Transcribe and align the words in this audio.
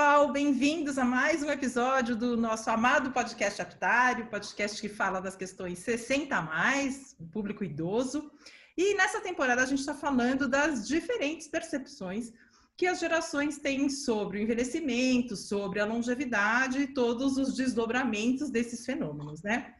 pessoal, 0.00 0.32
bem-vindos 0.32 0.96
a 0.96 1.04
mais 1.04 1.42
um 1.42 1.50
episódio 1.50 2.16
do 2.16 2.34
nosso 2.34 2.70
amado 2.70 3.10
podcast 3.10 3.60
Aptário, 3.60 4.30
podcast 4.30 4.80
que 4.80 4.88
fala 4.88 5.20
das 5.20 5.36
questões 5.36 5.78
60 5.80 6.34
a 6.34 6.40
mais, 6.40 7.14
público 7.30 7.62
idoso. 7.62 8.32
E 8.78 8.94
nessa 8.94 9.20
temporada 9.20 9.62
a 9.62 9.66
gente 9.66 9.80
está 9.80 9.92
falando 9.92 10.48
das 10.48 10.88
diferentes 10.88 11.48
percepções 11.48 12.32
que 12.78 12.86
as 12.86 12.98
gerações 12.98 13.58
têm 13.58 13.90
sobre 13.90 14.38
o 14.38 14.40
envelhecimento, 14.40 15.36
sobre 15.36 15.80
a 15.80 15.84
longevidade 15.84 16.80
e 16.80 16.94
todos 16.94 17.36
os 17.36 17.54
desdobramentos 17.54 18.48
desses 18.48 18.86
fenômenos, 18.86 19.42
né? 19.42 19.74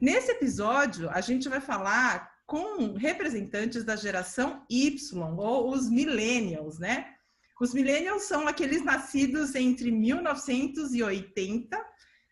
Nesse 0.00 0.30
episódio, 0.30 1.10
a 1.10 1.20
gente 1.20 1.50
vai 1.50 1.60
falar 1.60 2.32
com 2.46 2.94
representantes 2.94 3.84
da 3.84 3.94
geração 3.94 4.64
Y, 4.70 4.96
ou 5.36 5.70
os 5.70 5.90
millennials, 5.90 6.78
né? 6.78 7.19
Os 7.60 7.74
millennials 7.74 8.22
são 8.22 8.48
aqueles 8.48 8.82
nascidos 8.82 9.54
entre 9.54 9.90
1980 9.92 11.78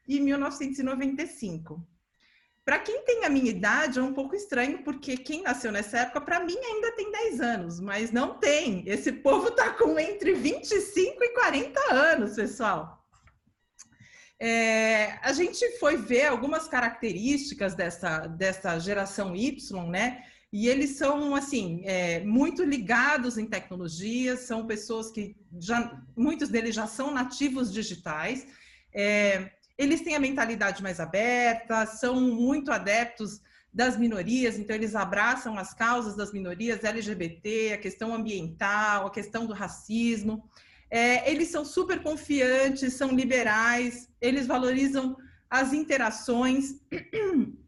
e 0.08 0.18
1995. 0.20 1.86
Para 2.64 2.78
quem 2.78 3.02
tem 3.04 3.24
a 3.26 3.30
minha 3.30 3.50
idade, 3.50 3.98
é 3.98 4.02
um 4.02 4.14
pouco 4.14 4.34
estranho, 4.34 4.82
porque 4.82 5.18
quem 5.18 5.42
nasceu 5.42 5.70
nessa 5.70 5.98
época, 5.98 6.22
para 6.22 6.40
mim, 6.40 6.56
ainda 6.56 6.92
tem 6.92 7.12
10 7.12 7.40
anos, 7.40 7.78
mas 7.80 8.10
não 8.10 8.38
tem. 8.38 8.82
Esse 8.86 9.12
povo 9.12 9.48
está 9.48 9.70
com 9.74 9.98
entre 9.98 10.32
25 10.32 11.22
e 11.22 11.28
40 11.34 11.94
anos, 11.94 12.34
pessoal. 12.34 12.98
É, 14.40 15.18
a 15.22 15.32
gente 15.32 15.78
foi 15.78 15.96
ver 15.96 16.26
algumas 16.26 16.68
características 16.68 17.74
dessa, 17.74 18.26
dessa 18.26 18.78
geração 18.78 19.34
Y, 19.36 19.90
né? 19.90 20.24
E 20.52 20.66
eles 20.66 20.96
são, 20.96 21.34
assim, 21.34 21.82
é, 21.84 22.20
muito 22.20 22.64
ligados 22.64 23.36
em 23.36 23.46
tecnologias, 23.46 24.40
são 24.40 24.66
pessoas 24.66 25.10
que 25.10 25.36
já, 25.60 26.00
muitos 26.16 26.48
deles 26.48 26.74
já 26.74 26.86
são 26.86 27.12
nativos 27.12 27.70
digitais, 27.72 28.46
é, 28.92 29.50
eles 29.76 30.00
têm 30.00 30.16
a 30.16 30.20
mentalidade 30.20 30.82
mais 30.82 30.98
aberta, 30.98 31.84
são 31.86 32.20
muito 32.20 32.72
adeptos 32.72 33.40
das 33.72 33.96
minorias, 33.96 34.58
então 34.58 34.74
eles 34.74 34.96
abraçam 34.96 35.56
as 35.58 35.74
causas 35.74 36.16
das 36.16 36.32
minorias 36.32 36.82
LGBT, 36.82 37.74
a 37.74 37.78
questão 37.78 38.14
ambiental, 38.14 39.06
a 39.06 39.10
questão 39.10 39.46
do 39.46 39.52
racismo. 39.52 40.48
É, 40.90 41.30
eles 41.30 41.48
são 41.48 41.64
super 41.64 42.02
confiantes, 42.02 42.94
são 42.94 43.12
liberais, 43.12 44.08
eles 44.20 44.46
valorizam 44.46 45.16
as 45.50 45.72
interações. 45.72 46.76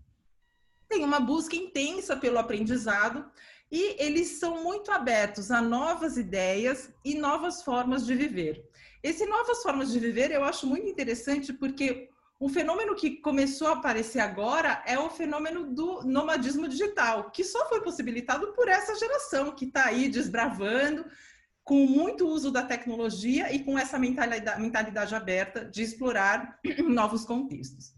tem 0.90 1.04
uma 1.04 1.20
busca 1.20 1.54
intensa 1.54 2.16
pelo 2.16 2.38
aprendizado 2.38 3.24
e 3.70 3.94
eles 4.02 4.40
são 4.40 4.62
muito 4.64 4.90
abertos 4.90 5.52
a 5.52 5.62
novas 5.62 6.18
ideias 6.18 6.92
e 7.04 7.14
novas 7.14 7.62
formas 7.62 8.04
de 8.04 8.14
viver. 8.14 8.68
Esse 9.00 9.24
novas 9.24 9.62
formas 9.62 9.92
de 9.92 10.00
viver 10.00 10.32
eu 10.32 10.42
acho 10.44 10.66
muito 10.66 10.88
interessante 10.88 11.52
porque 11.52 12.10
um 12.40 12.48
fenômeno 12.48 12.96
que 12.96 13.18
começou 13.18 13.68
a 13.68 13.74
aparecer 13.74 14.18
agora 14.18 14.82
é 14.84 14.98
o 14.98 15.08
fenômeno 15.08 15.72
do 15.72 16.02
nomadismo 16.02 16.66
digital, 16.66 17.30
que 17.30 17.44
só 17.44 17.68
foi 17.68 17.80
possibilitado 17.82 18.52
por 18.54 18.66
essa 18.66 18.96
geração 18.96 19.52
que 19.52 19.66
está 19.66 19.86
aí 19.86 20.08
desbravando, 20.08 21.04
com 21.62 21.86
muito 21.86 22.26
uso 22.26 22.50
da 22.50 22.62
tecnologia 22.62 23.54
e 23.54 23.62
com 23.62 23.78
essa 23.78 23.98
mentalidade, 23.98 24.60
mentalidade 24.60 25.14
aberta 25.14 25.64
de 25.66 25.82
explorar 25.82 26.58
novos 26.82 27.24
contextos. 27.24 27.92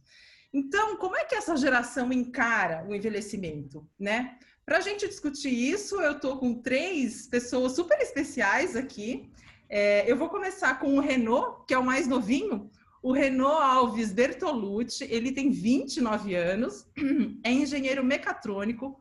Então, 0.53 0.97
como 0.97 1.17
é 1.17 1.25
que 1.25 1.35
essa 1.35 1.57
geração 1.57 2.13
encara 2.13 2.85
o 2.87 2.95
envelhecimento, 2.95 3.89
né? 3.99 4.39
Para 4.65 4.79
a 4.79 4.81
gente 4.81 5.09
discutir 5.09 5.51
isso, 5.51 6.01
eu 6.01 6.13
estou 6.13 6.37
com 6.37 6.55
três 6.55 7.27
pessoas 7.27 7.73
super 7.73 7.99
especiais 8.01 8.77
aqui. 8.77 9.31
É, 9.69 10.11
eu 10.11 10.17
vou 10.17 10.29
começar 10.29 10.79
com 10.79 10.97
o 10.97 11.01
Renault, 11.01 11.65
que 11.67 11.75
é 11.75 11.79
o 11.79 11.85
mais 11.85 12.07
novinho. 12.07 12.71
O 13.03 13.13
Renault 13.13 13.61
Alves 13.61 14.13
Bertolucci, 14.13 15.05
ele 15.11 15.33
tem 15.33 15.51
29 15.51 16.35
anos, 16.37 16.87
é 17.43 17.51
engenheiro 17.51 18.05
mecatrônico, 18.05 19.01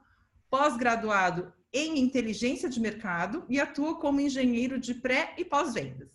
pós-graduado 0.50 1.54
em 1.72 2.00
inteligência 2.00 2.68
de 2.68 2.80
mercado 2.80 3.46
e 3.48 3.60
atua 3.60 4.00
como 4.00 4.20
engenheiro 4.20 4.80
de 4.80 4.96
pré 4.96 5.34
e 5.38 5.46
pós-vendas. 5.46 6.10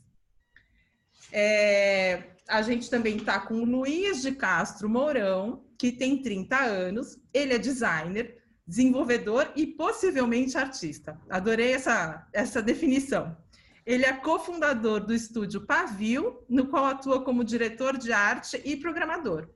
É, 1.32 2.22
a 2.48 2.62
gente 2.62 2.88
também 2.88 3.16
está 3.16 3.40
com 3.40 3.54
o 3.54 3.64
Luiz 3.64 4.22
de 4.22 4.32
Castro 4.32 4.88
Mourão, 4.88 5.64
que 5.78 5.92
tem 5.92 6.22
30 6.22 6.56
anos. 6.56 7.18
Ele 7.32 7.54
é 7.54 7.58
designer, 7.58 8.42
desenvolvedor 8.66 9.52
e 9.56 9.66
possivelmente 9.66 10.56
artista. 10.56 11.20
Adorei 11.28 11.72
essa, 11.72 12.26
essa 12.32 12.62
definição. 12.62 13.36
Ele 13.84 14.04
é 14.04 14.12
cofundador 14.12 15.00
do 15.00 15.14
estúdio 15.14 15.60
Pavio, 15.60 16.42
no 16.48 16.66
qual 16.66 16.86
atua 16.86 17.22
como 17.22 17.44
diretor 17.44 17.96
de 17.96 18.12
arte 18.12 18.60
e 18.64 18.76
programador. 18.76 19.48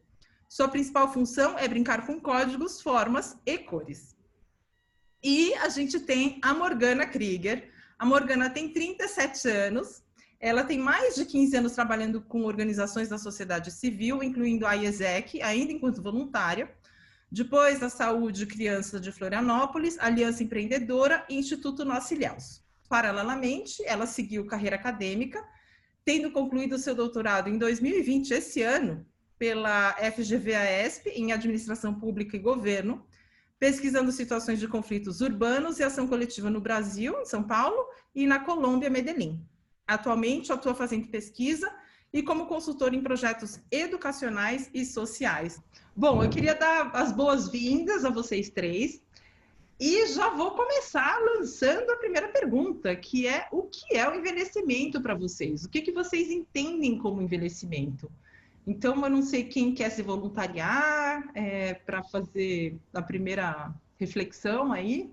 Sua 0.48 0.68
principal 0.68 1.12
função 1.12 1.58
é 1.58 1.66
brincar 1.66 2.06
com 2.06 2.20
códigos, 2.20 2.80
formas 2.80 3.36
e 3.46 3.58
cores. 3.58 4.16
E 5.22 5.54
a 5.54 5.68
gente 5.68 6.00
tem 6.00 6.40
a 6.42 6.54
Morgana 6.54 7.06
Krieger. 7.06 7.70
A 7.98 8.06
Morgana 8.06 8.48
tem 8.48 8.72
37 8.72 9.48
anos, 9.48 10.02
ela 10.40 10.64
tem 10.64 10.78
mais 10.78 11.14
de 11.14 11.26
15 11.26 11.54
anos 11.58 11.72
trabalhando 11.72 12.22
com 12.22 12.44
organizações 12.44 13.10
da 13.10 13.18
sociedade 13.18 13.70
civil, 13.70 14.22
incluindo 14.22 14.66
a 14.66 14.74
IESEC, 14.74 15.42
ainda 15.42 15.70
enquanto 15.70 16.02
voluntária. 16.02 16.74
Depois 17.30 17.78
da 17.78 17.90
Saúde 17.90 18.46
Criança 18.46 18.98
de 18.98 19.12
Florianópolis, 19.12 19.98
Aliança 19.98 20.42
Empreendedora 20.42 21.26
e 21.28 21.36
Instituto 21.36 21.84
Nossa 21.84 22.14
Ilhéus. 22.14 22.64
Paralelamente, 22.88 23.84
ela 23.84 24.06
seguiu 24.06 24.46
carreira 24.46 24.76
acadêmica, 24.76 25.44
tendo 26.04 26.32
concluído 26.32 26.78
seu 26.78 26.94
doutorado 26.94 27.50
em 27.50 27.58
2020, 27.58 28.30
esse 28.30 28.62
ano, 28.62 29.06
pela 29.38 29.92
FGV-AESP, 29.92 31.10
em 31.10 31.32
Administração 31.32 31.94
Pública 31.94 32.34
e 32.34 32.40
Governo, 32.40 33.06
pesquisando 33.58 34.10
situações 34.10 34.58
de 34.58 34.66
conflitos 34.66 35.20
urbanos 35.20 35.78
e 35.78 35.82
ação 35.82 36.08
coletiva 36.08 36.48
no 36.48 36.62
Brasil, 36.62 37.20
em 37.20 37.26
São 37.26 37.42
Paulo, 37.42 37.76
e 38.14 38.26
na 38.26 38.40
Colômbia, 38.40 38.88
Medellín. 38.88 39.46
Atualmente, 39.90 40.52
atua 40.52 40.72
fazendo 40.72 41.08
pesquisa 41.08 41.68
e 42.12 42.22
como 42.22 42.46
consultor 42.46 42.94
em 42.94 43.02
projetos 43.02 43.60
educacionais 43.70 44.70
e 44.72 44.84
sociais. 44.84 45.60
Bom, 45.96 46.22
eu 46.22 46.30
queria 46.30 46.54
dar 46.54 46.94
as 46.94 47.10
boas-vindas 47.10 48.04
a 48.04 48.10
vocês 48.10 48.48
três 48.50 49.02
e 49.80 50.06
já 50.06 50.30
vou 50.30 50.52
começar 50.52 51.18
lançando 51.20 51.90
a 51.90 51.96
primeira 51.96 52.28
pergunta, 52.28 52.94
que 52.94 53.26
é 53.26 53.48
o 53.50 53.64
que 53.64 53.96
é 53.96 54.08
o 54.08 54.14
envelhecimento 54.14 55.00
para 55.00 55.14
vocês? 55.16 55.64
O 55.64 55.68
que, 55.68 55.80
que 55.80 55.90
vocês 55.90 56.30
entendem 56.30 56.96
como 56.96 57.20
envelhecimento? 57.20 58.08
Então, 58.64 58.94
eu 59.02 59.10
não 59.10 59.22
sei 59.22 59.42
quem 59.42 59.74
quer 59.74 59.90
se 59.90 60.02
voluntariar 60.02 61.28
é, 61.34 61.74
para 61.74 62.04
fazer 62.04 62.78
a 62.94 63.02
primeira 63.02 63.74
reflexão 63.98 64.72
aí. 64.72 65.12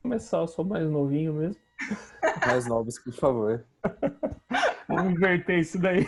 Começar, 0.00 0.38
eu 0.38 0.46
sou 0.46 0.64
mais 0.64 0.88
novinho 0.88 1.32
mesmo. 1.32 1.65
Mais 2.46 2.66
novos, 2.66 2.98
por 2.98 3.12
favor. 3.12 3.64
Vamos 4.88 5.12
inverter 5.12 5.58
isso 5.58 5.78
daí. 5.78 6.06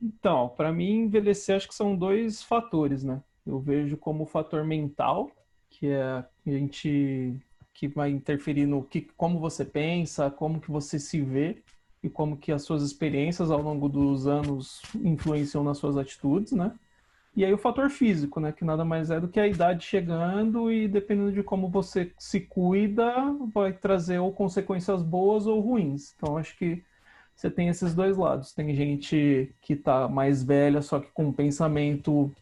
Então, 0.00 0.48
para 0.50 0.72
mim, 0.72 1.02
envelhecer 1.02 1.56
acho 1.56 1.68
que 1.68 1.74
são 1.74 1.96
dois 1.96 2.42
fatores, 2.42 3.02
né? 3.04 3.22
Eu 3.46 3.60
vejo 3.60 3.96
como 3.96 4.24
o 4.24 4.26
fator 4.26 4.64
mental, 4.64 5.30
que 5.70 5.88
é 5.88 6.02
a 6.02 6.26
gente 6.44 7.36
que 7.72 7.86
vai 7.86 8.10
interferir 8.10 8.66
no 8.66 8.82
que, 8.82 9.02
como 9.16 9.38
você 9.38 9.64
pensa, 9.64 10.30
como 10.30 10.60
que 10.60 10.70
você 10.70 10.98
se 10.98 11.20
vê 11.20 11.62
e 12.02 12.08
como 12.08 12.36
que 12.36 12.50
as 12.50 12.62
suas 12.62 12.82
experiências 12.82 13.50
ao 13.50 13.60
longo 13.60 13.88
dos 13.88 14.26
anos 14.26 14.80
influenciam 14.94 15.62
nas 15.62 15.78
suas 15.78 15.96
atitudes, 15.96 16.52
né? 16.52 16.72
E 17.36 17.44
aí 17.44 17.52
o 17.52 17.58
fator 17.58 17.90
físico, 17.90 18.40
né? 18.40 18.50
Que 18.50 18.64
nada 18.64 18.82
mais 18.82 19.10
é 19.10 19.20
do 19.20 19.28
que 19.28 19.38
a 19.38 19.46
idade 19.46 19.84
chegando 19.84 20.72
e 20.72 20.88
dependendo 20.88 21.32
de 21.32 21.42
como 21.42 21.68
você 21.68 22.10
se 22.18 22.40
cuida, 22.40 23.12
vai 23.52 23.74
trazer 23.74 24.18
ou 24.18 24.32
consequências 24.32 25.02
boas 25.02 25.46
ou 25.46 25.60
ruins. 25.60 26.14
Então 26.16 26.38
acho 26.38 26.56
que 26.56 26.82
você 27.34 27.50
tem 27.50 27.68
esses 27.68 27.94
dois 27.94 28.16
lados. 28.16 28.54
Tem 28.54 28.74
gente 28.74 29.54
que 29.60 29.76
tá 29.76 30.08
mais 30.08 30.42
velha, 30.42 30.80
só 30.80 30.98
que 30.98 31.10
com 31.12 31.30
pensamento 31.30 32.32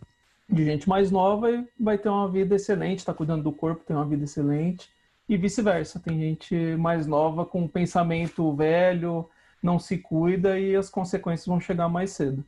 de 0.48 0.64
gente 0.64 0.88
mais 0.88 1.10
nova 1.10 1.50
e 1.50 1.66
vai 1.78 1.98
ter 1.98 2.08
uma 2.08 2.30
vida 2.30 2.54
excelente, 2.54 3.00
está 3.00 3.12
cuidando 3.12 3.42
do 3.42 3.52
corpo, 3.52 3.84
tem 3.84 3.96
uma 3.96 4.06
vida 4.06 4.22
excelente. 4.22 4.88
E 5.28 5.36
vice-versa, 5.36 5.98
tem 5.98 6.20
gente 6.20 6.54
mais 6.76 7.06
nova 7.06 7.44
com 7.44 7.66
pensamento 7.66 8.54
velho, 8.54 9.28
não 9.60 9.78
se 9.80 9.98
cuida 9.98 10.60
e 10.60 10.76
as 10.76 10.88
consequências 10.88 11.48
vão 11.48 11.58
chegar 11.58 11.88
mais 11.88 12.10
cedo. 12.10 12.44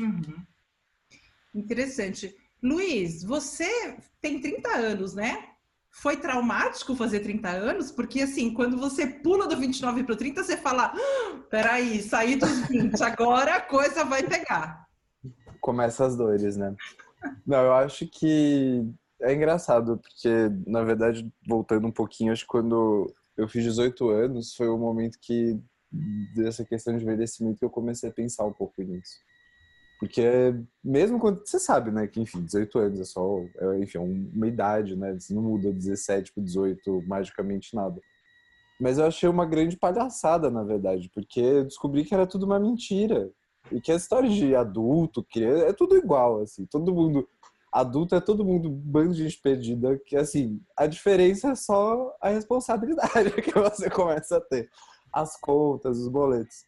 Uhum. 0.00 0.51
Interessante. 1.54 2.34
Luiz, 2.62 3.22
você 3.22 3.96
tem 4.20 4.40
30 4.40 4.68
anos, 4.70 5.14
né? 5.14 5.48
Foi 5.90 6.16
traumático 6.16 6.96
fazer 6.96 7.20
30 7.20 7.48
anos? 7.50 7.90
Porque, 7.90 8.22
assim, 8.22 8.54
quando 8.54 8.78
você 8.78 9.06
pula 9.06 9.46
do 9.46 9.56
29 9.56 10.04
para 10.04 10.14
o 10.14 10.16
30, 10.16 10.42
você 10.42 10.56
fala: 10.56 10.94
ah, 10.94 11.38
peraí, 11.50 12.00
saí 12.00 12.36
dos 12.36 12.66
20, 12.68 13.02
agora 13.02 13.56
a 13.56 13.60
coisa 13.60 14.04
vai 14.04 14.22
pegar. 14.22 14.86
Começa 15.60 16.06
as 16.06 16.16
dores, 16.16 16.56
né? 16.56 16.74
Não, 17.46 17.58
eu 17.58 17.74
acho 17.74 18.06
que 18.06 18.84
é 19.20 19.34
engraçado, 19.34 19.98
porque, 19.98 20.28
na 20.66 20.82
verdade, 20.82 21.30
voltando 21.46 21.86
um 21.86 21.92
pouquinho, 21.92 22.32
acho 22.32 22.42
que 22.42 22.48
quando 22.48 23.12
eu 23.36 23.48
fiz 23.48 23.62
18 23.64 24.08
anos, 24.08 24.54
foi 24.54 24.68
o 24.68 24.78
momento 24.78 25.18
que, 25.20 25.60
dessa 26.34 26.64
questão 26.64 26.96
de 26.96 27.04
envelhecimento, 27.04 27.58
que 27.58 27.64
eu 27.64 27.70
comecei 27.70 28.08
a 28.08 28.12
pensar 28.12 28.44
um 28.44 28.52
pouco 28.52 28.82
nisso. 28.82 29.18
Porque 30.02 30.52
mesmo 30.82 31.20
quando. 31.20 31.46
Você 31.46 31.60
sabe, 31.60 31.92
né? 31.92 32.08
Que, 32.08 32.20
enfim, 32.20 32.42
18 32.42 32.76
anos 32.76 32.98
é 32.98 33.04
só. 33.04 33.38
É, 33.56 33.78
enfim, 33.78 33.98
é 33.98 34.00
uma 34.00 34.48
idade, 34.48 34.96
né? 34.96 35.14
Você 35.16 35.32
não 35.32 35.42
muda 35.42 35.72
17 35.72 36.32
para 36.32 36.42
18 36.42 37.04
magicamente 37.06 37.72
nada. 37.76 38.00
Mas 38.80 38.98
eu 38.98 39.06
achei 39.06 39.28
uma 39.28 39.46
grande 39.46 39.76
palhaçada, 39.76 40.50
na 40.50 40.64
verdade, 40.64 41.08
porque 41.14 41.38
eu 41.38 41.64
descobri 41.64 42.04
que 42.04 42.12
era 42.12 42.26
tudo 42.26 42.46
uma 42.46 42.58
mentira. 42.58 43.30
E 43.70 43.80
que 43.80 43.92
a 43.92 43.94
história 43.94 44.28
de 44.28 44.56
adulto, 44.56 45.22
criança, 45.22 45.66
é 45.66 45.72
tudo 45.72 45.96
igual, 45.96 46.40
assim. 46.42 46.66
Todo 46.66 46.92
mundo. 46.92 47.28
Adulto 47.72 48.16
é 48.16 48.20
todo 48.20 48.44
mundo 48.44 48.70
bando 48.70 49.14
de 49.14 49.22
gente 49.22 49.40
perdida, 49.40 49.96
que 50.04 50.16
assim, 50.16 50.60
a 50.76 50.88
diferença 50.88 51.52
é 51.52 51.54
só 51.54 52.12
a 52.20 52.28
responsabilidade 52.28 53.30
que 53.40 53.56
você 53.56 53.88
começa 53.88 54.38
a 54.38 54.40
ter. 54.40 54.68
As 55.12 55.38
contas, 55.38 55.96
os 55.98 56.08
boletos. 56.08 56.64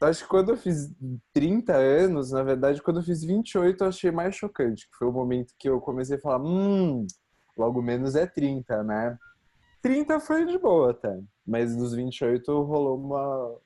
Acho 0.00 0.22
que 0.22 0.30
quando 0.30 0.50
eu 0.50 0.56
fiz 0.56 0.90
30 1.32 1.76
anos, 1.76 2.30
na 2.30 2.42
verdade, 2.42 2.82
quando 2.82 3.00
eu 3.00 3.02
fiz 3.04 3.22
28, 3.22 3.84
eu 3.84 3.88
achei 3.88 4.10
mais 4.10 4.34
chocante, 4.34 4.88
que 4.88 4.96
foi 4.96 5.06
o 5.06 5.12
momento 5.12 5.54
que 5.58 5.68
eu 5.68 5.80
comecei 5.80 6.16
a 6.16 6.20
falar, 6.20 6.42
hum, 6.42 7.06
logo 7.56 7.82
menos 7.82 8.14
é 8.14 8.26
30, 8.26 8.82
né? 8.82 9.18
30 9.82 10.18
foi 10.18 10.46
de 10.46 10.58
boa 10.58 10.92
até, 10.92 11.20
mas 11.46 11.76
nos 11.76 11.94
28 11.94 12.62
rolou 12.62 12.98
uma, 12.98 13.60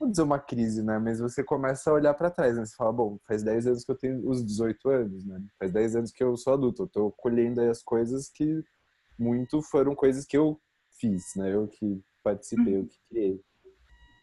vou 0.00 0.08
dizer 0.10 0.22
uma 0.22 0.38
crise, 0.38 0.82
né? 0.82 0.98
Mas 0.98 1.20
você 1.20 1.44
começa 1.44 1.90
a 1.90 1.94
olhar 1.94 2.14
para 2.14 2.30
trás, 2.30 2.56
né? 2.56 2.64
Você 2.64 2.74
fala, 2.74 2.92
bom, 2.92 3.18
faz 3.26 3.42
10 3.42 3.66
anos 3.66 3.84
que 3.84 3.92
eu 3.92 3.96
tenho 3.96 4.28
os 4.28 4.44
18 4.44 4.88
anos, 4.88 5.24
né? 5.24 5.42
Faz 5.58 5.70
10 5.70 5.96
anos 5.96 6.10
que 6.10 6.24
eu 6.24 6.36
sou 6.36 6.54
adulto, 6.54 6.84
eu 6.84 6.88
tô 6.88 7.10
colhendo 7.12 7.60
aí 7.60 7.68
as 7.68 7.82
coisas 7.82 8.30
que 8.30 8.62
muito 9.18 9.62
foram 9.62 9.94
coisas 9.94 10.24
que 10.24 10.36
eu 10.36 10.58
fiz, 10.98 11.34
né? 11.36 11.54
Eu 11.54 11.68
que 11.68 12.02
participei, 12.22 12.78
eu 12.78 12.86
que 12.86 12.98
criei. 13.08 13.40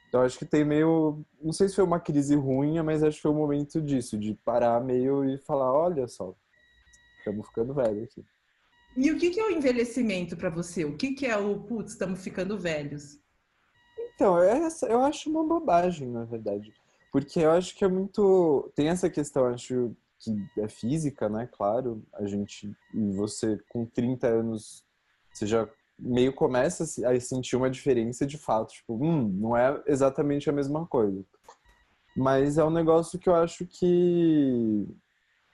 Então 0.09 0.21
acho 0.21 0.39
que 0.39 0.45
tem 0.45 0.65
meio, 0.65 1.23
não 1.39 1.53
sei 1.53 1.69
se 1.69 1.75
foi 1.75 1.83
uma 1.83 2.00
crise 2.00 2.35
ruim, 2.35 2.81
mas 2.81 3.03
acho 3.03 3.17
que 3.17 3.21
foi 3.21 3.31
um 3.31 3.35
momento 3.35 3.79
disso, 3.79 4.17
de 4.17 4.33
parar 4.44 4.83
meio 4.83 5.23
e 5.23 5.38
falar, 5.38 5.71
olha 5.71 6.07
só, 6.07 6.35
estamos 7.19 7.47
ficando 7.47 7.75
velhos 7.75 8.03
aqui. 8.03 8.25
E 8.97 9.11
o 9.11 9.17
que 9.19 9.39
é 9.39 9.45
o 9.45 9.51
envelhecimento 9.51 10.35
para 10.35 10.50
você? 10.50 10.83
O 10.83 10.97
que 10.97 11.25
é 11.25 11.38
o, 11.38 11.59
putz, 11.59 11.91
estamos 11.91 12.23
ficando 12.23 12.57
velhos? 12.57 13.19
Então, 14.15 14.41
essa, 14.41 14.88
eu 14.88 15.00
acho 15.01 15.29
uma 15.29 15.44
bobagem, 15.45 16.09
na 16.09 16.25
verdade. 16.25 16.73
Porque 17.11 17.39
eu 17.39 17.51
acho 17.51 17.75
que 17.75 17.85
é 17.85 17.88
muito. 17.88 18.71
Tem 18.75 18.89
essa 18.89 19.09
questão, 19.09 19.45
acho 19.45 19.95
que 20.19 20.35
é 20.57 20.67
física, 20.67 21.29
né? 21.29 21.47
Claro, 21.51 22.03
a 22.13 22.25
gente. 22.25 22.69
E 22.94 23.11
você, 23.11 23.57
com 23.69 23.85
30 23.85 24.27
anos, 24.27 24.83
você 25.31 25.47
já 25.47 25.67
meio 25.99 26.33
começa 26.33 26.83
a 27.07 27.19
sentir 27.19 27.55
uma 27.55 27.69
diferença 27.69 28.25
de 28.25 28.37
fato. 28.37 28.73
Tipo, 28.73 28.95
hum, 28.95 29.27
não 29.27 29.55
é 29.55 29.81
exatamente 29.85 30.49
a 30.49 30.53
mesma 30.53 30.85
coisa. 30.85 31.23
Mas 32.15 32.57
é 32.57 32.63
um 32.63 32.69
negócio 32.69 33.19
que 33.19 33.29
eu 33.29 33.35
acho 33.35 33.65
que 33.65 34.87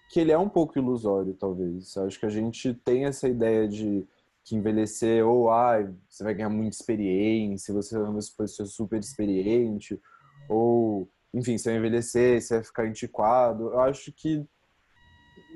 que 0.09 0.19
ele 0.19 0.31
é 0.31 0.37
um 0.37 0.47
pouco 0.47 0.77
ilusório, 0.77 1.33
talvez. 1.33 1.95
Eu 1.95 2.05
acho 2.05 2.19
que 2.19 2.25
a 2.25 2.29
gente 2.29 2.73
tem 2.73 3.05
essa 3.05 3.27
ideia 3.27 3.67
de 3.67 4.07
que 4.43 4.55
envelhecer 4.55 5.25
ou 5.25 5.49
ah, 5.49 5.77
você 6.07 6.23
vai 6.23 6.35
ganhar 6.35 6.49
muita 6.49 6.75
experiência, 6.75 7.73
você 7.73 7.97
vai 7.97 8.47
ser 8.47 8.65
super 8.67 8.99
experiente, 8.99 9.99
ou 10.47 11.09
enfim, 11.33 11.57
você 11.57 11.69
vai 11.69 11.79
envelhecer, 11.79 12.41
você 12.41 12.55
vai 12.55 12.63
ficar 12.63 12.83
antiquado. 12.83 13.71
Eu 13.71 13.79
acho 13.81 14.11
que 14.13 14.45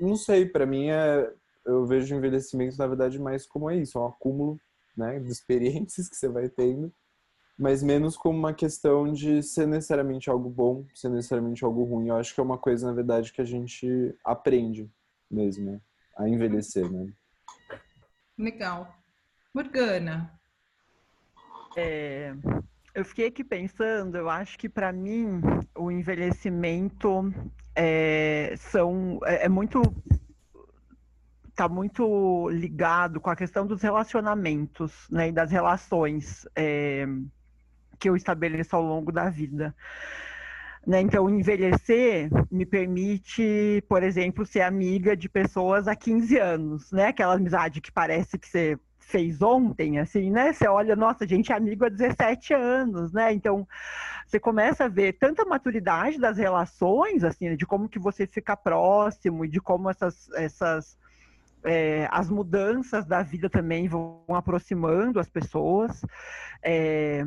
não 0.00 0.16
sei, 0.16 0.44
para 0.46 0.66
mim 0.66 0.88
é 0.90 1.32
eu 1.64 1.86
vejo 1.86 2.14
o 2.14 2.18
envelhecimento 2.18 2.76
na 2.78 2.86
verdade 2.86 3.18
mais 3.18 3.46
como 3.46 3.70
é 3.70 3.76
isso, 3.76 3.98
é 3.98 4.00
um 4.00 4.06
acúmulo 4.06 4.58
né, 4.96 5.18
de 5.18 5.30
experiências 5.30 6.08
que 6.08 6.16
você 6.16 6.28
vai 6.28 6.48
tendo, 6.48 6.92
mas 7.58 7.82
menos 7.82 8.16
como 8.16 8.38
uma 8.38 8.54
questão 8.54 9.12
de 9.12 9.42
ser 9.42 9.66
necessariamente 9.66 10.30
algo 10.30 10.48
bom, 10.48 10.86
ser 10.94 11.10
necessariamente 11.10 11.64
algo 11.64 11.84
ruim. 11.84 12.08
Eu 12.08 12.16
acho 12.16 12.34
que 12.34 12.40
é 12.40 12.42
uma 12.42 12.56
coisa, 12.56 12.86
na 12.86 12.94
verdade, 12.94 13.32
que 13.32 13.40
a 13.40 13.44
gente 13.44 14.14
aprende 14.24 14.90
mesmo 15.30 15.72
né, 15.72 15.80
a 16.16 16.28
envelhecer, 16.28 16.90
né? 16.90 17.12
Legal. 18.38 18.94
Morgana. 19.52 20.32
É, 21.76 22.34
eu 22.94 23.04
fiquei 23.04 23.26
aqui 23.26 23.44
pensando, 23.44 24.16
eu 24.16 24.28
acho 24.28 24.58
que 24.58 24.68
para 24.68 24.92
mim 24.92 25.40
o 25.76 25.90
envelhecimento 25.90 27.32
é, 27.74 28.54
são, 28.56 29.20
é, 29.24 29.44
é 29.44 29.48
muito 29.48 29.82
está 31.60 31.68
muito 31.68 32.48
ligado 32.48 33.20
com 33.20 33.28
a 33.28 33.36
questão 33.36 33.66
dos 33.66 33.82
relacionamentos, 33.82 35.06
né, 35.10 35.28
e 35.28 35.32
das 35.32 35.50
relações 35.50 36.48
é, 36.56 37.06
que 37.98 38.08
eu 38.08 38.16
estabeleço 38.16 38.74
ao 38.74 38.82
longo 38.82 39.12
da 39.12 39.28
vida. 39.28 39.74
Né, 40.86 41.02
então, 41.02 41.28
envelhecer 41.28 42.30
me 42.50 42.64
permite, 42.64 43.84
por 43.86 44.02
exemplo, 44.02 44.46
ser 44.46 44.62
amiga 44.62 45.14
de 45.14 45.28
pessoas 45.28 45.86
há 45.86 45.94
15 45.94 46.38
anos, 46.38 46.90
né? 46.90 47.08
Aquela 47.08 47.34
amizade 47.34 47.82
que 47.82 47.92
parece 47.92 48.38
que 48.38 48.48
você 48.48 48.78
fez 48.98 49.42
ontem, 49.42 49.98
assim, 49.98 50.30
né? 50.30 50.54
Você 50.54 50.66
olha, 50.66 50.96
nossa, 50.96 51.24
a 51.24 51.26
gente 51.26 51.52
é 51.52 51.54
amigo 51.54 51.84
há 51.84 51.90
17 51.90 52.54
anos, 52.54 53.12
né? 53.12 53.30
Então, 53.34 53.68
você 54.26 54.40
começa 54.40 54.84
a 54.84 54.88
ver 54.88 55.18
tanta 55.18 55.44
maturidade 55.44 56.18
das 56.18 56.38
relações, 56.38 57.22
assim, 57.22 57.54
de 57.54 57.66
como 57.66 57.86
que 57.86 57.98
você 57.98 58.26
fica 58.26 58.56
próximo 58.56 59.44
e 59.44 59.48
de 59.48 59.60
como 59.60 59.90
essas, 59.90 60.30
essas 60.30 60.96
é, 61.64 62.08
as 62.10 62.28
mudanças 62.28 63.06
da 63.06 63.22
vida 63.22 63.48
também 63.48 63.88
vão 63.88 64.24
aproximando 64.28 65.20
as 65.20 65.28
pessoas. 65.28 66.02
É, 66.62 67.24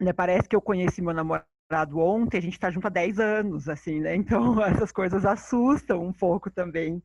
né, 0.00 0.12
parece 0.12 0.48
que 0.48 0.56
eu 0.56 0.60
conheci 0.60 1.02
meu 1.02 1.14
namorado 1.14 1.48
ontem, 1.96 2.38
a 2.38 2.42
gente 2.42 2.54
está 2.54 2.70
junto 2.70 2.86
há 2.86 2.90
10 2.90 3.18
anos, 3.18 3.68
assim, 3.68 4.00
né? 4.00 4.14
Então 4.14 4.60
essas 4.64 4.92
coisas 4.92 5.24
assustam 5.24 6.04
um 6.04 6.12
pouco 6.12 6.50
também 6.50 7.02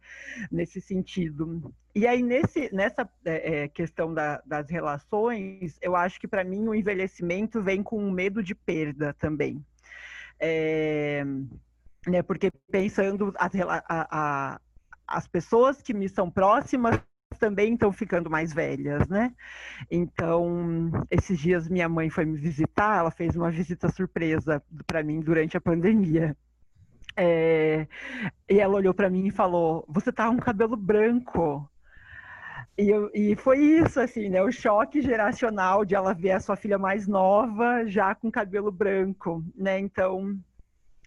nesse 0.52 0.82
sentido. 0.82 1.74
E 1.96 2.06
aí, 2.06 2.22
nesse, 2.22 2.74
nessa 2.74 3.10
é, 3.26 3.64
é 3.64 3.68
questão 3.68 4.14
da, 4.14 4.42
das 4.46 4.70
relações, 4.70 5.78
eu 5.82 5.96
acho 5.96 6.20
que 6.20 6.28
para 6.28 6.44
mim 6.44 6.68
o 6.68 6.76
envelhecimento 6.76 7.62
vem 7.62 7.82
com 7.82 7.98
um 7.98 8.12
medo 8.12 8.44
de 8.44 8.54
perda 8.54 9.14
também. 9.14 9.64
É, 10.40 11.26
né, 12.08 12.22
porque 12.22 12.50
pensando 12.72 13.34
a, 13.38 13.50
a, 13.88 14.62
as 15.10 15.28
pessoas 15.28 15.82
que 15.82 15.94
me 15.94 16.08
são 16.08 16.30
próximas 16.30 17.02
também 17.40 17.74
estão 17.74 17.92
ficando 17.92 18.30
mais 18.30 18.54
velhas, 18.54 19.08
né? 19.08 19.34
Então, 19.90 20.92
esses 21.10 21.40
dias 21.40 21.68
minha 21.70 21.88
mãe 21.88 22.10
foi 22.10 22.26
me 22.26 22.38
visitar, 22.38 23.00
ela 23.00 23.12
fez 23.12 23.36
uma 23.36 23.52
visita 23.52 23.90
surpresa 23.90 24.62
para 24.86 25.04
mim 25.04 25.20
durante 25.20 25.58
a 25.58 25.62
pandemia. 25.62 26.36
É, 27.16 27.88
e 28.50 28.60
ela 28.60 28.76
olhou 28.76 28.94
para 28.94 29.10
mim 29.10 29.28
e 29.28 29.32
falou: 29.32 29.86
Você 29.90 30.12
tá 30.12 30.28
com 30.28 30.38
cabelo 30.38 30.78
branco. 30.78 31.70
E, 32.78 32.90
eu, 32.90 33.10
e, 33.14 33.36
foi 33.36 33.60
isso, 33.60 34.00
assim, 34.00 34.30
né? 34.30 34.42
O 34.42 34.52
choque 34.52 35.02
geracional 35.02 35.84
de 35.84 35.96
ela 35.96 36.14
ver 36.14 36.32
a 36.32 36.40
sua 36.40 36.56
filha 36.56 36.78
mais 36.78 37.08
nova 37.08 37.86
já 37.86 38.16
com 38.16 38.32
cabelo 38.32 38.72
branco, 38.72 39.44
né? 39.56 39.80
Então, 39.80 40.40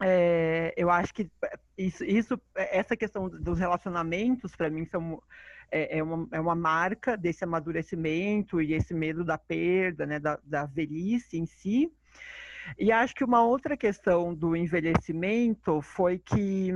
é, 0.02 0.74
eu 0.76 0.90
acho 0.90 1.14
que 1.14 1.30
isso, 1.78 2.04
isso, 2.04 2.40
essa 2.54 2.96
questão 2.96 3.28
dos 3.28 3.58
relacionamentos, 3.58 4.54
para 4.56 4.68
mim, 4.68 4.84
são, 4.84 5.22
é, 5.70 5.98
é, 5.98 6.02
uma, 6.02 6.28
é 6.32 6.40
uma 6.40 6.54
marca 6.54 7.16
desse 7.16 7.44
amadurecimento 7.44 8.60
e 8.60 8.74
esse 8.74 8.92
medo 8.92 9.24
da 9.24 9.38
perda, 9.38 10.04
né, 10.04 10.18
da, 10.18 10.38
da 10.44 10.66
velhice 10.66 11.38
em 11.38 11.46
si. 11.46 11.90
E 12.78 12.92
acho 12.92 13.14
que 13.14 13.24
uma 13.24 13.44
outra 13.44 13.76
questão 13.76 14.34
do 14.34 14.56
envelhecimento 14.56 15.80
foi 15.80 16.18
que, 16.18 16.70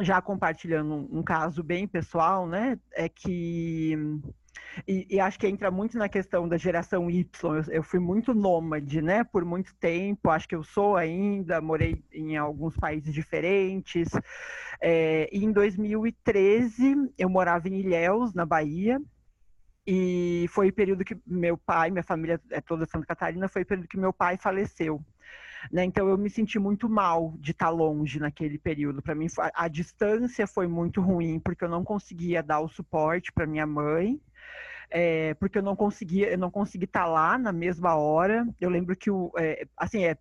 já 0.00 0.20
compartilhando 0.20 0.94
um, 0.94 1.18
um 1.18 1.22
caso 1.22 1.62
bem 1.62 1.86
pessoal, 1.86 2.46
né, 2.46 2.78
é 2.92 3.08
que 3.08 3.96
e, 4.86 5.06
e, 5.10 5.20
acho 5.20 5.38
que 5.38 5.46
entra 5.46 5.70
muito 5.70 5.98
na 5.98 6.08
questão 6.08 6.48
da 6.48 6.56
geração 6.56 7.10
Y. 7.10 7.26
Eu, 7.42 7.74
eu, 7.74 7.82
fui 7.82 7.98
muito 7.98 8.34
nômade, 8.34 9.02
né? 9.02 9.24
Por 9.24 9.44
muito 9.44 9.74
tempo. 9.76 10.30
Acho 10.30 10.48
que 10.48 10.54
eu 10.54 10.62
sou 10.62 10.96
ainda. 10.96 11.60
Morei 11.60 12.02
em 12.12 12.36
alguns 12.36 12.76
países 12.76 13.12
diferentes. 13.12 14.08
É, 14.80 15.28
e 15.32 15.44
em 15.44 15.52
2013 15.52 17.12
eu 17.18 17.28
morava 17.28 17.68
em 17.68 17.80
Ilhéus, 17.80 18.32
na 18.34 18.46
Bahia. 18.46 19.00
E 19.86 20.46
foi 20.50 20.68
o 20.68 20.72
período 20.72 21.02
que 21.02 21.16
meu 21.26 21.56
pai, 21.56 21.90
minha 21.90 22.02
família 22.02 22.38
é 22.50 22.60
toda 22.60 22.84
Santa 22.84 23.06
Catarina, 23.06 23.48
foi 23.48 23.62
o 23.62 23.66
período 23.66 23.88
que 23.88 23.96
meu 23.96 24.12
pai 24.12 24.36
faleceu. 24.36 25.02
Né? 25.72 25.84
Então 25.84 26.08
eu 26.08 26.16
me 26.16 26.30
senti 26.30 26.58
muito 26.58 26.88
mal 26.88 27.34
de 27.38 27.52
estar 27.52 27.70
longe 27.70 28.18
naquele 28.18 28.58
período. 28.58 29.02
Para 29.02 29.14
mim 29.14 29.26
a, 29.38 29.64
a 29.64 29.68
distância 29.68 30.46
foi 30.46 30.66
muito 30.66 31.00
ruim 31.00 31.38
porque 31.40 31.64
eu 31.64 31.68
não 31.68 31.84
conseguia 31.84 32.42
dar 32.42 32.60
o 32.60 32.68
suporte 32.68 33.32
para 33.32 33.46
minha 33.46 33.66
mãe 33.66 34.20
é, 34.90 35.34
porque 35.34 35.58
eu 35.58 35.62
não 35.62 35.76
conseguia, 35.76 36.30
eu 36.30 36.38
não 36.38 36.50
consegui 36.50 36.84
estar 36.84 37.06
lá 37.06 37.36
na 37.36 37.52
mesma 37.52 37.94
hora. 37.94 38.46
Eu 38.60 38.70
lembro 38.70 38.96
que 38.96 39.10
o, 39.10 39.30
é, 39.36 39.66
assim, 39.76 40.04
é, 40.04 40.16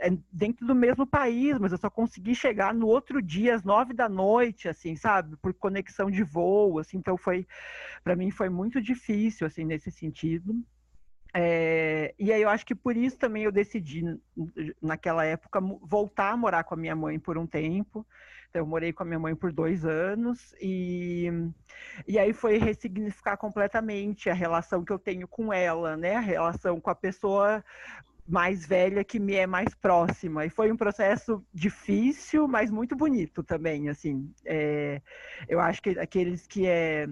é, 0.00 0.10
dentro 0.30 0.66
do 0.66 0.74
mesmo 0.74 1.06
país, 1.06 1.58
mas 1.58 1.72
eu 1.72 1.78
só 1.78 1.88
consegui 1.88 2.34
chegar 2.34 2.74
no 2.74 2.86
outro 2.86 3.22
dia 3.22 3.54
às 3.54 3.64
nove 3.64 3.94
da 3.94 4.08
noite, 4.08 4.68
assim, 4.68 4.96
sabe, 4.96 5.36
por 5.38 5.54
conexão 5.54 6.10
de 6.10 6.22
voo, 6.22 6.78
assim. 6.78 6.98
Então 6.98 7.16
foi, 7.16 7.46
para 8.04 8.16
mim 8.16 8.30
foi 8.30 8.48
muito 8.48 8.80
difícil, 8.80 9.46
assim, 9.46 9.64
nesse 9.64 9.90
sentido. 9.90 10.54
É, 11.38 12.14
e 12.18 12.32
aí 12.32 12.40
eu 12.40 12.48
acho 12.48 12.64
que 12.64 12.74
por 12.74 12.96
isso 12.96 13.18
também 13.18 13.44
eu 13.44 13.52
decidi, 13.52 14.02
naquela 14.80 15.22
época, 15.22 15.60
voltar 15.82 16.30
a 16.30 16.36
morar 16.36 16.64
com 16.64 16.72
a 16.72 16.78
minha 16.78 16.96
mãe 16.96 17.18
por 17.18 17.36
um 17.36 17.46
tempo. 17.46 18.06
Então, 18.48 18.62
eu 18.62 18.66
morei 18.66 18.90
com 18.90 19.02
a 19.02 19.06
minha 19.06 19.18
mãe 19.18 19.34
por 19.36 19.52
dois 19.52 19.84
anos 19.84 20.54
e, 20.62 21.30
e 22.08 22.18
aí 22.18 22.32
foi 22.32 22.56
ressignificar 22.56 23.36
completamente 23.36 24.30
a 24.30 24.34
relação 24.34 24.82
que 24.82 24.90
eu 24.90 24.98
tenho 24.98 25.28
com 25.28 25.52
ela, 25.52 25.94
né? 25.94 26.14
A 26.16 26.20
relação 26.20 26.80
com 26.80 26.88
a 26.88 26.94
pessoa 26.94 27.62
mais 28.26 28.66
velha 28.66 29.04
que 29.04 29.20
me 29.20 29.34
é 29.34 29.46
mais 29.46 29.74
próxima. 29.74 30.46
E 30.46 30.48
foi 30.48 30.72
um 30.72 30.76
processo 30.76 31.44
difícil, 31.52 32.48
mas 32.48 32.70
muito 32.70 32.96
bonito 32.96 33.42
também, 33.42 33.90
assim. 33.90 34.32
É, 34.42 35.02
eu 35.46 35.60
acho 35.60 35.82
que 35.82 35.90
aqueles 35.98 36.46
que 36.46 36.66
é 36.66 37.06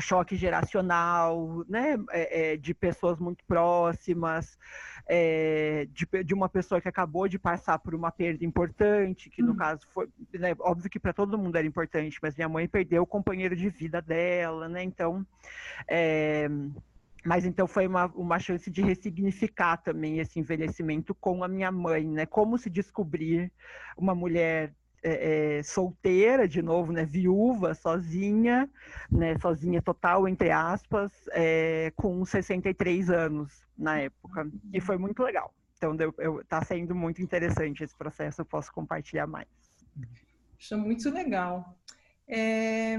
choque 0.00 0.36
geracional, 0.36 1.64
né, 1.68 1.96
é, 2.10 2.52
é, 2.52 2.56
de 2.56 2.74
pessoas 2.74 3.18
muito 3.18 3.44
próximas, 3.44 4.58
é, 5.08 5.86
de, 5.92 6.24
de, 6.24 6.34
uma 6.34 6.48
pessoa 6.48 6.80
que 6.80 6.88
acabou 6.88 7.28
de 7.28 7.38
passar 7.38 7.78
por 7.78 7.94
uma 7.94 8.10
perda 8.10 8.44
importante, 8.44 9.30
que 9.30 9.42
no 9.42 9.52
hum. 9.52 9.56
caso 9.56 9.86
foi, 9.92 10.08
né, 10.32 10.54
óbvio 10.60 10.90
que 10.90 10.98
para 10.98 11.12
todo 11.12 11.38
mundo 11.38 11.56
era 11.56 11.66
importante, 11.66 12.18
mas 12.22 12.34
minha 12.36 12.48
mãe 12.48 12.68
perdeu 12.68 13.02
o 13.02 13.06
companheiro 13.06 13.54
de 13.54 13.68
vida 13.68 14.00
dela, 14.00 14.68
né, 14.68 14.82
então, 14.82 15.26
é, 15.88 16.48
mas 17.24 17.44
então 17.44 17.66
foi 17.66 17.86
uma, 17.86 18.06
uma 18.06 18.38
chance 18.38 18.70
de 18.70 18.82
ressignificar 18.82 19.76
também 19.76 20.18
esse 20.18 20.38
envelhecimento 20.38 21.14
com 21.14 21.44
a 21.44 21.48
minha 21.48 21.70
mãe, 21.70 22.06
né, 22.06 22.26
como 22.26 22.56
se 22.56 22.70
descobrir 22.70 23.52
uma 23.96 24.14
mulher 24.14 24.72
é, 25.02 25.58
é, 25.58 25.62
solteira, 25.62 26.46
de 26.46 26.62
novo, 26.62 26.92
né, 26.92 27.04
viúva, 27.04 27.74
sozinha, 27.74 28.68
né, 29.10 29.38
sozinha 29.38 29.80
total, 29.80 30.28
entre 30.28 30.50
aspas, 30.50 31.12
é, 31.32 31.92
com 31.96 32.24
63 32.24 33.10
anos 33.10 33.64
na 33.76 34.00
época. 34.00 34.50
E 34.72 34.80
foi 34.80 34.98
muito 34.98 35.22
legal. 35.22 35.54
Então, 35.76 35.96
está 36.40 36.62
sendo 36.62 36.94
muito 36.94 37.22
interessante 37.22 37.82
esse 37.82 37.96
processo, 37.96 38.42
eu 38.42 38.44
posso 38.44 38.72
compartilhar 38.72 39.26
mais. 39.26 39.48
Acho 40.58 40.76
muito 40.76 41.10
legal. 41.10 41.78
É, 42.28 42.98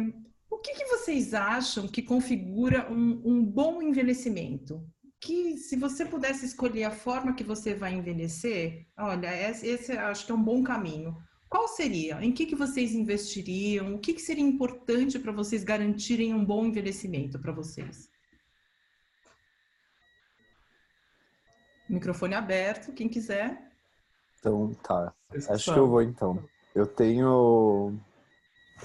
o 0.50 0.58
que, 0.58 0.74
que, 0.74 0.86
vocês 0.86 1.34
acham 1.34 1.88
que 1.88 2.02
configura 2.02 2.92
um, 2.92 3.22
um 3.24 3.46
bom 3.46 3.82
envelhecimento? 3.82 4.84
que 5.22 5.56
se 5.56 5.76
você 5.76 6.04
pudesse 6.04 6.46
escolher 6.46 6.86
a 6.86 6.92
forma 6.92 7.36
que 7.36 7.44
você 7.44 7.76
vai 7.76 7.94
envelhecer, 7.94 8.88
olha, 8.98 9.28
esse, 9.50 9.68
esse 9.68 9.92
acho 9.92 10.26
que 10.26 10.32
é 10.32 10.36
um 10.36 10.44
bom 10.44 10.64
caminho. 10.64 11.16
Qual 11.52 11.68
seria? 11.68 12.24
Em 12.24 12.32
que, 12.32 12.46
que 12.46 12.56
vocês 12.56 12.94
investiriam? 12.94 13.94
O 13.94 14.00
que, 14.00 14.14
que 14.14 14.22
seria 14.22 14.42
importante 14.42 15.20
para 15.20 15.34
vocês 15.34 15.66
garantirem 15.66 16.34
um 16.34 16.46
bom 16.46 16.66
envelhecimento 16.66 17.38
para 17.38 17.52
vocês? 17.52 18.10
Microfone 21.90 22.36
aberto, 22.36 22.94
quem 22.94 23.10
quiser. 23.10 23.70
Então, 24.40 24.74
tá. 24.76 25.14
Acho 25.50 25.74
que 25.74 25.78
eu 25.78 25.90
vou 25.90 26.02
então. 26.02 26.42
Eu 26.74 26.88
tenho 26.88 28.00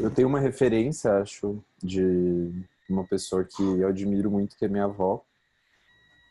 eu 0.00 0.10
tenho 0.10 0.26
uma 0.26 0.40
referência, 0.40 1.18
acho, 1.18 1.62
de 1.80 2.50
uma 2.90 3.06
pessoa 3.06 3.44
que 3.44 3.62
eu 3.62 3.86
admiro 3.86 4.28
muito, 4.28 4.56
que 4.56 4.64
é 4.64 4.68
minha 4.68 4.86
avó, 4.86 5.24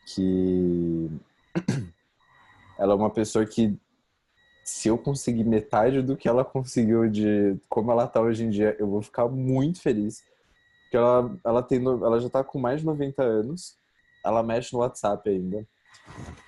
que 0.04 1.10
ela 2.78 2.92
é 2.92 2.96
uma 2.96 3.10
pessoa 3.10 3.46
que 3.46 3.80
se 4.66 4.88
eu 4.88 4.98
conseguir 4.98 5.44
metade 5.44 6.02
do 6.02 6.16
que 6.16 6.28
ela 6.28 6.44
conseguiu 6.44 7.08
de 7.08 7.56
como 7.68 7.92
ela 7.92 8.08
tá 8.08 8.20
hoje 8.20 8.44
em 8.44 8.50
dia, 8.50 8.74
eu 8.80 8.88
vou 8.88 9.00
ficar 9.00 9.28
muito 9.28 9.80
feliz. 9.80 10.24
Porque 10.82 10.96
ela, 10.96 11.38
ela, 11.44 11.62
tem, 11.62 11.84
ela 11.84 12.18
já 12.18 12.28
tá 12.28 12.42
com 12.42 12.58
mais 12.58 12.80
de 12.80 12.86
90 12.86 13.22
anos, 13.22 13.78
ela 14.24 14.42
mexe 14.42 14.72
no 14.72 14.80
WhatsApp 14.80 15.30
ainda. 15.30 15.64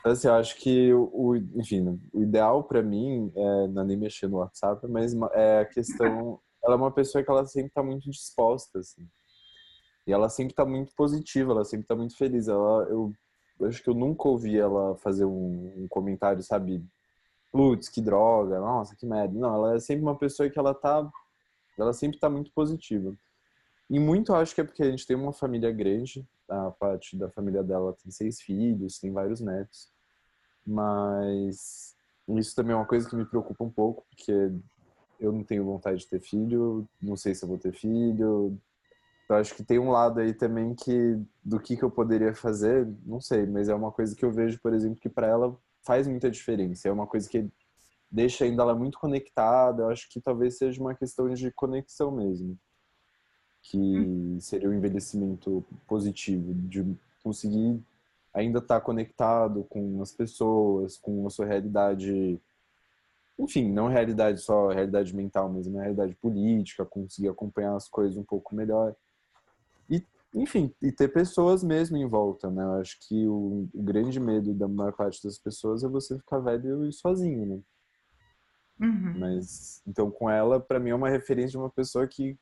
Então, 0.00 0.12
assim, 0.12 0.26
eu 0.26 0.34
acho 0.34 0.56
que, 0.56 0.92
o, 0.92 1.36
enfim, 1.54 2.00
o 2.12 2.20
ideal 2.20 2.64
para 2.64 2.82
mim 2.82 3.32
é 3.36 3.68
não 3.68 3.82
é 3.82 3.84
nem 3.84 3.96
mexer 3.96 4.26
no 4.26 4.38
WhatsApp, 4.38 4.84
mas 4.88 5.14
é 5.32 5.60
a 5.60 5.64
questão. 5.64 6.40
Ela 6.64 6.74
é 6.74 6.76
uma 6.76 6.90
pessoa 6.90 7.22
que 7.22 7.30
ela 7.30 7.46
sempre 7.46 7.70
tá 7.70 7.84
muito 7.84 8.10
disposta, 8.10 8.80
assim. 8.80 9.06
E 10.04 10.12
ela 10.12 10.28
sempre 10.28 10.54
tá 10.54 10.66
muito 10.66 10.92
positiva, 10.92 11.52
ela 11.52 11.64
sempre 11.64 11.86
tá 11.86 11.94
muito 11.94 12.16
feliz. 12.16 12.48
Ela, 12.48 12.82
eu, 12.90 13.12
eu 13.60 13.68
acho 13.68 13.80
que 13.80 13.88
eu 13.88 13.94
nunca 13.94 14.28
ouvi 14.28 14.58
ela 14.58 14.96
fazer 14.96 15.24
um, 15.24 15.72
um 15.76 15.86
comentário, 15.88 16.42
sabe, 16.42 16.84
putz, 17.52 17.88
que 17.88 18.00
droga, 18.00 18.58
nossa, 18.60 18.94
que 18.96 19.06
merda. 19.06 19.38
Não, 19.38 19.54
ela 19.54 19.76
é 19.76 19.80
sempre 19.80 20.02
uma 20.02 20.16
pessoa 20.16 20.50
que 20.50 20.58
ela 20.58 20.74
tá, 20.74 21.08
ela 21.78 21.92
sempre 21.92 22.18
tá 22.18 22.28
muito 22.28 22.52
positiva. 22.52 23.14
E 23.90 23.98
muito 23.98 24.34
acho 24.34 24.54
que 24.54 24.60
é 24.60 24.64
porque 24.64 24.82
a 24.82 24.90
gente 24.90 25.06
tem 25.06 25.16
uma 25.16 25.32
família 25.32 25.72
grande, 25.72 26.26
a 26.48 26.70
parte 26.70 27.16
da 27.16 27.28
família 27.30 27.62
dela 27.62 27.94
tem 28.02 28.10
seis 28.10 28.40
filhos, 28.40 28.98
tem 28.98 29.12
vários 29.12 29.40
netos. 29.40 29.90
Mas 30.66 31.96
isso 32.28 32.54
também 32.54 32.74
é 32.74 32.76
uma 32.76 32.86
coisa 32.86 33.08
que 33.08 33.16
me 33.16 33.24
preocupa 33.24 33.64
um 33.64 33.70
pouco, 33.70 34.04
porque 34.10 34.52
eu 35.18 35.32
não 35.32 35.42
tenho 35.42 35.64
vontade 35.64 36.00
de 36.00 36.06
ter 36.06 36.20
filho, 36.20 36.86
não 37.00 37.16
sei 37.16 37.34
se 37.34 37.44
eu 37.44 37.48
vou 37.48 37.58
ter 37.58 37.72
filho. 37.72 38.58
Eu 39.28 39.36
acho 39.36 39.54
que 39.54 39.64
tem 39.64 39.78
um 39.78 39.90
lado 39.90 40.20
aí 40.20 40.34
também 40.34 40.74
que 40.74 41.18
do 41.44 41.58
que, 41.58 41.76
que 41.76 41.82
eu 41.82 41.90
poderia 41.90 42.34
fazer, 42.34 42.86
não 43.06 43.20
sei, 43.20 43.46
mas 43.46 43.68
é 43.68 43.74
uma 43.74 43.92
coisa 43.92 44.14
que 44.14 44.24
eu 44.24 44.32
vejo, 44.32 44.58
por 44.60 44.72
exemplo, 44.74 45.00
que 45.00 45.08
para 45.08 45.26
ela 45.26 45.56
faz 45.82 46.06
muita 46.06 46.30
diferença. 46.30 46.88
É 46.88 46.92
uma 46.92 47.06
coisa 47.06 47.28
que 47.28 47.48
deixa 48.10 48.44
ainda 48.44 48.62
ela 48.62 48.74
muito 48.74 48.98
conectada. 48.98 49.82
Eu 49.82 49.90
acho 49.90 50.08
que 50.10 50.20
talvez 50.20 50.56
seja 50.58 50.80
uma 50.80 50.94
questão 50.94 51.32
de 51.32 51.50
conexão 51.52 52.10
mesmo, 52.10 52.58
que 53.62 53.78
hum. 53.78 54.40
seria 54.40 54.68
o 54.68 54.72
um 54.72 54.74
envelhecimento 54.74 55.64
positivo, 55.86 56.54
de 56.54 56.84
conseguir 57.22 57.82
ainda 58.32 58.58
estar 58.58 58.76
tá 58.76 58.80
conectado 58.80 59.64
com 59.64 60.00
as 60.00 60.12
pessoas, 60.12 60.96
com 60.96 61.26
a 61.26 61.30
sua 61.30 61.46
realidade, 61.46 62.40
enfim, 63.38 63.70
não 63.70 63.88
realidade 63.88 64.40
só 64.40 64.68
realidade 64.68 65.14
mental, 65.14 65.48
mas 65.48 65.66
uma 65.66 65.82
realidade 65.82 66.14
política, 66.16 66.84
conseguir 66.84 67.28
acompanhar 67.28 67.74
as 67.74 67.88
coisas 67.88 68.16
um 68.16 68.24
pouco 68.24 68.54
melhor. 68.54 68.94
Enfim, 70.34 70.74
e 70.82 70.92
ter 70.92 71.08
pessoas 71.08 71.64
mesmo 71.64 71.96
em 71.96 72.06
volta, 72.06 72.50
né? 72.50 72.62
Eu 72.62 72.72
acho 72.74 72.98
que 73.00 73.26
o, 73.26 73.68
o, 73.72 73.82
grande 73.82 74.20
medo 74.20 74.52
da 74.52 74.68
maior 74.68 74.92
parte 74.92 75.22
das 75.22 75.38
pessoas 75.38 75.82
é 75.82 75.88
você 75.88 76.18
ficar 76.18 76.38
velho 76.38 76.86
e 76.86 76.92
sozinho, 76.92 77.46
né? 77.46 77.60
Uhum. 78.80 79.18
Mas, 79.18 79.82
então, 79.86 80.10
com 80.10 80.28
ela, 80.28 80.60
para 80.60 80.78
mim 80.78 80.90
é 80.90 80.94
uma 80.94 81.08
referência 81.08 81.52
de 81.52 81.58
uma 81.58 81.70
pessoa 81.70 82.06
que, 82.06 82.38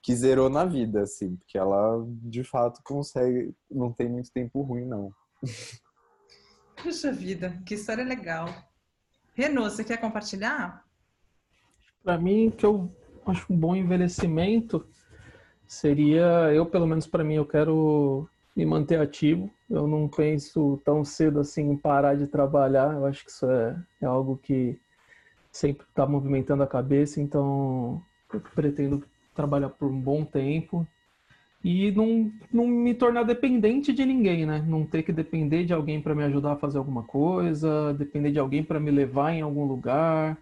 que 0.00 0.14
zerou 0.14 0.48
na 0.48 0.64
vida, 0.64 1.02
assim, 1.02 1.36
porque 1.36 1.58
ela, 1.58 2.06
de 2.08 2.44
fato, 2.44 2.80
consegue, 2.84 3.52
não 3.70 3.92
tem 3.92 4.08
muito 4.08 4.32
tempo 4.32 4.62
ruim, 4.62 4.86
não. 4.86 5.12
Puxa 6.82 7.12
vida, 7.12 7.60
que 7.66 7.74
história 7.74 8.04
legal. 8.04 8.46
Renô, 9.34 9.64
você 9.64 9.84
quer 9.84 9.98
compartilhar? 9.98 10.84
Para 12.02 12.16
mim, 12.16 12.50
que 12.50 12.64
eu 12.64 12.90
acho 13.26 13.52
um 13.52 13.56
bom 13.56 13.74
envelhecimento 13.74 14.86
seria, 15.68 16.52
eu 16.52 16.66
pelo 16.66 16.86
menos 16.86 17.06
para 17.06 17.22
mim, 17.22 17.34
eu 17.34 17.44
quero 17.44 18.28
me 18.56 18.64
manter 18.66 18.98
ativo. 18.98 19.50
Eu 19.70 19.86
não 19.86 20.08
penso 20.08 20.80
tão 20.84 21.04
cedo 21.04 21.38
assim 21.38 21.70
em 21.70 21.76
parar 21.76 22.16
de 22.16 22.26
trabalhar. 22.26 22.94
Eu 22.94 23.06
acho 23.06 23.24
que 23.24 23.30
isso 23.30 23.48
é, 23.48 23.76
é 24.02 24.06
algo 24.06 24.40
que 24.42 24.80
sempre 25.52 25.86
está 25.88 26.06
movimentando 26.06 26.62
a 26.62 26.66
cabeça. 26.66 27.20
Então, 27.20 28.02
eu 28.32 28.40
pretendo 28.40 29.04
trabalhar 29.34 29.68
por 29.68 29.90
um 29.90 30.00
bom 30.00 30.24
tempo 30.24 30.86
e 31.62 31.90
não, 31.92 32.32
não 32.52 32.66
me 32.66 32.94
tornar 32.94 33.24
dependente 33.24 33.92
de 33.92 34.04
ninguém, 34.04 34.46
né? 34.46 34.64
Não 34.66 34.86
ter 34.86 35.02
que 35.02 35.12
depender 35.12 35.64
de 35.64 35.72
alguém 35.74 36.00
para 36.00 36.14
me 36.14 36.24
ajudar 36.24 36.52
a 36.52 36.56
fazer 36.56 36.78
alguma 36.78 37.02
coisa, 37.02 37.92
depender 37.94 38.32
de 38.32 38.38
alguém 38.38 38.64
para 38.64 38.80
me 38.80 38.90
levar 38.90 39.32
em 39.32 39.42
algum 39.42 39.64
lugar 39.64 40.38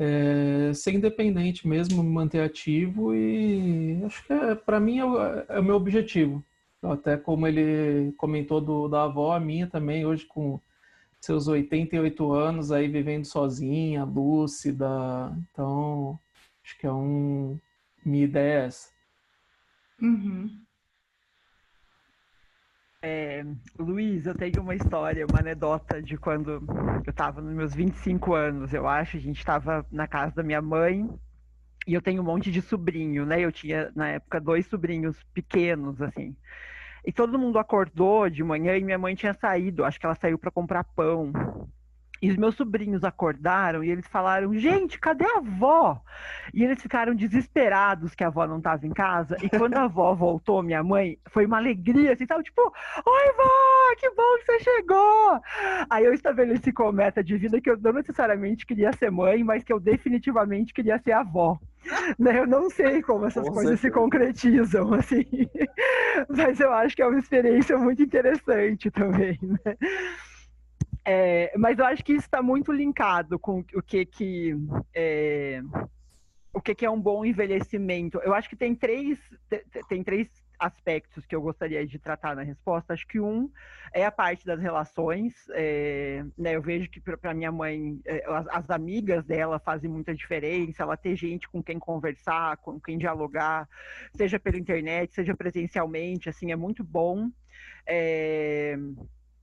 é, 0.00 0.72
ser 0.72 0.94
independente 0.94 1.68
mesmo, 1.68 2.02
me 2.02 2.08
manter 2.08 2.40
ativo 2.40 3.14
e 3.14 4.02
acho 4.06 4.24
que 4.26 4.32
é, 4.32 4.54
para 4.54 4.80
mim 4.80 4.98
é 4.98 5.04
o, 5.04 5.20
é 5.20 5.60
o, 5.60 5.62
meu 5.62 5.76
objetivo. 5.76 6.42
Até 6.82 7.18
como 7.18 7.46
ele 7.46 8.10
comentou 8.12 8.62
do, 8.62 8.88
da 8.88 9.04
avó, 9.04 9.32
a 9.34 9.40
minha 9.40 9.66
também, 9.66 10.06
hoje 10.06 10.24
com 10.24 10.58
seus 11.20 11.46
88 11.46 12.32
anos 12.32 12.72
aí 12.72 12.88
vivendo 12.88 13.26
sozinha, 13.26 14.02
lúcida. 14.04 14.88
Então, 15.52 16.18
acho 16.64 16.78
que 16.78 16.86
é 16.86 16.92
um. 16.92 17.58
Minha 18.02 18.24
ideia 18.24 18.62
é 18.62 18.66
essa. 18.66 18.88
Uhum. 20.00 20.50
É, 23.02 23.42
Luiz, 23.78 24.26
eu 24.26 24.34
tenho 24.34 24.60
uma 24.60 24.74
história, 24.74 25.26
uma 25.26 25.38
anedota 25.38 26.02
de 26.02 26.18
quando 26.18 26.62
eu 27.06 27.10
estava 27.10 27.40
nos 27.40 27.54
meus 27.54 27.74
25 27.74 28.34
anos, 28.34 28.74
eu 28.74 28.86
acho. 28.86 29.16
A 29.16 29.20
gente 29.20 29.38
estava 29.38 29.86
na 29.90 30.06
casa 30.06 30.34
da 30.34 30.42
minha 30.42 30.60
mãe 30.60 31.08
e 31.86 31.94
eu 31.94 32.02
tenho 32.02 32.22
um 32.22 32.24
monte 32.24 32.50
de 32.50 32.62
sobrinho, 32.62 33.26
né? 33.26 33.40
Eu 33.40 33.52
tinha, 33.52 33.90
na 33.96 34.08
época, 34.10 34.40
dois 34.40 34.66
sobrinhos 34.66 35.22
pequenos, 35.34 36.00
assim. 36.02 36.36
E 37.04 37.12
todo 37.12 37.38
mundo 37.38 37.58
acordou 37.58 38.28
de 38.30 38.44
manhã 38.44 38.76
e 38.76 38.84
minha 38.84 38.98
mãe 38.98 39.14
tinha 39.14 39.34
saído, 39.34 39.84
acho 39.84 40.00
que 40.00 40.06
ela 40.06 40.14
saiu 40.16 40.38
para 40.38 40.50
comprar 40.50 40.84
pão. 40.84 41.32
E 42.22 42.30
os 42.30 42.36
meus 42.36 42.54
sobrinhos 42.54 43.02
acordaram 43.02 43.82
e 43.82 43.90
eles 43.90 44.06
falaram: 44.06 44.54
gente, 44.54 44.98
cadê 44.98 45.24
a 45.24 45.38
avó? 45.38 46.02
E 46.52 46.62
eles 46.62 46.80
ficaram 46.82 47.14
desesperados 47.14 48.14
que 48.14 48.22
a 48.22 48.26
avó 48.26 48.46
não 48.46 48.58
estava 48.58 48.86
em 48.86 48.90
casa. 48.90 49.36
E 49.42 49.48
quando 49.48 49.74
a 49.76 49.84
avó 49.84 50.14
voltou, 50.14 50.62
minha 50.62 50.82
mãe, 50.82 51.18
foi 51.28 51.46
uma 51.46 51.56
alegria, 51.56 52.12
assim, 52.12 52.26
tava 52.26 52.42
tipo: 52.42 52.60
Oi, 52.62 53.32
vó, 53.36 53.96
que 53.98 54.10
bom 54.10 54.38
que 54.38 54.44
você 54.46 54.60
chegou! 54.60 55.40
Aí 55.88 56.04
eu 56.04 56.12
estabeleci 56.12 56.72
como 56.72 56.92
meta 56.92 57.24
de 57.24 57.36
vida 57.38 57.60
que 57.60 57.70
eu 57.70 57.78
não 57.80 57.92
necessariamente 57.92 58.66
queria 58.66 58.92
ser 58.92 59.10
mãe, 59.10 59.42
mas 59.42 59.64
que 59.64 59.72
eu 59.72 59.80
definitivamente 59.80 60.74
queria 60.74 60.98
ser 60.98 61.12
avó. 61.12 61.58
Né? 62.18 62.38
Eu 62.38 62.46
não 62.46 62.68
sei 62.68 63.02
como 63.02 63.24
essas 63.26 63.46
Com 63.48 63.54
coisas 63.54 63.80
certeza. 63.80 63.94
se 63.94 64.00
concretizam, 64.00 64.92
assim. 64.92 65.24
Mas 66.28 66.60
eu 66.60 66.72
acho 66.72 66.94
que 66.94 67.02
é 67.02 67.06
uma 67.06 67.18
experiência 67.18 67.78
muito 67.78 68.02
interessante 68.02 68.90
também, 68.90 69.38
né? 69.42 69.76
É, 71.04 71.52
mas 71.56 71.78
eu 71.78 71.86
acho 71.86 72.04
que 72.04 72.12
isso 72.12 72.26
está 72.26 72.42
muito 72.42 72.72
linkado 72.72 73.38
com 73.38 73.64
o 73.74 73.82
que 73.82 74.04
que 74.04 74.54
é, 74.94 75.62
o 76.52 76.60
que, 76.60 76.74
que 76.74 76.84
é 76.84 76.90
um 76.90 77.00
bom 77.00 77.24
envelhecimento. 77.24 78.18
Eu 78.18 78.34
acho 78.34 78.48
que 78.48 78.56
tem 78.56 78.74
três 78.74 79.18
tem 79.88 80.02
três 80.02 80.28
aspectos 80.60 81.24
que 81.24 81.34
eu 81.34 81.40
gostaria 81.40 81.86
de 81.86 81.98
tratar 81.98 82.36
na 82.36 82.42
resposta. 82.42 82.92
Acho 82.92 83.06
que 83.06 83.18
um 83.18 83.50
é 83.94 84.04
a 84.04 84.10
parte 84.12 84.44
das 84.44 84.60
relações. 84.60 85.32
É, 85.54 86.22
né, 86.36 86.54
eu 86.54 86.60
vejo 86.62 86.88
que 86.90 87.00
para 87.00 87.32
minha 87.32 87.50
mãe, 87.50 87.98
é, 88.04 88.24
as, 88.28 88.46
as, 88.48 88.70
amigas 88.70 89.24
dela 89.24 89.58
fazem 89.58 89.90
muita 89.90 90.14
diferença. 90.14 90.82
Ela 90.82 90.96
ter 90.96 91.16
gente 91.16 91.48
com 91.48 91.62
quem 91.62 91.78
conversar, 91.78 92.58
com 92.58 92.78
quem 92.78 92.98
dialogar, 92.98 93.66
seja 94.14 94.38
pela 94.38 94.58
internet, 94.58 95.14
seja 95.14 95.34
presencialmente, 95.34 96.28
assim, 96.28 96.52
é 96.52 96.56
muito 96.56 96.84
bom. 96.84 97.30
É, 97.86 98.76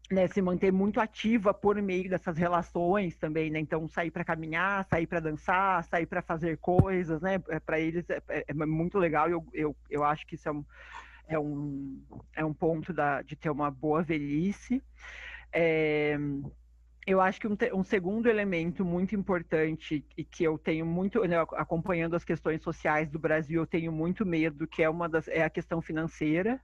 né, 0.10 0.28
se 0.28 0.42
manter 0.42 0.72
muito 0.72 1.02
ativa 1.02 1.54
por 1.54 1.82
meio 1.82 2.10
dessas 2.10 2.38
relações 2.38 3.18
também, 3.18 3.52
né? 3.52 3.60
Então 3.60 3.88
sair 3.88 4.10
para 4.10 4.24
caminhar, 4.24 4.86
sair 4.86 5.06
para 5.06 5.20
dançar, 5.20 5.84
sair 5.84 6.06
para 6.06 6.22
fazer 6.22 6.58
coisas, 6.58 7.22
né? 7.22 7.42
É, 7.50 7.60
para 7.60 7.80
eles 7.80 8.10
é, 8.10 8.22
é, 8.30 8.46
é, 8.48 8.54
muito 8.54 8.98
legal. 8.98 9.30
Eu, 9.30 9.46
eu, 9.54 9.76
eu 9.90 10.04
acho 10.04 10.26
que 10.26 10.36
isso 10.36 10.48
é 10.48 10.52
um, 10.52 10.66
é 11.28 11.40
um, 11.40 12.02
é 12.36 12.46
um 12.46 12.54
ponto 12.54 12.94
da, 12.94 13.22
de 13.22 13.36
ter 13.36 13.50
uma 13.50 13.70
boa 13.70 14.02
velhice. 14.02 14.82
É, 15.52 16.18
eu 17.06 17.20
acho 17.20 17.40
que 17.40 17.48
um, 17.48 17.58
um, 17.74 17.84
segundo 17.84 18.28
elemento 18.28 18.86
muito 18.86 19.14
importante 19.14 20.06
e 20.18 20.24
que 20.24 20.44
eu 20.44 20.58
tenho 20.58 20.86
muito, 20.86 21.22
né, 21.26 21.38
acompanhando 21.56 22.16
as 22.16 22.24
questões 22.24 22.62
sociais 22.62 23.10
do 23.10 23.20
Brasil, 23.20 23.62
eu 23.62 23.68
tenho 23.68 23.92
muito 23.92 24.26
medo, 24.26 24.68
que 24.68 24.84
é 24.84 24.90
uma 24.90 25.08
das, 25.08 25.28
é 25.28 25.44
a 25.44 25.50
questão 25.50 25.82
financeira 25.82 26.62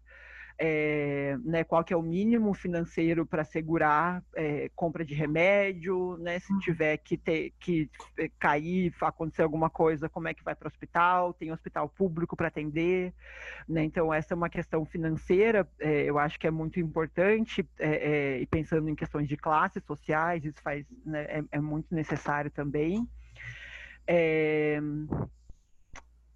é, 0.60 1.36
né, 1.44 1.64
qual 1.64 1.84
que 1.84 1.94
é 1.94 1.98
o 1.98 2.02
mínimo 2.02 2.54
financeiro 2.54 3.26
para 3.26 3.44
segurar 3.44 4.24
é, 4.36 4.70
compra 4.76 5.04
de 5.04 5.14
remédio, 5.14 6.18
né, 6.18 6.40
se 6.40 6.54
uhum. 6.54 6.60
tiver 6.60 6.98
que 6.98 7.18
ter 7.18 7.54
que 7.60 7.90
eh, 8.18 8.30
cair, 8.40 8.94
acontecer 9.02 9.42
alguma 9.42 9.70
coisa, 9.70 10.08
como 10.08 10.28
é 10.28 10.34
que 10.34 10.44
vai 10.44 10.56
para 10.56 10.68
o 10.68 10.70
hospital? 10.70 11.34
Tem 11.34 11.52
hospital 11.52 11.90
público 11.90 12.36
para 12.36 12.48
atender, 12.48 13.14
né? 13.68 13.84
Então 13.84 14.14
essa 14.14 14.34
é 14.34 14.36
uma 14.36 14.50
questão 14.50 14.86
financeira, 14.86 15.68
é, 15.80 16.04
eu 16.04 16.20
acho 16.20 16.40
que 16.40 16.48
é 16.48 16.52
muito 16.52 16.80
importante 16.80 17.68
e 18.40 18.46
pensando 18.48 18.90
em 18.90 18.96
questões 18.96 19.28
de 19.28 19.38
classes 19.38 19.84
sociais, 19.84 20.46
isso 20.46 20.62
faz 20.62 20.86
né, 21.06 21.24
é, 21.24 21.44
é, 21.52 21.60
muito 21.60 21.94
necessário 21.94 22.52
também. 22.52 23.08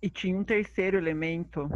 e 0.02 0.10
tinha 0.10 0.38
um 0.38 0.44
terceiro 0.44 0.98
elemento 0.98 1.70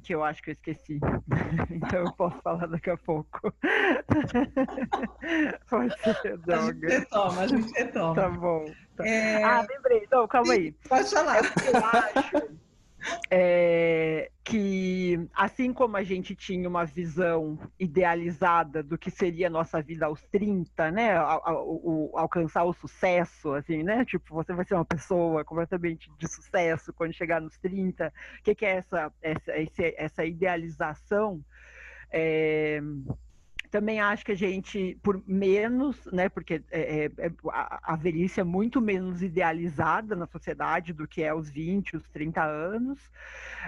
que 0.00 0.14
eu 0.14 0.24
acho 0.24 0.42
que 0.42 0.50
eu 0.50 0.52
esqueci. 0.52 1.00
então 1.70 2.04
eu 2.04 2.12
posso 2.12 2.36
falar 2.42 2.66
daqui 2.66 2.90
a 2.90 2.96
pouco. 2.96 3.52
Pode 5.68 5.94
ser, 6.22 6.38
droga. 6.38 6.58
A 6.58 6.72
gente 6.72 6.86
retoma, 6.86 7.40
a 7.40 7.46
gente 7.46 7.72
retoma. 7.72 8.14
Tá 8.14 8.28
bom. 8.28 8.64
Tá. 8.96 9.06
É... 9.06 9.42
Ah, 9.42 9.66
lembrei. 9.68 10.06
Não, 10.10 10.26
calma 10.26 10.54
aí. 10.54 10.72
Pode 10.88 11.10
falar. 11.10 11.38
Eu 11.38 11.44
acho 11.84 12.48
é, 13.30 14.30
que 14.44 14.99
assim 15.34 15.72
como 15.72 15.96
a 15.96 16.02
gente 16.02 16.34
tinha 16.34 16.68
uma 16.68 16.84
visão 16.84 17.58
idealizada 17.78 18.82
do 18.82 18.98
que 18.98 19.10
seria 19.10 19.46
a 19.46 19.50
nossa 19.50 19.80
vida 19.80 20.06
aos 20.06 20.22
30, 20.26 20.90
né, 20.90 21.20
o, 21.20 22.12
alcançar 22.14 22.64
o 22.64 22.72
sucesso, 22.72 23.54
assim, 23.54 23.82
né, 23.82 24.04
tipo, 24.04 24.34
você 24.34 24.52
vai 24.52 24.64
ser 24.64 24.74
uma 24.74 24.84
pessoa 24.84 25.44
completamente 25.44 26.10
de 26.18 26.28
sucesso 26.28 26.92
quando 26.92 27.12
chegar 27.12 27.40
nos 27.40 27.56
30, 27.58 28.12
o 28.38 28.42
que, 28.42 28.54
que 28.54 28.66
é 28.66 28.76
essa, 28.76 29.12
essa, 29.22 29.52
essa 29.96 30.24
idealização? 30.24 31.44
É, 32.12 32.80
também 33.70 34.00
acho 34.00 34.24
que 34.24 34.32
a 34.32 34.36
gente, 34.36 34.98
por 35.02 35.22
menos, 35.26 36.04
né, 36.12 36.28
porque 36.28 36.62
é, 36.70 37.04
é, 37.04 37.04
é 37.18 37.32
a, 37.50 37.92
a 37.92 37.96
velhice 37.96 38.40
é 38.40 38.44
muito 38.44 38.80
menos 38.80 39.22
idealizada 39.22 40.16
na 40.16 40.26
sociedade 40.26 40.92
do 40.92 41.06
que 41.06 41.22
é 41.22 41.32
os 41.32 41.48
20, 41.48 41.96
os 41.96 42.08
30 42.08 42.42
anos, 42.42 42.98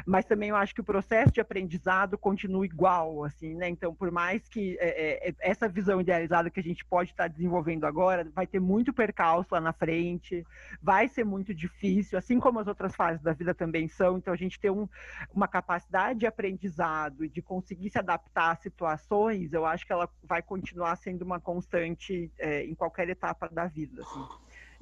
mas 0.05 0.25
também 0.25 0.49
eu 0.49 0.57
acho 0.57 0.75
que 0.75 0.81
o 0.81 0.85
processo 0.85 1.33
de 1.33 1.41
aprendizado 1.41 2.19
continua 2.19 2.65
igual, 2.65 3.25
assim, 3.25 3.55
né? 3.55 3.69
Então, 3.69 3.95
por 3.95 4.11
mais 4.11 4.49
que 4.49 4.77
é, 4.81 5.29
é, 5.29 5.31
é 5.31 5.35
essa 5.39 5.69
visão 5.69 6.01
idealizada 6.01 6.51
que 6.51 6.59
a 6.59 6.63
gente 6.63 6.85
pode 6.85 7.11
estar 7.11 7.29
desenvolvendo 7.29 7.85
agora, 7.85 8.27
vai 8.35 8.47
ter 8.47 8.61
muito 8.61 8.93
percalço 8.93 9.55
lá 9.55 9.61
na 9.61 9.73
frente, 9.73 10.45
vai 10.83 11.07
ser 11.09 11.25
muito 11.25 11.55
difícil, 11.55 12.19
assim 12.19 12.41
como 12.41 12.59
as 12.59 12.67
outras 12.67 12.95
fases 12.95 13.23
da 13.23 13.33
vida 13.33 13.55
também 13.55 13.87
são. 13.87 14.19
Então, 14.19 14.35
a 14.35 14.37
gente 14.37 14.59
ter 14.59 14.71
um, 14.71 14.89
uma 15.33 15.47
capacidade 15.47 16.19
de 16.21 16.27
aprendizado 16.27 17.25
e 17.25 17.29
de 17.29 17.41
conseguir 17.41 17.91
se 17.91 17.99
adaptar 17.99 18.53
a 18.53 18.57
situações, 18.57 19.53
eu 19.53 19.65
acho 19.65 19.87
que 19.87 19.92
ela 19.93 20.09
vai 20.23 20.43
continuar 20.43 20.97
sendo 20.97 21.23
uma 21.23 21.41
constante 21.41 22.31
é, 22.39 22.65
em 22.65 22.75
qualquer 22.75 23.09
etapa 23.09 23.49
da 23.49 23.67
vida. 23.67 24.03
Assim. 24.03 24.27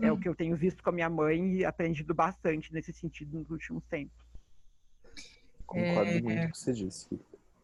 É 0.00 0.10
hum. 0.10 0.14
o 0.14 0.20
que 0.20 0.28
eu 0.28 0.34
tenho 0.34 0.56
visto 0.56 0.82
com 0.82 0.90
a 0.90 0.92
minha 0.92 1.10
mãe 1.10 1.56
e 1.56 1.64
aprendido 1.64 2.14
bastante 2.14 2.72
nesse 2.72 2.92
sentido 2.92 3.38
nos 3.38 3.50
últimos 3.50 3.84
tempos. 3.86 4.24
Concordo 5.66 6.10
é... 6.10 6.20
muito 6.20 6.40
com 6.40 6.46
o 6.46 6.52
que 6.52 6.58
você 6.58 6.72
disse. 6.72 7.08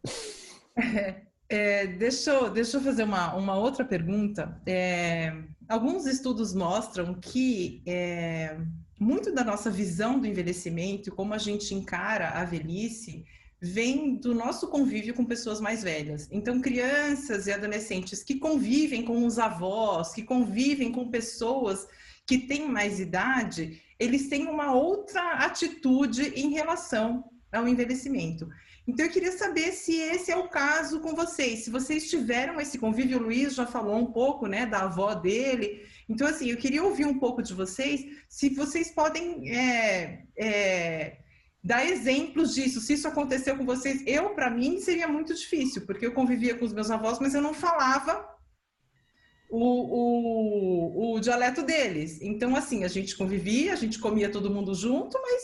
É, 1.48 1.86
deixa, 1.86 2.32
eu, 2.32 2.50
deixa 2.50 2.76
eu 2.76 2.80
fazer 2.80 3.04
uma, 3.04 3.32
uma 3.34 3.56
outra 3.56 3.84
pergunta. 3.84 4.60
É, 4.66 5.32
alguns 5.68 6.04
estudos 6.04 6.52
mostram 6.52 7.14
que 7.14 7.82
é, 7.86 8.58
muito 8.98 9.32
da 9.32 9.44
nossa 9.44 9.70
visão 9.70 10.18
do 10.18 10.26
envelhecimento, 10.26 11.14
como 11.14 11.34
a 11.34 11.38
gente 11.38 11.72
encara 11.72 12.30
a 12.30 12.44
velhice, 12.44 13.24
vem 13.66 14.14
do 14.14 14.34
nosso 14.34 14.68
convívio 14.68 15.14
com 15.14 15.24
pessoas 15.24 15.60
mais 15.60 15.82
velhas. 15.82 16.28
Então, 16.30 16.60
crianças 16.60 17.46
e 17.46 17.52
adolescentes 17.52 18.22
que 18.22 18.36
convivem 18.36 19.04
com 19.04 19.26
os 19.26 19.38
avós, 19.38 20.12
que 20.12 20.22
convivem 20.22 20.92
com 20.92 21.10
pessoas 21.10 21.86
que 22.26 22.38
têm 22.38 22.68
mais 22.68 22.98
idade, 23.00 23.82
eles 23.98 24.28
têm 24.28 24.46
uma 24.46 24.72
outra 24.72 25.22
atitude 25.46 26.32
em 26.34 26.50
relação 26.50 27.24
ao 27.52 27.68
envelhecimento. 27.68 28.48
Então, 28.88 29.04
eu 29.04 29.10
queria 29.10 29.32
saber 29.32 29.72
se 29.72 29.96
esse 29.96 30.30
é 30.30 30.36
o 30.36 30.48
caso 30.48 31.00
com 31.00 31.14
vocês, 31.14 31.64
se 31.64 31.70
vocês 31.70 32.08
tiveram 32.08 32.60
esse 32.60 32.78
convívio. 32.78 33.18
O 33.18 33.22
Luiz 33.22 33.54
já 33.54 33.66
falou 33.66 33.96
um 33.96 34.12
pouco, 34.12 34.46
né, 34.46 34.64
da 34.64 34.82
avó 34.82 35.12
dele. 35.14 35.84
Então, 36.08 36.26
assim, 36.26 36.50
eu 36.50 36.56
queria 36.56 36.84
ouvir 36.84 37.04
um 37.04 37.18
pouco 37.18 37.42
de 37.42 37.52
vocês, 37.52 38.06
se 38.28 38.48
vocês 38.50 38.90
podem 38.90 39.50
é, 39.50 40.22
é, 40.38 41.16
dar 41.66 41.84
exemplos 41.84 42.54
disso, 42.54 42.80
se 42.80 42.92
isso 42.92 43.08
aconteceu 43.08 43.56
com 43.56 43.66
vocês. 43.66 44.00
Eu, 44.06 44.30
para 44.30 44.48
mim, 44.48 44.78
seria 44.78 45.08
muito 45.08 45.34
difícil, 45.34 45.84
porque 45.84 46.06
eu 46.06 46.12
convivia 46.12 46.56
com 46.56 46.64
os 46.64 46.72
meus 46.72 46.92
avós, 46.92 47.18
mas 47.18 47.34
eu 47.34 47.42
não 47.42 47.52
falava 47.52 48.24
o, 49.50 51.10
o, 51.10 51.14
o 51.16 51.20
dialeto 51.20 51.64
deles. 51.64 52.22
Então, 52.22 52.54
assim, 52.54 52.84
a 52.84 52.88
gente 52.88 53.16
convivia, 53.16 53.72
a 53.72 53.76
gente 53.76 53.98
comia 53.98 54.30
todo 54.30 54.54
mundo 54.54 54.76
junto, 54.76 55.20
mas 55.20 55.42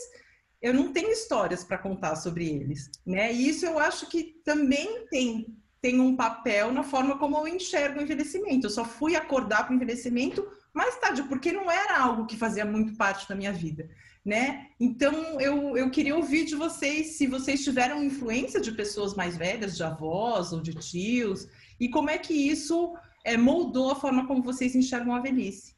eu 0.61 0.73
não 0.73 0.93
tenho 0.93 1.11
histórias 1.11 1.65
para 1.65 1.77
contar 1.77 2.15
sobre 2.15 2.47
eles, 2.47 2.89
né? 3.05 3.33
E 3.33 3.49
isso 3.49 3.65
eu 3.65 3.77
acho 3.77 4.07
que 4.07 4.41
também 4.45 5.05
tem 5.09 5.45
tem 5.81 5.99
um 5.99 6.15
papel 6.15 6.71
na 6.71 6.81
forma 6.81 7.19
como 7.19 7.35
eu 7.35 7.45
enxergo 7.45 7.99
o 7.99 8.01
envelhecimento. 8.01 8.67
Eu 8.67 8.69
só 8.69 8.85
fui 8.85 9.17
acordar 9.17 9.65
para 9.65 9.73
o 9.73 9.75
envelhecimento 9.75 10.47
mais 10.73 10.97
tarde, 10.97 11.23
porque 11.23 11.51
não 11.51 11.69
era 11.69 11.99
algo 11.99 12.25
que 12.25 12.37
fazia 12.37 12.63
muito 12.63 12.95
parte 12.95 13.27
da 13.27 13.35
minha 13.35 13.51
vida 13.51 13.89
né? 14.25 14.67
Então 14.79 15.39
eu, 15.41 15.75
eu 15.75 15.89
queria 15.91 16.15
ouvir 16.15 16.45
de 16.45 16.55
vocês 16.55 17.17
se 17.17 17.27
vocês 17.27 17.63
tiveram 17.63 18.03
influência 18.03 18.61
de 18.61 18.71
pessoas 18.71 19.13
mais 19.13 19.35
velhas, 19.35 19.75
de 19.75 19.83
avós 19.83 20.53
ou 20.53 20.61
de 20.61 20.73
tios, 20.75 21.47
e 21.79 21.89
como 21.89 22.09
é 22.09 22.17
que 22.17 22.33
isso 22.33 22.95
é, 23.23 23.35
moldou 23.35 23.91
a 23.91 23.95
forma 23.95 24.25
como 24.25 24.43
vocês 24.43 24.75
enxergam 24.75 25.13
a 25.13 25.19
velhice. 25.19 25.75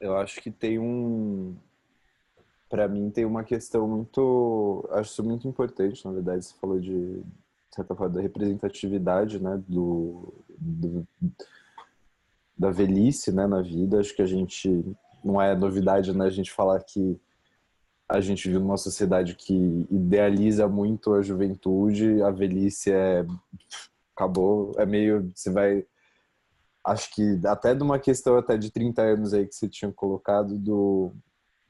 Eu 0.00 0.16
acho 0.16 0.40
que 0.40 0.50
tem 0.50 0.78
um. 0.78 1.56
Para 2.68 2.86
mim, 2.86 3.10
tem 3.10 3.24
uma 3.24 3.42
questão 3.42 3.88
muito. 3.88 4.88
Acho 4.92 5.10
isso 5.10 5.24
muito 5.24 5.48
importante, 5.48 6.04
na 6.04 6.12
verdade. 6.12 6.44
Você 6.44 6.54
falou 6.60 6.78
de, 6.78 7.20
de 7.20 7.24
certa 7.74 7.96
forma, 7.96 8.14
da 8.14 8.20
representatividade, 8.20 9.42
né? 9.42 9.60
Do, 9.66 10.32
do, 10.56 11.06
da 12.56 12.70
velhice, 12.70 13.32
né? 13.32 13.46
Na 13.46 13.60
vida. 13.60 13.98
Acho 13.98 14.14
que 14.14 14.22
a 14.22 14.26
gente 14.26 14.84
não 15.24 15.40
é 15.40 15.54
novidade 15.54 16.16
né, 16.16 16.26
a 16.26 16.30
gente 16.30 16.52
falar 16.52 16.82
que 16.82 17.20
a 18.08 18.20
gente 18.20 18.48
vive 18.48 18.60
numa 18.60 18.76
sociedade 18.78 19.34
que 19.34 19.86
idealiza 19.90 20.66
muito 20.66 21.12
a 21.12 21.20
juventude, 21.20 22.22
a 22.22 22.30
velhice 22.30 22.90
é 22.90 23.26
acabou, 24.16 24.72
é 24.78 24.86
meio 24.86 25.30
você 25.34 25.50
vai 25.50 25.86
acho 26.84 27.14
que 27.14 27.38
até 27.46 27.74
de 27.74 27.82
uma 27.82 27.98
questão 27.98 28.36
até 28.38 28.56
de 28.56 28.70
30 28.70 29.02
anos 29.02 29.34
aí 29.34 29.46
que 29.46 29.54
você 29.54 29.68
tinha 29.68 29.92
colocado 29.92 30.56
do 30.56 31.12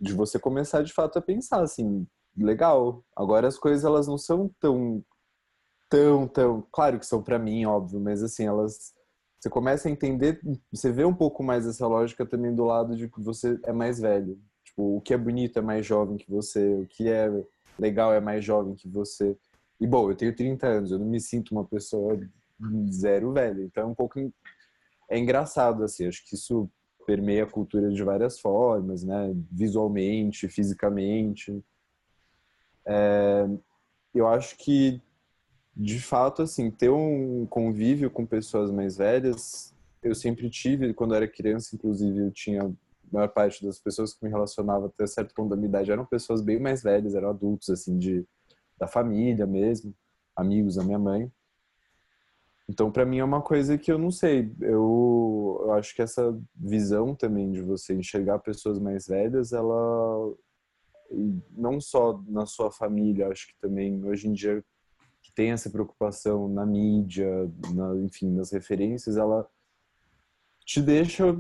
de 0.01 0.13
você 0.13 0.39
começar 0.39 0.83
de 0.83 0.93
fato 0.93 1.19
a 1.19 1.23
pensar 1.23 1.61
assim, 1.61 2.07
legal, 2.37 3.05
agora 3.17 3.49
as 3.49 3.59
coisas 3.59 3.85
elas 3.85 4.07
não 4.07 4.17
são 4.17 4.49
tão 4.61 5.05
tão 5.89 6.29
tão, 6.29 6.67
claro 6.71 6.99
que 7.01 7.07
são 7.07 7.23
para 7.23 7.39
mim, 7.39 7.65
óbvio, 7.65 8.01
mas 8.01 8.23
assim, 8.23 8.47
elas 8.47 8.95
você 9.39 9.49
começa 9.49 9.89
a 9.89 9.91
entender, 9.91 10.41
você 10.73 10.91
vê 10.91 11.05
um 11.05 11.15
pouco 11.15 11.43
mais 11.43 11.67
essa 11.67 11.87
lógica 11.87 12.27
também 12.27 12.55
do 12.55 12.65
lado 12.65 12.97
de 12.97 13.09
que 13.09 13.21
você 13.21 13.59
é 13.65 13.73
mais 13.73 14.01
velho. 14.01 14.39
Tipo, 14.65 14.97
o 14.97 15.01
que 15.01 15.15
é 15.15 15.19
bonito 15.19 15.59
é 15.59 15.63
mais 15.63 15.87
jovem 15.87 16.17
que 16.17 16.31
você, 16.31 16.75
o 16.75 16.87
que 16.87 17.09
é 17.09 17.31
legal 17.79 18.13
é 18.13 18.21
mais 18.21 18.45
jovem 18.45 18.75
que 18.75 18.89
você. 18.89 19.37
E 19.81 19.87
bom, 19.87 20.11
eu 20.11 20.17
tenho 20.17 20.35
30 20.35 20.67
anos, 20.67 20.91
eu 20.91 20.99
não 20.99 21.07
me 21.07 21.21
sinto 21.21 21.53
uma 21.53 21.65
pessoa 21.65 22.19
zero 22.91 23.33
velha, 23.33 23.63
então 23.63 23.85
é 23.85 23.87
um 23.87 23.95
pouco 23.95 24.19
é 25.09 25.19
engraçado, 25.19 25.83
assim, 25.85 26.07
acho 26.07 26.25
que 26.27 26.35
isso 26.35 26.69
permeia 27.07 27.45
a 27.45 27.51
cultura 27.51 27.91
de 27.91 28.03
várias 28.03 28.39
formas, 28.39 29.03
né? 29.03 29.35
Visualmente, 29.51 30.47
fisicamente. 30.49 31.65
É, 32.85 33.49
eu 34.15 34.29
acho 34.29 34.57
que, 34.59 35.01
de 35.79 36.01
fato, 36.01 36.43
assim, 36.43 36.73
ter 36.73 36.91
um 36.91 37.47
convívio 37.47 38.11
com 38.11 38.27
pessoas 38.27 38.69
mais 38.69 38.97
velhas, 38.97 39.73
eu 40.03 40.13
sempre 40.13 40.51
tive, 40.51 40.93
quando 40.93 41.13
eu 41.13 41.19
era 41.19 41.29
criança, 41.29 41.77
inclusive, 41.77 42.19
eu 42.19 42.33
tinha 42.33 42.65
a 42.65 42.71
maior 43.13 43.29
parte 43.29 43.65
das 43.65 43.79
pessoas 43.79 44.13
que 44.13 44.25
me 44.25 44.31
relacionava 44.31 44.87
até 44.87 45.07
certo 45.07 45.33
ponto 45.33 45.51
da 45.51 45.57
minha 45.57 45.69
idade 45.69 45.93
eram 45.93 46.05
pessoas 46.05 46.43
bem 46.43 46.59
mais 46.59 46.83
velhas, 46.83 47.15
eram 47.15 47.31
adultos, 47.31 47.71
assim, 47.71 47.97
de, 47.97 48.27
da 48.77 48.89
família 48.89 49.47
mesmo, 49.47 49.95
amigos 50.35 50.75
da 50.75 50.83
minha 50.83 50.99
mãe. 50.99 51.31
Então, 52.69 52.91
para 52.91 53.07
mim 53.07 53.19
é 53.19 53.25
uma 53.25 53.41
coisa 53.41 53.79
que 53.79 53.91
eu 53.91 53.99
não 53.99 54.11
sei. 54.11 54.53
Eu, 54.61 55.61
eu 55.63 55.73
acho 55.75 55.95
que 55.95 56.03
essa 56.03 56.37
visão 56.57 57.15
também 57.15 57.53
de 57.53 57.63
você 57.63 57.95
enxergar 57.95 58.41
pessoas 58.41 58.81
mais 58.81 59.07
velhas, 59.07 59.53
ela 59.53 60.35
não 61.57 61.81
só 61.81 62.21
na 62.27 62.47
sua 62.47 62.71
família, 62.71 63.29
acho 63.29 63.47
que 63.47 63.55
também 63.61 64.05
hoje 64.05 64.29
em 64.29 64.33
dia 64.33 64.63
que 65.29 65.35
tem 65.35 65.51
essa 65.51 65.69
preocupação 65.69 66.49
na 66.49 66.65
mídia, 66.65 67.29
na, 67.75 67.95
enfim, 67.97 68.31
nas 68.31 68.51
referências, 68.51 69.17
ela 69.17 69.47
te 70.65 70.81
deixa 70.81 71.39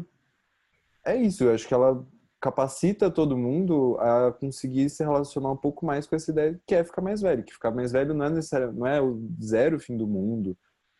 é 1.04 1.16
isso, 1.16 1.44
eu 1.44 1.54
acho 1.54 1.66
que 1.66 1.72
ela 1.72 2.06
capacita 2.40 3.10
todo 3.10 3.36
mundo 3.36 3.96
a 3.98 4.32
conseguir 4.32 4.90
se 4.90 5.02
relacionar 5.02 5.50
um 5.50 5.56
pouco 5.56 5.86
mais 5.86 6.06
com 6.06 6.14
essa 6.14 6.30
ideia 6.30 6.60
que 6.66 6.74
é 6.74 6.84
ficar 6.84 7.02
mais 7.02 7.22
velho, 7.22 7.42
que 7.42 7.52
ficar 7.52 7.70
mais 7.70 7.92
velho 7.92 8.14
não 8.14 8.26
é 8.26 8.30
necessário, 8.30 8.72
não 8.72 8.86
é 8.86 9.00
o 9.00 9.20
zero 9.42 9.80
fim 9.80 9.96
do 9.96 10.06
mundo 10.06 10.56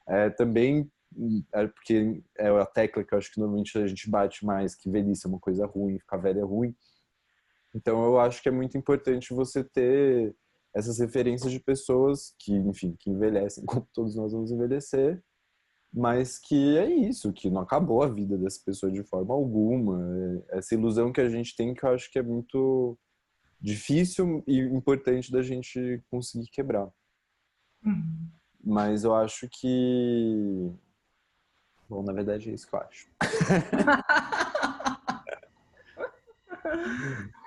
é, 0.08 0.30
também 0.30 0.90
é 1.52 1.66
porque 1.66 2.22
é 2.38 2.48
a 2.48 2.66
tecla 2.66 3.04
que 3.04 3.14
eu 3.14 3.18
acho 3.18 3.32
que 3.32 3.38
normalmente 3.38 3.76
a 3.78 3.86
gente 3.86 4.08
bate 4.10 4.44
mais, 4.44 4.74
que 4.74 4.90
velhice 4.90 5.26
é 5.26 5.28
uma 5.28 5.38
coisa 5.38 5.66
ruim, 5.66 5.98
ficar 5.98 6.16
velho 6.18 6.40
é 6.40 6.44
ruim. 6.44 6.74
Então 7.74 8.02
eu 8.04 8.18
acho 8.18 8.42
que 8.42 8.48
é 8.48 8.52
muito 8.52 8.76
importante 8.76 9.34
você 9.34 9.62
ter 9.62 10.34
essas 10.74 10.98
referências 10.98 11.50
de 11.50 11.60
pessoas 11.60 12.34
que, 12.38 12.52
enfim, 12.52 12.96
que 12.98 13.10
envelhecem 13.10 13.64
como 13.66 13.88
todos 13.92 14.14
nós 14.16 14.32
vamos 14.32 14.50
envelhecer, 14.50 15.22
mas 15.92 16.38
que 16.38 16.76
é 16.76 16.86
isso, 16.86 17.32
que 17.32 17.50
não 17.50 17.62
acabou 17.62 18.02
a 18.02 18.08
vida 18.08 18.36
dessa 18.36 18.60
pessoa 18.64 18.92
de 18.92 19.02
forma 19.02 19.34
alguma. 19.34 19.98
É 20.50 20.58
essa 20.58 20.74
ilusão 20.74 21.12
que 21.12 21.20
a 21.20 21.28
gente 21.28 21.56
tem 21.56 21.74
que 21.74 21.84
eu 21.84 21.90
acho 21.90 22.10
que 22.10 22.18
é 22.18 22.22
muito 22.22 22.98
difícil 23.60 24.44
e 24.46 24.58
importante 24.60 25.32
da 25.32 25.42
gente 25.42 26.02
conseguir 26.10 26.48
quebrar. 26.50 26.88
Uhum. 27.84 28.30
Mas 28.62 29.04
eu 29.04 29.14
acho 29.14 29.48
que. 29.50 30.70
Bom, 31.88 32.02
na 32.02 32.12
verdade 32.12 32.50
é 32.50 32.52
isso 32.52 32.68
que 32.68 32.74
eu 32.74 32.80
acho. 32.80 33.08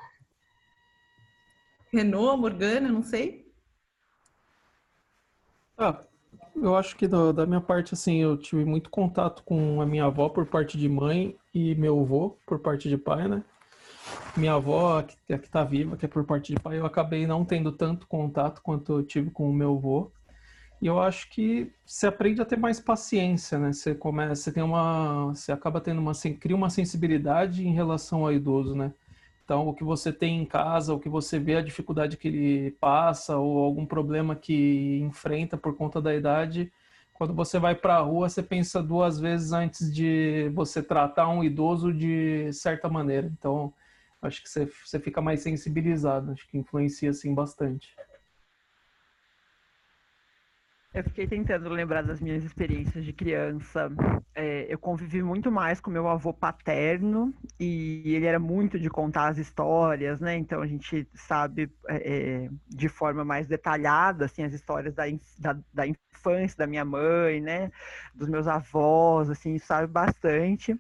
Renault, 1.92 2.40
Morgana, 2.40 2.90
não 2.90 3.04
sei. 3.04 3.52
Ah, 5.78 6.04
eu 6.56 6.76
acho 6.76 6.96
que 6.96 7.08
do, 7.08 7.34
da 7.34 7.46
minha 7.46 7.60
parte, 7.60 7.94
assim, 7.94 8.18
eu 8.18 8.38
tive 8.38 8.64
muito 8.64 8.90
contato 8.90 9.44
com 9.44 9.82
a 9.82 9.86
minha 9.86 10.06
avó 10.06 10.30
por 10.30 10.46
parte 10.46 10.78
de 10.78 10.88
mãe 10.88 11.36
e 11.54 11.76
meu 11.76 12.00
avô 12.00 12.38
por 12.46 12.60
parte 12.60 12.88
de 12.88 12.98
pai, 12.98 13.28
né? 13.28 13.44
Minha 14.38 14.54
avó, 14.54 15.02
que, 15.02 15.34
a 15.34 15.38
que 15.38 15.50
tá 15.50 15.64
viva, 15.64 15.98
que 15.98 16.06
é 16.06 16.08
por 16.08 16.24
parte 16.24 16.54
de 16.54 16.60
pai, 16.60 16.80
eu 16.80 16.86
acabei 16.86 17.28
não 17.28 17.44
tendo 17.44 17.72
tanto 17.72 18.08
contato 18.08 18.62
quanto 18.62 18.94
eu 18.94 19.04
tive 19.04 19.30
com 19.30 19.50
o 19.50 19.54
meu 19.54 19.76
avô. 19.76 20.12
E 20.82 20.88
eu 20.88 21.00
acho 21.00 21.30
que 21.30 21.72
você 21.86 22.08
aprende 22.08 22.42
a 22.42 22.46
ter 22.46 22.58
mais 22.58 22.80
paciência, 22.80 23.60
né? 23.60 23.74
Você 23.74 23.94
começa, 23.94 24.36
você 24.36 24.52
tem 24.52 24.64
uma, 24.64 25.28
você 25.28 25.52
acaba 25.52 25.82
tendo 25.82 26.00
uma, 26.00 26.14
você 26.14 26.34
cria 26.34 26.56
uma 26.56 26.70
sensibilidade 26.70 27.68
em 27.68 27.74
relação 27.74 28.24
ao 28.24 28.34
idoso, 28.34 28.76
né? 28.76 28.94
Então, 29.52 29.68
o 29.68 29.74
que 29.74 29.84
você 29.84 30.14
tem 30.14 30.42
em 30.42 30.46
casa, 30.46 30.94
o 30.94 31.00
que 31.00 31.10
você 31.10 31.38
vê 31.38 31.58
a 31.58 31.62
dificuldade 31.62 32.16
que 32.16 32.30
ele 32.30 32.72
passa 32.80 33.36
ou 33.36 33.66
algum 33.66 33.86
problema 33.86 34.34
que 34.34 35.02
enfrenta 35.02 35.58
por 35.58 35.76
conta 35.76 36.02
da 36.02 36.16
idade, 36.16 36.72
quando 37.14 37.34
você 37.34 37.60
vai 37.60 37.76
para 37.76 37.98
a 37.98 38.00
rua, 38.00 38.30
você 38.30 38.42
pensa 38.42 38.82
duas 38.82 39.20
vezes 39.20 39.52
antes 39.52 39.94
de 39.94 40.50
você 40.54 40.82
tratar 40.82 41.28
um 41.28 41.44
idoso 41.44 41.92
de 41.92 42.50
certa 42.54 42.88
maneira. 42.88 43.28
Então, 43.28 43.74
acho 44.22 44.42
que 44.42 44.50
você, 44.50 44.72
você 44.86 45.02
fica 45.02 45.20
mais 45.22 45.42
sensibilizado, 45.42 46.32
acho 46.32 46.48
que 46.48 46.58
influencia 46.58 47.10
assim 47.10 47.34
bastante. 47.36 47.94
Eu 50.94 51.06
fiquei 51.06 51.26
tentando 51.26 51.70
lembrar 51.70 52.02
das 52.02 52.20
minhas 52.20 52.44
experiências 52.44 53.06
de 53.06 53.14
criança. 53.14 53.90
É, 54.36 54.66
eu 54.68 54.78
convivi 54.78 55.24
muito 55.24 55.50
mais 55.50 55.80
com 55.80 55.90
meu 55.90 56.06
avô 56.06 56.34
paterno 56.34 57.34
e 57.58 58.02
ele 58.14 58.26
era 58.26 58.38
muito 58.38 58.78
de 58.78 58.90
contar 58.90 59.30
as 59.30 59.38
histórias, 59.38 60.20
né? 60.20 60.36
Então 60.36 60.62
a 60.62 60.68
gente 60.68 61.08
sabe 61.14 61.72
é, 61.88 61.96
é 62.46 62.50
de 62.68 62.90
forma 62.90 63.24
mais 63.24 63.48
detalhada 63.48 64.26
assim 64.26 64.44
as 64.44 64.52
histórias 64.52 64.94
da, 64.94 65.06
da, 65.40 65.58
da, 65.74 65.88
infância 65.88 66.58
da 66.58 66.68
minha 66.68 66.84
mãe, 66.84 67.40
né? 67.40 67.72
Dos 68.14 68.28
meus 68.28 68.46
avós, 68.46 69.30
assim, 69.30 69.58
sabe 69.60 69.88
bastante. 69.88 70.78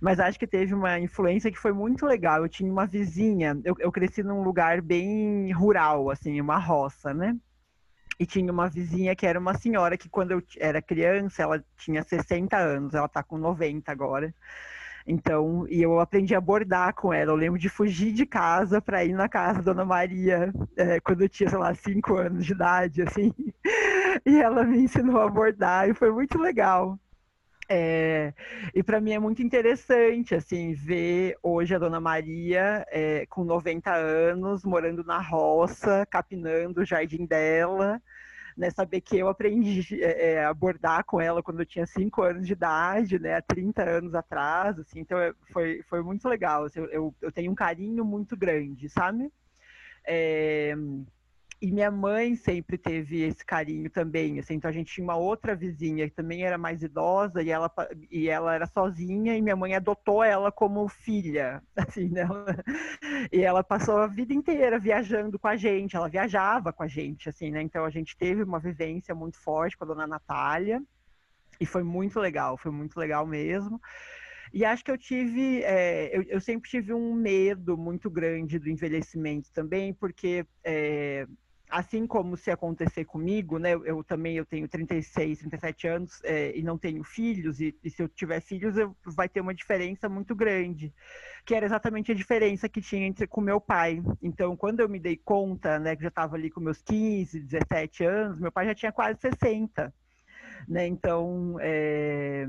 Mas 0.00 0.20
acho 0.20 0.38
que 0.38 0.46
teve 0.46 0.72
uma 0.72 0.98
influência 0.98 1.52
que 1.52 1.58
foi 1.58 1.72
muito 1.72 2.06
legal. 2.06 2.42
Eu 2.42 2.48
tinha 2.48 2.72
uma 2.72 2.86
vizinha. 2.86 3.60
Eu, 3.62 3.74
eu 3.78 3.92
cresci 3.92 4.22
num 4.22 4.42
lugar 4.42 4.80
bem 4.80 5.52
rural, 5.52 6.10
assim, 6.10 6.40
uma 6.40 6.56
roça, 6.56 7.12
né? 7.12 7.36
E 8.18 8.26
tinha 8.26 8.52
uma 8.52 8.68
vizinha 8.68 9.14
que 9.16 9.26
era 9.26 9.38
uma 9.38 9.54
senhora 9.58 9.96
que, 9.96 10.08
quando 10.08 10.32
eu 10.32 10.42
era 10.58 10.80
criança, 10.82 11.42
ela 11.42 11.64
tinha 11.76 12.02
60 12.02 12.56
anos, 12.56 12.94
ela 12.94 13.08
tá 13.08 13.22
com 13.22 13.38
90 13.38 13.90
agora. 13.90 14.34
Então, 15.06 15.66
e 15.68 15.82
eu 15.82 16.00
aprendi 16.00 16.34
a 16.34 16.40
bordar 16.40 16.94
com 16.94 17.12
ela. 17.12 17.32
Eu 17.32 17.36
lembro 17.36 17.58
de 17.58 17.68
fugir 17.68 18.12
de 18.12 18.24
casa 18.24 18.80
para 18.80 19.04
ir 19.04 19.12
na 19.12 19.28
casa 19.28 19.60
da 19.60 19.72
Dona 19.72 19.84
Maria, 19.84 20.52
é, 20.76 20.98
quando 21.00 21.22
eu 21.22 21.28
tinha, 21.28 21.48
sei 21.50 21.58
lá, 21.58 21.74
5 21.74 22.16
anos 22.16 22.46
de 22.46 22.52
idade, 22.52 23.02
assim. 23.02 23.32
E 24.24 24.40
ela 24.40 24.62
me 24.64 24.78
ensinou 24.78 25.20
a 25.20 25.28
bordar 25.28 25.88
e 25.88 25.94
foi 25.94 26.10
muito 26.10 26.38
legal. 26.38 26.98
É, 27.68 28.34
e 28.74 28.82
para 28.82 29.00
mim 29.00 29.12
é 29.12 29.18
muito 29.18 29.42
interessante 29.42 30.34
assim 30.34 30.74
ver 30.74 31.36
hoje 31.42 31.74
a 31.74 31.78
Dona 31.78 32.00
Maria 32.00 32.84
é, 32.90 33.24
com 33.26 33.42
90 33.42 33.90
anos 33.94 34.64
morando 34.64 35.02
na 35.02 35.18
roça, 35.18 36.06
capinando 36.10 36.82
o 36.82 36.84
jardim 36.84 37.24
dela, 37.24 38.02
né, 38.56 38.70
saber 38.70 39.00
que 39.00 39.18
eu 39.18 39.28
aprendi 39.28 40.02
é, 40.02 40.34
é 40.34 40.44
a 40.44 40.52
bordar 40.52 41.04
com 41.04 41.20
ela 41.20 41.42
quando 41.42 41.60
eu 41.60 41.66
tinha 41.66 41.86
5 41.86 42.22
anos 42.22 42.46
de 42.46 42.52
idade, 42.52 43.18
né, 43.18 43.34
há 43.34 43.42
30 43.42 43.82
anos 43.82 44.14
atrás, 44.14 44.78
assim, 44.78 45.00
então 45.00 45.18
é, 45.18 45.32
foi, 45.52 45.82
foi 45.88 46.02
muito 46.02 46.28
legal, 46.28 46.64
assim, 46.64 46.80
eu, 46.90 47.14
eu 47.20 47.32
tenho 47.32 47.50
um 47.50 47.54
carinho 47.54 48.04
muito 48.04 48.36
grande, 48.36 48.88
sabe? 48.88 49.32
É, 50.06 50.74
e 51.64 51.72
minha 51.72 51.90
mãe 51.90 52.36
sempre 52.36 52.76
teve 52.76 53.22
esse 53.22 53.42
carinho 53.42 53.88
também, 53.88 54.38
assim, 54.38 54.52
então 54.52 54.68
a 54.68 54.72
gente 54.72 54.92
tinha 54.92 55.02
uma 55.04 55.16
outra 55.16 55.56
vizinha 55.56 56.06
que 56.06 56.14
também 56.14 56.44
era 56.44 56.58
mais 56.58 56.82
idosa 56.82 57.42
e 57.42 57.48
ela, 57.48 57.72
e 58.10 58.28
ela 58.28 58.54
era 58.54 58.66
sozinha 58.66 59.34
e 59.34 59.40
minha 59.40 59.56
mãe 59.56 59.74
adotou 59.74 60.22
ela 60.22 60.52
como 60.52 60.86
filha, 60.88 61.62
assim, 61.74 62.10
né? 62.10 62.28
E 63.32 63.40
ela 63.40 63.64
passou 63.64 63.96
a 63.96 64.06
vida 64.06 64.34
inteira 64.34 64.78
viajando 64.78 65.38
com 65.38 65.48
a 65.48 65.56
gente, 65.56 65.96
ela 65.96 66.06
viajava 66.06 66.70
com 66.70 66.82
a 66.82 66.86
gente, 66.86 67.30
assim, 67.30 67.50
né? 67.50 67.62
Então 67.62 67.86
a 67.86 67.90
gente 67.90 68.14
teve 68.14 68.42
uma 68.42 68.60
vivência 68.60 69.14
muito 69.14 69.40
forte 69.40 69.74
com 69.74 69.84
a 69.84 69.88
dona 69.88 70.06
Natália 70.06 70.82
e 71.58 71.64
foi 71.64 71.82
muito 71.82 72.20
legal, 72.20 72.58
foi 72.58 72.72
muito 72.72 72.98
legal 73.00 73.26
mesmo. 73.26 73.80
E 74.52 74.66
acho 74.66 74.84
que 74.84 74.90
eu 74.90 74.98
tive, 74.98 75.62
é, 75.62 76.14
eu, 76.14 76.22
eu, 76.24 76.40
sempre 76.42 76.70
tive 76.70 76.92
um 76.92 77.14
medo 77.14 77.76
muito 77.76 78.10
grande 78.10 78.58
do 78.58 78.68
envelhecimento 78.68 79.50
também, 79.50 79.94
porque 79.94 80.46
é, 80.62 81.26
assim 81.70 82.06
como 82.06 82.36
se 82.36 82.50
acontecer 82.50 83.04
comigo, 83.04 83.58
né? 83.58 83.74
Eu, 83.74 83.84
eu 83.84 84.04
também 84.04 84.36
eu 84.36 84.44
tenho 84.44 84.68
36, 84.68 85.38
37 85.38 85.88
anos 85.88 86.20
é, 86.24 86.56
e 86.56 86.62
não 86.62 86.78
tenho 86.78 87.02
filhos, 87.02 87.60
e, 87.60 87.76
e, 87.82 87.90
se 87.90 88.02
eu 88.02 88.08
tiver 88.08 88.40
filhos, 88.40 88.76
eu, 88.76 88.96
vai 89.04 89.28
ter 89.28 89.40
uma 89.40 89.54
diferença 89.54 90.08
muito 90.08 90.34
grande, 90.34 90.92
que 91.44 91.54
era 91.54 91.66
exatamente 91.66 92.12
a 92.12 92.14
diferença 92.14 92.68
que 92.68 92.80
tinha 92.80 93.06
entre 93.06 93.26
com 93.26 93.40
meu 93.40 93.60
pai. 93.60 94.02
Então, 94.22 94.56
quando 94.56 94.80
eu 94.80 94.88
me 94.88 95.00
dei 95.00 95.16
conta, 95.16 95.78
né, 95.78 95.96
que 95.96 96.02
já 96.02 96.08
estava 96.08 96.36
ali 96.36 96.50
com 96.50 96.60
meus 96.60 96.80
15, 96.82 97.40
17 97.40 98.04
anos, 98.04 98.40
meu 98.40 98.52
pai 98.52 98.66
já 98.66 98.74
tinha 98.74 98.92
quase 98.92 99.18
60. 99.20 99.92
Né? 100.68 100.86
Então, 100.86 101.56
é, 101.60 102.46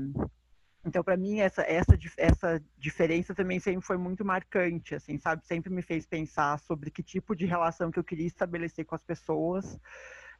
Então, 0.86 1.02
para 1.02 1.16
mim, 1.16 1.40
essa, 1.40 1.62
essa, 1.62 1.98
essa 2.16 2.62
diferença 2.78 3.34
também 3.34 3.58
sempre 3.58 3.84
foi 3.84 3.96
muito 3.96 4.24
marcante, 4.24 4.94
assim, 4.94 5.18
sabe? 5.18 5.44
Sempre 5.44 5.68
me 5.68 5.82
fez 5.82 6.06
pensar 6.06 6.60
sobre 6.60 6.92
que 6.92 7.02
tipo 7.02 7.34
de 7.34 7.44
relação 7.44 7.90
que 7.90 7.98
eu 7.98 8.04
queria 8.04 8.26
estabelecer 8.26 8.84
com 8.84 8.94
as 8.94 9.02
pessoas, 9.02 9.76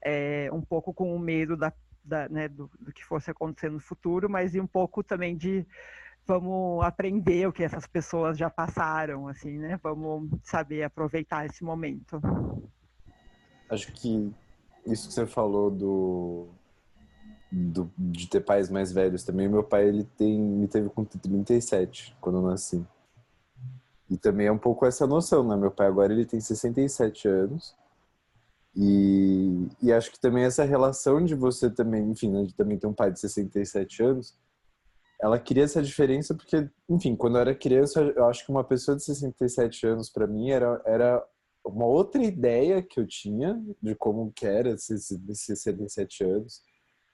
é, 0.01 0.49
um 0.53 0.63
pouco 0.63 0.95
com 0.95 1.15
o 1.15 1.19
medo 1.19 1.57
da, 1.57 1.73
da 2.05 2.29
né, 2.29 2.47
do, 2.47 2.71
do, 2.79 2.93
que 2.93 3.05
fosse 3.05 3.29
acontecer 3.29 3.69
no 3.71 3.81
futuro, 3.81 4.31
mas 4.31 4.55
e 4.55 4.61
um 4.61 4.69
pouco 4.69 5.03
também 5.03 5.37
de 5.37 5.67
vamos 6.25 6.85
aprender 6.85 7.49
o 7.49 7.53
que 7.53 7.65
essas 7.65 7.87
pessoas 7.87 8.39
já 8.39 8.49
passaram, 8.49 9.27
assim, 9.27 9.59
né? 9.59 9.81
Vamos 9.83 10.31
saber 10.45 10.85
aproveitar 10.85 11.45
esse 11.45 11.65
momento. 11.65 12.21
Acho 13.69 13.91
que 13.93 14.33
isso 14.87 15.09
que 15.09 15.15
você 15.15 15.27
falou 15.27 15.73
do 15.73 16.49
do, 17.57 17.91
de 17.97 18.29
ter 18.29 18.41
pais 18.41 18.69
mais 18.69 18.93
velhos 18.93 19.25
também. 19.25 19.49
Meu 19.49 19.65
pai 19.65 19.89
ele 19.89 20.05
tem, 20.05 20.39
me 20.39 20.69
teve 20.69 20.91
com 20.91 21.05
37 21.05 22.15
quando 22.21 22.39
eu 22.39 22.43
nasci. 22.43 22.85
E 24.11 24.17
também 24.17 24.47
é 24.47 24.53
um 24.53 24.59
pouco 24.59 24.85
essa 24.85 25.07
noção, 25.07 25.43
né? 25.43 25.57
Meu 25.57 25.71
pai 25.71 25.87
agora 25.87 26.13
ele 26.13 26.27
tem 26.27 26.39
67 26.39 27.27
anos. 27.27 27.75
E, 28.77 29.69
e 29.83 29.91
acho 29.91 30.13
que 30.13 30.21
também 30.21 30.45
essa 30.45 30.65
relação 30.65 31.25
de 31.25 31.35
você 31.35 31.71
também, 31.71 32.11
enfim, 32.11 32.31
né, 32.31 32.45
de 32.45 32.55
também 32.55 32.79
ter 32.79 32.87
um 32.87 32.93
pai 32.93 33.11
de 33.11 33.19
67 33.19 34.03
anos, 34.03 34.37
ela 35.19 35.39
cria 35.39 35.65
essa 35.65 35.83
diferença 35.83 36.35
porque, 36.35 36.69
enfim, 36.87 37.17
quando 37.17 37.37
eu 37.37 37.41
era 37.41 37.55
criança, 37.55 38.03
eu 38.03 38.27
acho 38.27 38.45
que 38.45 38.51
uma 38.51 38.63
pessoa 38.63 38.95
de 38.95 39.03
67 39.03 39.87
anos 39.87 40.11
para 40.11 40.27
mim 40.27 40.51
era, 40.51 40.83
era 40.85 41.27
uma 41.65 41.87
outra 41.87 42.23
ideia 42.23 42.83
que 42.83 43.01
eu 43.01 43.07
tinha 43.07 43.59
de 43.81 43.95
como 43.95 44.31
que 44.31 44.47
era 44.47 44.69
esses, 44.73 45.11
esses 45.11 45.41
67 45.41 46.23
anos 46.23 46.63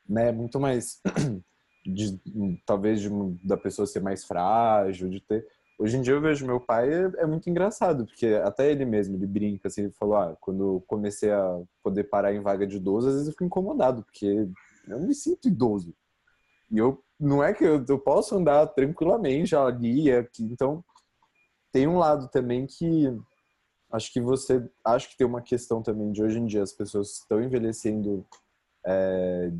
né, 0.09 0.33
muito 0.33 0.59
mais 0.61 1.01
de, 1.85 2.19
talvez 2.65 3.01
de, 3.01 3.09
da 3.45 3.57
pessoa 3.57 3.87
ser 3.87 4.01
mais 4.01 4.25
frágil, 4.25 5.09
de 5.09 5.21
ter. 5.21 5.47
Hoje 5.79 5.97
em 5.97 6.03
dia 6.03 6.15
eu 6.15 6.21
vejo 6.21 6.47
meu 6.47 6.61
pai 6.61 6.93
é, 6.93 7.11
é, 7.19 7.27
muito 7.27 7.49
engraçado, 7.49 8.07
porque 8.07 8.27
até 8.45 8.71
ele 8.71 8.85
mesmo, 8.85 9.17
ele 9.17 9.27
brinca, 9.27 9.69
assim, 9.69 9.83
ele 9.83 9.93
falou, 9.93 10.17
ah, 10.17 10.37
quando 10.41 10.83
comecei 10.87 11.31
a 11.31 11.61
poder 11.83 12.05
parar 12.05 12.33
em 12.33 12.41
vaga 12.41 12.67
de 12.67 12.77
idoso, 12.77 13.09
às 13.09 13.15
vezes 13.15 13.29
eu 13.29 13.33
fico 13.33 13.45
incomodado, 13.45 14.03
porque 14.05 14.47
eu 14.87 15.01
me 15.01 15.15
sinto 15.15 15.49
idoso. 15.49 15.95
E 16.71 16.79
eu, 16.79 17.03
não 17.19 17.43
é 17.43 17.53
que 17.53 17.65
eu, 17.65 17.85
eu 17.89 17.99
posso 17.99 18.37
andar 18.37 18.67
tranquilamente 18.69 19.57
ali, 19.57 20.13
aqui, 20.13 20.45
então 20.45 20.85
tem 21.73 21.89
um 21.89 21.99
lado 21.99 22.29
também 22.29 22.67
que 22.67 23.13
acho 23.91 24.13
que 24.13 24.21
você, 24.21 24.63
acho 24.85 25.11
que 25.11 25.17
tem 25.17 25.27
uma 25.27 25.43
questão 25.43 25.83
também 25.83 26.13
de 26.13 26.23
hoje 26.23 26.39
em 26.39 26.47
dia 26.47 26.63
as 26.63 26.73
pessoas 26.73 27.19
estão 27.19 27.43
envelhecendo 27.43 28.25
é, 28.87 29.51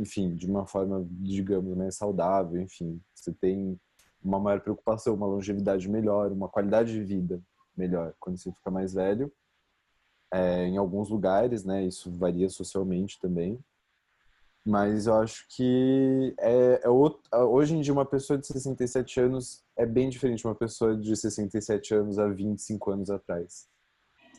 enfim, 0.00 0.34
de 0.34 0.46
uma 0.46 0.66
forma, 0.66 1.06
digamos, 1.10 1.76
mais 1.76 1.96
saudável, 1.96 2.60
enfim, 2.60 3.00
você 3.14 3.32
tem 3.32 3.78
uma 4.22 4.40
maior 4.40 4.60
preocupação, 4.60 5.14
uma 5.14 5.26
longevidade 5.26 5.88
melhor, 5.88 6.32
uma 6.32 6.48
qualidade 6.48 6.92
de 6.92 7.02
vida 7.02 7.42
melhor 7.76 8.14
quando 8.18 8.38
você 8.38 8.52
fica 8.52 8.70
mais 8.70 8.94
velho. 8.94 9.32
É, 10.32 10.66
em 10.66 10.76
alguns 10.76 11.10
lugares, 11.10 11.64
né, 11.64 11.84
isso 11.84 12.10
varia 12.10 12.48
socialmente 12.48 13.18
também. 13.20 13.62
Mas 14.66 15.06
eu 15.06 15.14
acho 15.14 15.46
que 15.50 16.34
é, 16.38 16.80
é 16.84 16.88
outro, 16.88 17.20
hoje 17.50 17.76
em 17.76 17.82
dia 17.82 17.92
uma 17.92 18.06
pessoa 18.06 18.38
de 18.38 18.46
67 18.46 19.20
anos 19.20 19.62
é 19.76 19.84
bem 19.84 20.08
diferente 20.08 20.38
de 20.38 20.46
uma 20.46 20.54
pessoa 20.54 20.96
de 20.96 21.14
67 21.14 21.94
anos 21.94 22.18
há 22.18 22.26
25 22.26 22.90
anos 22.90 23.10
atrás. 23.10 23.68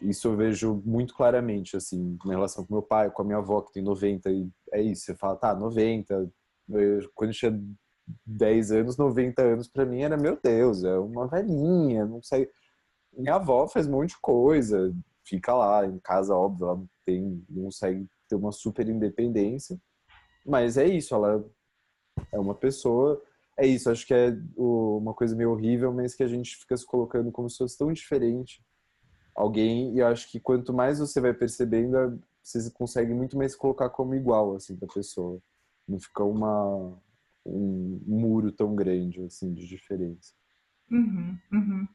Isso 0.01 0.27
eu 0.27 0.35
vejo 0.35 0.81
muito 0.85 1.15
claramente, 1.15 1.77
assim, 1.77 2.17
na 2.25 2.33
relação 2.33 2.65
com 2.65 2.73
meu 2.73 2.83
pai, 2.83 3.09
com 3.09 3.21
a 3.21 3.25
minha 3.25 3.37
avó, 3.37 3.61
que 3.61 3.73
tem 3.73 3.83
90, 3.83 4.29
e 4.29 4.49
é 4.71 4.81
isso, 4.81 5.05
você 5.05 5.15
fala, 5.15 5.35
tá, 5.35 5.55
90. 5.55 6.29
Eu, 6.69 7.11
quando 7.13 7.33
tinha 7.33 7.57
10 8.25 8.71
anos, 8.71 8.97
90 8.97 9.41
anos, 9.41 9.67
para 9.67 9.85
mim 9.85 10.01
era, 10.01 10.17
meu 10.17 10.37
Deus, 10.41 10.83
é 10.83 10.97
uma 10.97 11.27
velhinha, 11.27 12.05
não 12.05 12.21
sei. 12.21 12.49
Minha 13.13 13.35
avó 13.35 13.67
faz 13.67 13.87
um 13.87 13.91
monte 13.91 14.09
de 14.09 14.19
coisa, 14.19 14.93
fica 15.23 15.53
lá 15.53 15.85
em 15.85 15.99
casa, 15.99 16.35
óbvio, 16.35 16.67
ela 16.67 16.83
tem, 17.05 17.43
não 17.49 17.65
consegue 17.65 18.07
ter 18.27 18.35
uma 18.35 18.51
super 18.51 18.87
independência, 18.89 19.79
mas 20.45 20.77
é 20.77 20.85
isso, 20.85 21.15
ela 21.15 21.43
é 22.31 22.39
uma 22.39 22.55
pessoa. 22.55 23.21
É 23.57 23.65
isso, 23.65 23.89
acho 23.89 24.05
que 24.05 24.13
é 24.13 24.37
uma 24.57 25.13
coisa 25.13 25.35
meio 25.35 25.51
horrível, 25.51 25.93
mas 25.93 26.13
que 26.13 26.23
a 26.23 26.27
gente 26.27 26.57
fica 26.57 26.75
se 26.75 26.85
colocando 26.85 27.31
como 27.31 27.49
se 27.49 27.57
fosse 27.57 27.77
tão 27.77 27.91
diferente 27.93 28.61
alguém 29.35 29.93
e 29.93 29.99
eu 29.99 30.07
acho 30.07 30.29
que 30.31 30.39
quanto 30.39 30.73
mais 30.73 30.99
você 30.99 31.19
vai 31.19 31.33
percebendo, 31.33 32.21
você 32.41 32.71
consegue 32.71 33.13
muito 33.13 33.37
mais 33.37 33.55
colocar 33.55 33.89
como 33.89 34.15
igual 34.15 34.55
assim 34.55 34.75
da 34.75 34.87
pessoa. 34.87 35.39
Não 35.87 35.99
fica 35.99 36.23
uma 36.23 36.97
um 37.45 38.01
muro 38.07 38.51
tão 38.51 38.75
grande 38.75 39.21
assim 39.21 39.53
de 39.53 39.67
diferença. 39.67 40.33
Uhum, 40.89 41.37
uhum. 41.51 41.87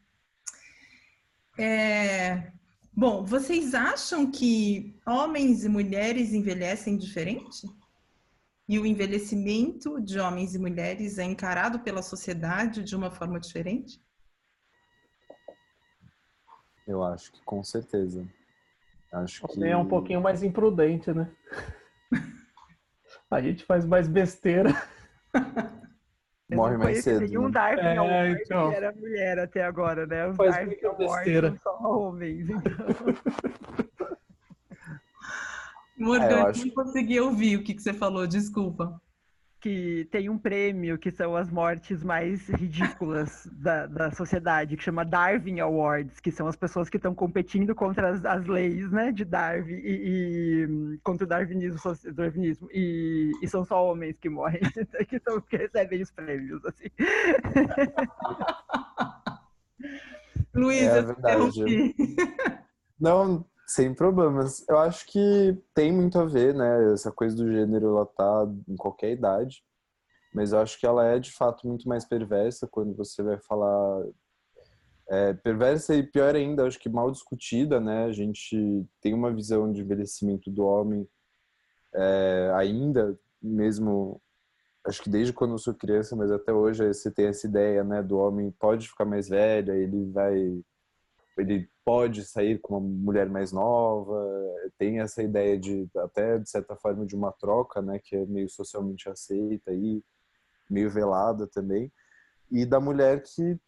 É... 1.59 2.53
Bom, 2.93 3.25
vocês 3.25 3.75
acham 3.75 4.31
que 4.31 4.97
homens 5.07 5.65
e 5.65 5.69
mulheres 5.69 6.33
envelhecem 6.33 6.97
diferente? 6.97 7.67
E 8.69 8.79
o 8.79 8.87
envelhecimento 8.87 10.01
de 10.01 10.21
homens 10.21 10.55
e 10.55 10.59
mulheres 10.59 11.19
é 11.19 11.25
encarado 11.25 11.81
pela 11.81 12.03
sociedade 12.03 12.85
de 12.85 12.95
uma 12.95 13.11
forma 13.11 13.41
diferente? 13.41 14.01
Eu 16.91 17.05
acho 17.05 17.31
que 17.31 17.41
com 17.45 17.63
certeza. 17.63 18.27
Acho 19.13 19.47
que 19.47 19.65
é 19.65 19.77
um 19.77 19.87
pouquinho 19.87 20.21
mais 20.21 20.43
imprudente, 20.43 21.13
né? 21.13 21.31
A 23.31 23.41
gente 23.41 23.65
faz 23.65 23.87
mais 23.87 24.09
besteira. 24.09 24.71
Morre 26.51 26.77
mais 26.77 27.05
cedo. 27.05 27.21
Nenhum 27.21 27.45
né? 27.45 27.53
Darwin 27.53 28.09
é, 28.09 28.31
então... 28.33 28.73
era 28.73 28.93
mulher 28.93 29.39
até 29.39 29.63
agora, 29.65 30.05
né? 30.05 30.27
Os 30.27 30.37
faz 30.37 30.57
Darwin 30.57 30.77
besteira. 30.99 31.57
são 31.63 31.79
só 31.79 31.81
homens. 31.81 32.51
Então. 32.51 32.61
Morgan, 35.97 36.25
é, 36.25 36.43
acho... 36.43 36.67
não 36.67 36.75
consegui 36.75 37.21
ouvir 37.21 37.57
o 37.57 37.63
que, 37.63 37.73
que 37.73 37.83
você 37.83 37.93
falou, 37.93 38.27
desculpa 38.27 39.01
que 39.61 40.09
tem 40.11 40.31
um 40.31 40.39
prêmio 40.39 40.99
que 40.99 41.11
são 41.11 41.37
as 41.37 41.51
mortes 41.51 42.03
mais 42.03 42.49
ridículas 42.49 43.47
da, 43.53 43.87
da 43.87 44.11
sociedade, 44.11 44.77
que 44.77 44.83
chama 44.83 45.05
Darwin 45.05 45.61
Awards, 45.61 46.19
que 46.19 46.31
são 46.31 46.47
as 46.47 46.57
pessoas 46.57 46.89
que 46.89 46.97
estão 46.97 47.15
competindo 47.15 47.75
contra 47.75 48.11
as, 48.11 48.25
as, 48.25 48.47
leis 48.47 48.91
né, 48.91 49.13
de 49.13 49.23
Darwin 49.25 49.75
e, 49.75 50.65
e 50.65 50.99
contra 51.03 51.27
o 51.27 51.29
darwinismo, 51.29 51.79
darwinismo 52.15 52.69
e, 52.73 53.33
e, 53.43 53.49
são 53.49 53.65
só 53.65 53.85
homens 53.85 54.17
que 54.19 54.31
morrem, 54.31 54.61
que, 55.09 55.21
são, 55.21 55.41
que 55.43 55.57
recebem 55.57 56.03
os 56.03 56.11
prêmios. 56.11 56.65
Assim. 56.65 56.89
Luísa, 60.55 60.99
é 60.99 61.03
verdade. 61.03 61.95
Não, 62.99 63.45
sem 63.71 63.95
problemas. 63.95 64.69
Eu 64.69 64.79
acho 64.79 65.07
que 65.07 65.57
tem 65.73 65.93
muito 65.93 66.19
a 66.19 66.25
ver, 66.25 66.53
né? 66.53 66.93
Essa 66.93 67.13
coisa 67.13 67.37
do 67.37 67.51
gênero, 67.53 67.87
ela 67.87 68.05
tá 68.05 68.49
em 68.69 68.75
qualquer 68.75 69.13
idade. 69.13 69.63
Mas 70.35 70.53
eu 70.53 70.59
acho 70.59 70.79
que 70.79 70.85
ela 70.85 71.07
é, 71.07 71.21
de 71.21 71.33
fato, 71.33 71.69
muito 71.69 71.89
mais 71.89 72.05
perversa 72.05 72.67
quando 72.69 72.97
você 72.97 73.23
vai 73.23 73.39
falar... 73.39 74.05
É, 75.09 75.35
perversa 75.35 75.95
e, 75.95 76.03
pior 76.03 76.35
ainda, 76.35 76.67
acho 76.67 76.81
que 76.81 76.89
mal 76.89 77.13
discutida, 77.13 77.81
né? 77.81 78.07
A 78.07 78.13
gente 78.13 78.85
tem 79.01 79.15
uma 79.15 79.33
visão 79.33 79.71
de 79.73 79.83
envelhecimento 79.83 80.51
do 80.51 80.65
homem 80.65 81.09
é, 81.95 82.53
ainda, 82.57 83.17
mesmo... 83.41 84.21
Acho 84.85 85.01
que 85.03 85.11
desde 85.11 85.33
quando 85.33 85.53
eu 85.53 85.59
sou 85.59 85.75
criança, 85.75 86.17
mas 86.17 86.33
até 86.33 86.53
hoje 86.53 86.87
você 86.93 87.11
tem 87.11 87.27
essa 87.27 87.47
ideia, 87.47 87.85
né? 87.85 88.03
Do 88.03 88.19
homem 88.19 88.51
pode 88.59 88.89
ficar 88.89 89.05
mais 89.05 89.29
velho, 89.29 89.75
ele 89.75 90.11
vai 90.11 90.61
ele 91.41 91.69
pode 91.85 92.25
sair 92.25 92.59
com 92.61 92.77
uma 92.77 92.81
mulher 92.81 93.29
mais 93.29 93.53
nova, 93.53 94.17
tem 94.79 95.01
essa 95.01 95.23
ideia 95.23 95.59
de 95.59 95.89
até 95.97 96.39
de 96.39 96.49
certa 96.49 96.77
forma 96.77 97.07
de 97.07 97.15
uma 97.17 97.33
troca, 97.33 97.83
né, 97.83 97.99
que 97.99 98.17
é 98.17 98.27
meio 98.27 98.49
socialmente 98.49 99.09
aceita 99.09 99.71
aí, 99.71 100.03
meio 100.71 100.91
velada 100.91 101.47
também, 101.47 101.93
e 102.51 102.65
da 102.65 102.81
mulher 102.81 103.23
que 103.23 103.59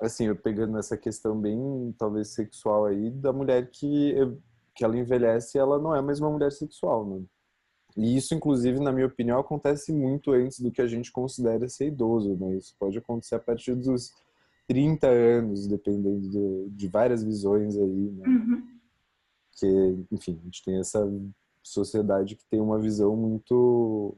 assim, 0.00 0.34
pegando 0.34 0.78
essa 0.78 0.96
questão 0.96 1.40
bem 1.40 1.94
talvez 1.98 2.28
sexual 2.28 2.86
aí, 2.86 3.10
da 3.10 3.32
mulher 3.32 3.70
que 3.70 4.14
que 4.76 4.84
ela 4.84 4.96
envelhece, 4.96 5.58
ela 5.58 5.78
não 5.78 5.96
é 5.96 6.02
mais 6.02 6.20
uma 6.20 6.30
mulher 6.30 6.52
sexual, 6.52 7.06
né? 7.08 7.24
E 7.96 8.14
isso, 8.14 8.34
inclusive, 8.34 8.78
na 8.78 8.92
minha 8.92 9.06
opinião, 9.06 9.40
acontece 9.40 9.90
muito 9.90 10.32
antes 10.32 10.60
do 10.60 10.70
que 10.70 10.82
a 10.82 10.86
gente 10.86 11.10
considera 11.10 11.66
ser 11.66 11.86
idoso, 11.86 12.36
né? 12.36 12.56
Isso 12.56 12.76
pode 12.78 12.98
acontecer 12.98 13.36
a 13.36 13.40
partir 13.40 13.74
dos 13.74 14.12
30 14.66 15.06
anos, 15.06 15.66
dependendo 15.66 16.28
do, 16.28 16.70
de 16.70 16.88
várias 16.88 17.22
visões 17.22 17.76
aí, 17.76 18.10
né? 18.10 18.26
Uhum. 18.26 18.66
Que, 19.52 20.06
enfim, 20.12 20.38
a 20.40 20.44
gente 20.44 20.64
tem 20.64 20.78
essa 20.78 21.08
sociedade 21.62 22.36
que 22.36 22.44
tem 22.46 22.60
uma 22.60 22.78
visão 22.78 23.16
muito 23.16 24.16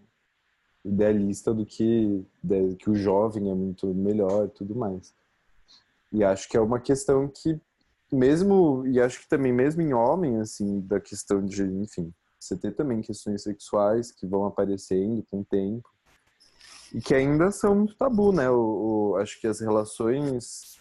idealista 0.84 1.52
do 1.52 1.64
que, 1.64 2.24
de, 2.42 2.76
que 2.76 2.90
o 2.90 2.94
jovem 2.94 3.50
é 3.50 3.54
muito 3.54 3.87
melhor 3.94 4.46
e 4.46 4.50
tudo 4.50 4.74
mais. 4.74 5.14
E 6.12 6.24
acho 6.24 6.48
que 6.48 6.56
é 6.56 6.61
uma 6.61 6.80
questão 6.80 7.28
que, 7.28 7.61
mesmo, 8.11 8.87
e 8.87 9.00
acho 9.00 9.20
que 9.20 9.28
também 9.28 9.52
mesmo 9.52 9.82
em 9.82 9.92
homem, 9.92 10.40
assim, 10.40 10.80
da 10.80 10.98
questão 10.98 11.44
de, 11.44 11.62
enfim, 11.62 12.12
você 12.40 12.56
ter 12.56 12.74
também 12.74 13.00
questões 13.00 13.42
sexuais 13.42 14.11
que 14.11 14.26
vão 14.26 14.46
aparecendo 14.46 15.22
com 15.30 15.40
o 15.40 15.44
tempo. 15.44 15.88
E 16.94 17.01
que 17.01 17.14
ainda 17.14 17.51
são 17.51 17.74
muito 17.74 17.94
tabu, 17.96 18.33
né? 18.33 18.48
O, 18.51 19.12
o, 19.12 19.16
acho 19.16 19.40
que 19.40 19.46
as 19.46 19.61
relações, 19.61 20.79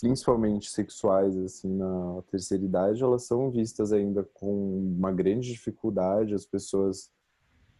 principalmente 0.00 0.70
sexuais, 0.70 1.36
assim, 1.36 1.72
na 1.72 2.22
terceira 2.30 2.64
idade, 2.64 3.02
elas 3.02 3.24
são 3.24 3.50
vistas 3.50 3.92
ainda 3.92 4.24
com 4.34 4.78
uma 4.98 5.12
grande 5.12 5.52
dificuldade. 5.52 6.34
As 6.34 6.44
pessoas 6.44 7.10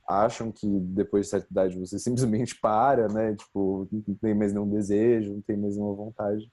acham 0.07 0.53
que 0.53 0.69
depois 0.69 1.27
de 1.27 1.31
certa 1.31 1.49
idade 1.51 1.79
você 1.79 1.99
simplesmente 1.99 2.59
para, 2.61 3.09
né? 3.09 3.35
Tipo, 3.35 3.89
não 4.07 4.15
tem 4.15 4.35
mais 4.35 4.53
nenhum 4.53 4.69
desejo, 4.69 5.35
não 5.35 5.43
tem 5.43 5.57
mais 5.57 5.77
nenhuma 5.77 5.95
vontade. 5.95 6.51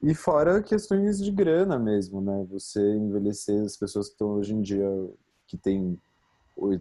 E 0.00 0.14
fora 0.14 0.62
questões 0.62 1.22
de 1.22 1.30
grana 1.30 1.78
mesmo, 1.78 2.20
né? 2.20 2.46
Você 2.50 2.80
envelhecer, 2.96 3.64
as 3.64 3.76
pessoas 3.76 4.06
que 4.06 4.14
estão 4.14 4.30
hoje 4.34 4.54
em 4.54 4.60
dia, 4.60 4.88
que 5.46 5.56
têm 5.56 5.98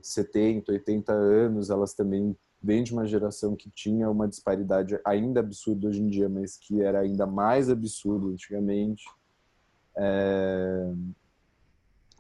70, 0.02 0.72
80 0.72 1.14
anos, 1.14 1.70
elas 1.70 1.94
também 1.94 2.36
vêm 2.62 2.84
de 2.84 2.94
uma 2.94 3.06
geração 3.06 3.56
que 3.56 3.70
tinha 3.72 4.10
uma 4.10 4.28
disparidade 4.28 5.00
ainda 5.04 5.40
absurda 5.40 5.88
hoje 5.88 6.02
em 6.02 6.08
dia, 6.08 6.30
mas 6.30 6.58
que 6.58 6.82
era 6.82 7.00
ainda 7.00 7.26
mais 7.26 7.70
absurda 7.70 8.28
antigamente. 8.28 9.04
É... 9.98 10.94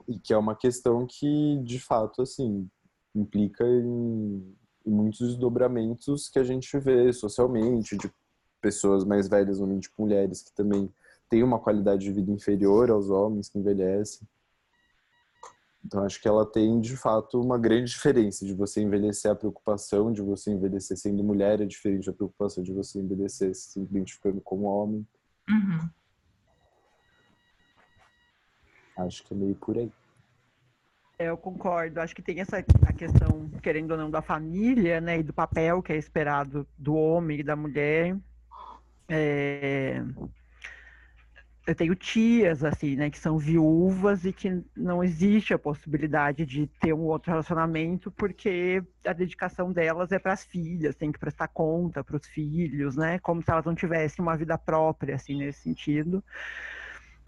E 0.07 0.17
que 0.17 0.33
é 0.33 0.37
uma 0.37 0.55
questão 0.55 1.05
que, 1.05 1.59
de 1.63 1.79
fato, 1.79 2.21
assim, 2.21 2.67
implica 3.13 3.63
em, 3.63 4.55
em 4.85 4.91
muitos 4.91 5.19
desdobramentos 5.19 6.27
que 6.27 6.39
a 6.39 6.43
gente 6.43 6.77
vê 6.79 7.13
socialmente, 7.13 7.95
de 7.95 8.11
pessoas 8.59 9.03
mais 9.03 9.27
velhas, 9.27 9.59
normalmente 9.59 9.91
mulheres, 9.97 10.41
que 10.41 10.53
também 10.53 10.91
têm 11.29 11.43
uma 11.43 11.59
qualidade 11.59 12.03
de 12.03 12.11
vida 12.11 12.31
inferior 12.31 12.89
aos 12.89 13.09
homens 13.09 13.47
que 13.47 13.59
envelhecem. 13.59 14.27
Então, 15.83 16.03
acho 16.05 16.21
que 16.21 16.27
ela 16.27 16.45
tem, 16.45 16.79
de 16.79 16.95
fato, 16.95 17.41
uma 17.41 17.57
grande 17.57 17.91
diferença 17.91 18.45
de 18.45 18.53
você 18.53 18.81
envelhecer 18.81 19.31
a 19.31 19.35
preocupação 19.35 20.11
de 20.11 20.21
você 20.21 20.51
envelhecer 20.51 20.95
sendo 20.95 21.23
mulher, 21.23 21.59
é 21.59 21.65
diferente 21.65 22.05
da 22.05 22.13
preocupação 22.13 22.63
de 22.63 22.71
você 22.71 22.99
envelhecer 22.99 23.53
se 23.55 23.79
identificando 23.79 24.39
como 24.41 24.65
homem. 24.65 25.05
Uhum. 25.49 25.89
Acho 28.97 29.23
que 29.23 29.33
é 29.33 29.37
meio 29.37 29.55
por 29.55 29.77
aí. 29.77 29.91
É, 31.17 31.29
eu 31.29 31.37
concordo. 31.37 31.99
Acho 31.99 32.15
que 32.15 32.21
tem 32.21 32.39
essa 32.39 32.57
a 32.57 32.93
questão, 32.93 33.49
querendo 33.61 33.91
ou 33.91 33.97
não, 33.97 34.09
da 34.09 34.21
família, 34.21 35.01
né, 35.01 35.19
e 35.19 35.23
do 35.23 35.33
papel 35.33 35.81
que 35.81 35.93
é 35.93 35.97
esperado 35.97 36.67
do 36.77 36.95
homem 36.95 37.39
e 37.39 37.43
da 37.43 37.55
mulher. 37.55 38.17
É... 39.07 40.03
Eu 41.67 41.75
tenho 41.75 41.93
tias, 41.95 42.63
assim, 42.63 42.95
né, 42.95 43.09
que 43.11 43.19
são 43.19 43.37
viúvas 43.37 44.25
e 44.25 44.33
que 44.33 44.63
não 44.75 45.03
existe 45.03 45.53
a 45.53 45.59
possibilidade 45.59 46.43
de 46.43 46.65
ter 46.79 46.91
um 46.93 47.01
outro 47.01 47.29
relacionamento 47.31 48.09
porque 48.11 48.83
a 49.05 49.13
dedicação 49.13 49.71
delas 49.71 50.11
é 50.11 50.17
para 50.17 50.33
as 50.33 50.43
filhas, 50.43 50.95
tem 50.95 51.11
que 51.11 51.19
prestar 51.19 51.47
conta 51.49 52.03
para 52.03 52.15
os 52.17 52.25
filhos, 52.25 52.95
né, 52.95 53.19
como 53.19 53.43
se 53.43 53.51
elas 53.51 53.65
não 53.65 53.75
tivessem 53.75 54.23
uma 54.23 54.35
vida 54.35 54.57
própria, 54.57 55.15
assim, 55.15 55.37
nesse 55.37 55.61
sentido. 55.61 56.23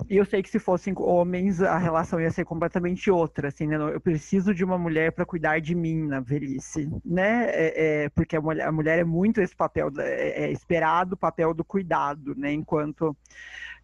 E 0.10 0.18
eu 0.18 0.26
sei 0.26 0.42
que 0.44 0.50
se 0.50 0.60
fossem 0.60 0.94
homens, 0.98 1.62
a 1.62 1.78
relação 1.78 2.20
ia 2.20 2.32
ser 2.32 2.46
completamente 2.46 3.10
outra, 3.10 3.48
assim, 3.48 3.68
né? 3.68 3.76
Eu 3.76 4.02
preciso 4.02 4.54
de 4.54 4.64
uma 4.64 4.78
mulher 4.78 5.12
para 5.12 5.26
cuidar 5.26 5.60
de 5.60 5.74
mim 5.74 6.08
na 6.08 6.20
velhice, 6.20 6.90
né? 7.04 7.46
É, 7.50 8.04
é, 8.06 8.10
porque 8.10 8.36
a 8.36 8.42
mulher, 8.42 8.68
a 8.68 8.72
mulher, 8.72 9.00
é 9.00 9.04
muito 9.04 9.42
esse 9.42 9.56
papel, 9.56 9.92
é, 9.98 10.46
é 10.46 10.52
esperado 10.52 11.16
o 11.16 11.18
papel 11.18 11.54
do 11.54 11.64
cuidado, 11.64 12.36
né? 12.36 12.52
Enquanto 12.52 13.16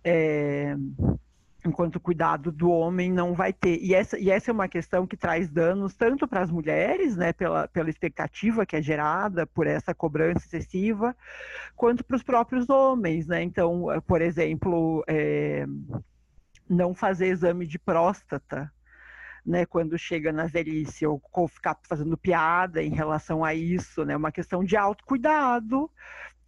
é, 0.04 0.76
enquanto 1.66 2.00
cuidado 2.00 2.52
do 2.52 2.70
homem 2.70 3.12
não 3.12 3.34
vai 3.34 3.52
ter. 3.52 3.80
E 3.82 3.94
essa, 3.94 4.18
e 4.18 4.30
essa 4.30 4.52
é 4.52 4.54
uma 4.54 4.68
questão 4.68 5.06
que 5.06 5.18
traz 5.18 5.50
danos 5.50 5.94
tanto 5.94 6.28
para 6.28 6.42
as 6.42 6.52
mulheres, 6.52 7.16
né, 7.18 7.34
pela, 7.34 7.68
pela 7.68 7.90
expectativa 7.90 8.66
que 8.66 8.76
é 8.76 8.82
gerada 8.82 9.46
por 9.46 9.68
essa 9.68 9.94
cobrança 9.94 10.46
excessiva, 10.46 11.16
quanto 11.76 12.04
para 12.04 12.16
os 12.16 12.24
próprios 12.24 12.70
homens, 12.70 13.28
né? 13.28 13.44
Então, 13.44 13.88
por 14.08 14.22
exemplo, 14.22 15.04
é, 15.08 15.66
não 16.70 16.94
fazer 16.94 17.28
exame 17.28 17.66
de 17.66 17.78
próstata, 17.78 18.72
né, 19.46 19.66
quando 19.66 19.98
chega 19.98 20.32
na 20.32 20.46
velhice, 20.46 21.06
ou, 21.06 21.22
ficar 21.48 21.78
fazendo 21.84 22.18
piada 22.18 22.84
em 22.84 22.94
relação 22.94 23.44
a 23.44 23.54
isso, 23.54 24.06
né, 24.06 24.16
uma 24.16 24.32
questão 24.32 24.64
de 24.64 24.78
autocuidado, 24.78 25.90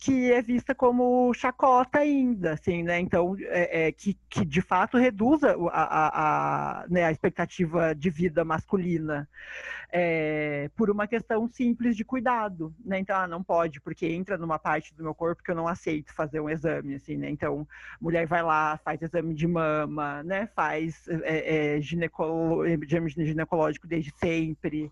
que 0.01 0.31
é 0.31 0.41
vista 0.41 0.73
como 0.73 1.31
chacota 1.31 1.99
ainda, 1.99 2.53
assim, 2.53 2.81
né? 2.81 2.99
Então, 2.99 3.35
é, 3.39 3.85
é, 3.85 3.91
que, 3.91 4.17
que 4.27 4.43
de 4.43 4.59
fato 4.59 4.97
reduza 4.97 5.55
a, 5.71 5.83
a, 5.83 6.81
a, 6.81 6.87
né, 6.89 7.03
a 7.03 7.11
expectativa 7.11 7.93
de 7.93 8.09
vida 8.09 8.43
masculina 8.43 9.29
é, 9.91 10.71
por 10.75 10.89
uma 10.89 11.05
questão 11.05 11.47
simples 11.47 11.95
de 11.95 12.03
cuidado, 12.03 12.73
né? 12.83 12.97
Então, 12.97 13.15
ah, 13.15 13.27
não 13.27 13.43
pode, 13.43 13.79
porque 13.79 14.07
entra 14.07 14.39
numa 14.39 14.57
parte 14.57 14.91
do 14.95 15.03
meu 15.03 15.13
corpo 15.13 15.43
que 15.43 15.51
eu 15.51 15.55
não 15.55 15.67
aceito 15.67 16.15
fazer 16.15 16.39
um 16.39 16.49
exame, 16.49 16.95
assim, 16.95 17.15
né? 17.15 17.29
Então, 17.29 17.67
mulher 17.99 18.25
vai 18.25 18.41
lá, 18.41 18.79
faz 18.83 18.99
exame 19.03 19.35
de 19.35 19.45
mama, 19.45 20.23
né? 20.23 20.47
Faz 20.55 21.07
é, 21.09 21.75
é, 21.75 21.81
ginecolo, 21.81 22.65
exame 22.65 23.07
ginecológico 23.11 23.85
desde 23.85 24.11
sempre, 24.17 24.91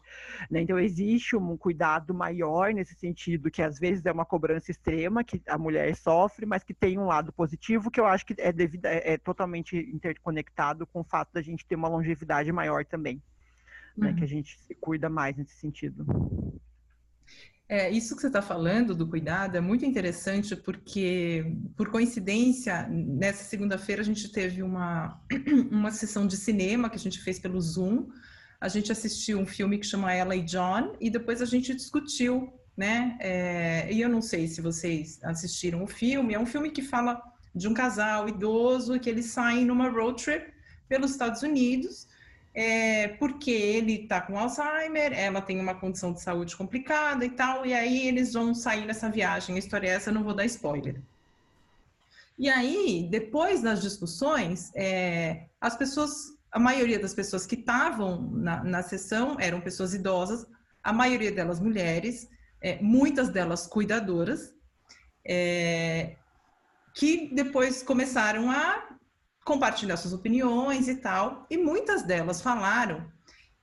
né? 0.51 0.61
Então, 0.61 0.77
existe 0.77 1.35
um 1.35 1.57
cuidado 1.57 2.13
maior 2.13 2.71
nesse 2.75 2.93
sentido, 2.93 3.49
que 3.49 3.63
às 3.63 3.79
vezes 3.79 4.05
é 4.05 4.11
uma 4.11 4.25
cobrança 4.25 4.69
extrema 4.69 4.98
problema 4.99 5.23
que 5.23 5.41
a 5.47 5.57
mulher 5.57 5.95
sofre, 5.95 6.45
mas 6.45 6.63
que 6.63 6.73
tem 6.73 6.99
um 6.99 7.05
lado 7.05 7.31
positivo 7.31 7.89
que 7.89 7.99
eu 7.99 8.05
acho 8.05 8.25
que 8.25 8.35
é, 8.37 8.51
devido, 8.51 8.85
é, 8.85 9.13
é 9.13 9.17
totalmente 9.17 9.77
interconectado 9.77 10.85
com 10.85 10.99
o 10.99 11.03
fato 11.03 11.31
da 11.33 11.41
gente 11.41 11.65
ter 11.65 11.75
uma 11.75 11.87
longevidade 11.87 12.51
maior 12.51 12.85
também. 12.85 13.21
Uhum. 13.97 14.03
Né, 14.05 14.13
que 14.13 14.23
a 14.23 14.27
gente 14.27 14.59
se 14.59 14.75
cuida 14.75 15.09
mais 15.09 15.35
nesse 15.37 15.55
sentido. 15.55 16.05
É, 17.67 17.89
isso 17.89 18.15
que 18.15 18.21
você 18.21 18.27
está 18.27 18.41
falando 18.41 18.95
do 18.95 19.07
cuidado 19.07 19.55
é 19.55 19.61
muito 19.61 19.85
interessante 19.85 20.55
porque, 20.55 21.55
por 21.77 21.89
coincidência, 21.89 22.87
nessa 22.89 23.43
segunda-feira 23.43 24.01
a 24.01 24.05
gente 24.05 24.31
teve 24.31 24.63
uma, 24.63 25.21
uma 25.71 25.91
sessão 25.91 26.25
de 26.25 26.35
cinema 26.35 26.89
que 26.89 26.95
a 26.95 26.99
gente 26.99 27.19
fez 27.21 27.39
pelo 27.39 27.61
Zoom. 27.61 28.07
A 28.59 28.67
gente 28.67 28.91
assistiu 28.91 29.39
um 29.39 29.45
filme 29.45 29.77
que 29.77 29.85
chama 29.85 30.13
Ella 30.13 30.35
e 30.35 30.41
John 30.41 30.95
e 30.99 31.09
depois 31.09 31.41
a 31.41 31.45
gente 31.45 31.75
discutiu 31.75 32.58
né? 32.79 33.17
É, 33.19 33.91
e 33.91 33.99
eu 33.99 34.07
não 34.07 34.21
sei 34.21 34.47
se 34.47 34.61
vocês 34.61 35.19
assistiram 35.21 35.83
o 35.83 35.87
filme, 35.87 36.33
é 36.33 36.39
um 36.39 36.45
filme 36.45 36.71
que 36.71 36.81
fala 36.81 37.21
de 37.53 37.67
um 37.67 37.73
casal 37.73 38.29
idoso 38.29 38.97
que 39.01 39.09
eles 39.09 39.25
saem 39.25 39.65
numa 39.65 39.89
road 39.89 40.23
trip 40.23 40.53
pelos 40.87 41.11
Estados 41.11 41.41
Unidos, 41.43 42.07
é, 42.53 43.09
porque 43.19 43.51
ele 43.51 44.03
está 44.03 44.21
com 44.21 44.39
Alzheimer, 44.39 45.11
ela 45.11 45.41
tem 45.41 45.59
uma 45.59 45.75
condição 45.75 46.13
de 46.13 46.21
saúde 46.21 46.55
complicada 46.55 47.25
e 47.25 47.29
tal, 47.29 47.65
e 47.65 47.73
aí 47.73 48.07
eles 48.07 48.31
vão 48.31 48.55
sair 48.55 48.85
nessa 48.85 49.09
viagem. 49.09 49.57
A 49.57 49.59
história 49.59 49.89
é 49.89 49.91
essa, 49.91 50.09
não 50.09 50.23
vou 50.23 50.33
dar 50.33 50.45
spoiler. 50.45 51.01
E 52.37 52.47
aí, 52.49 53.09
depois 53.11 53.61
das 53.61 53.81
discussões, 53.81 54.71
é, 54.73 55.47
as 55.59 55.75
pessoas, 55.75 56.33
a 56.49 56.57
maioria 56.57 56.97
das 56.97 57.13
pessoas 57.13 57.45
que 57.45 57.55
estavam 57.55 58.21
na, 58.31 58.63
na 58.63 58.81
sessão 58.81 59.35
eram 59.37 59.59
pessoas 59.59 59.93
idosas, 59.93 60.47
a 60.81 60.93
maioria 60.93 61.29
delas 61.29 61.59
mulheres, 61.59 62.29
é, 62.61 62.81
muitas 62.81 63.29
delas 63.29 63.67
cuidadoras, 63.67 64.53
é, 65.25 66.15
que 66.93 67.33
depois 67.33 67.83
começaram 67.83 68.49
a 68.49 68.89
compartilhar 69.45 69.97
suas 69.97 70.13
opiniões 70.13 70.87
e 70.87 70.95
tal, 70.95 71.45
e 71.49 71.57
muitas 71.57 72.03
delas 72.03 72.41
falaram 72.41 73.09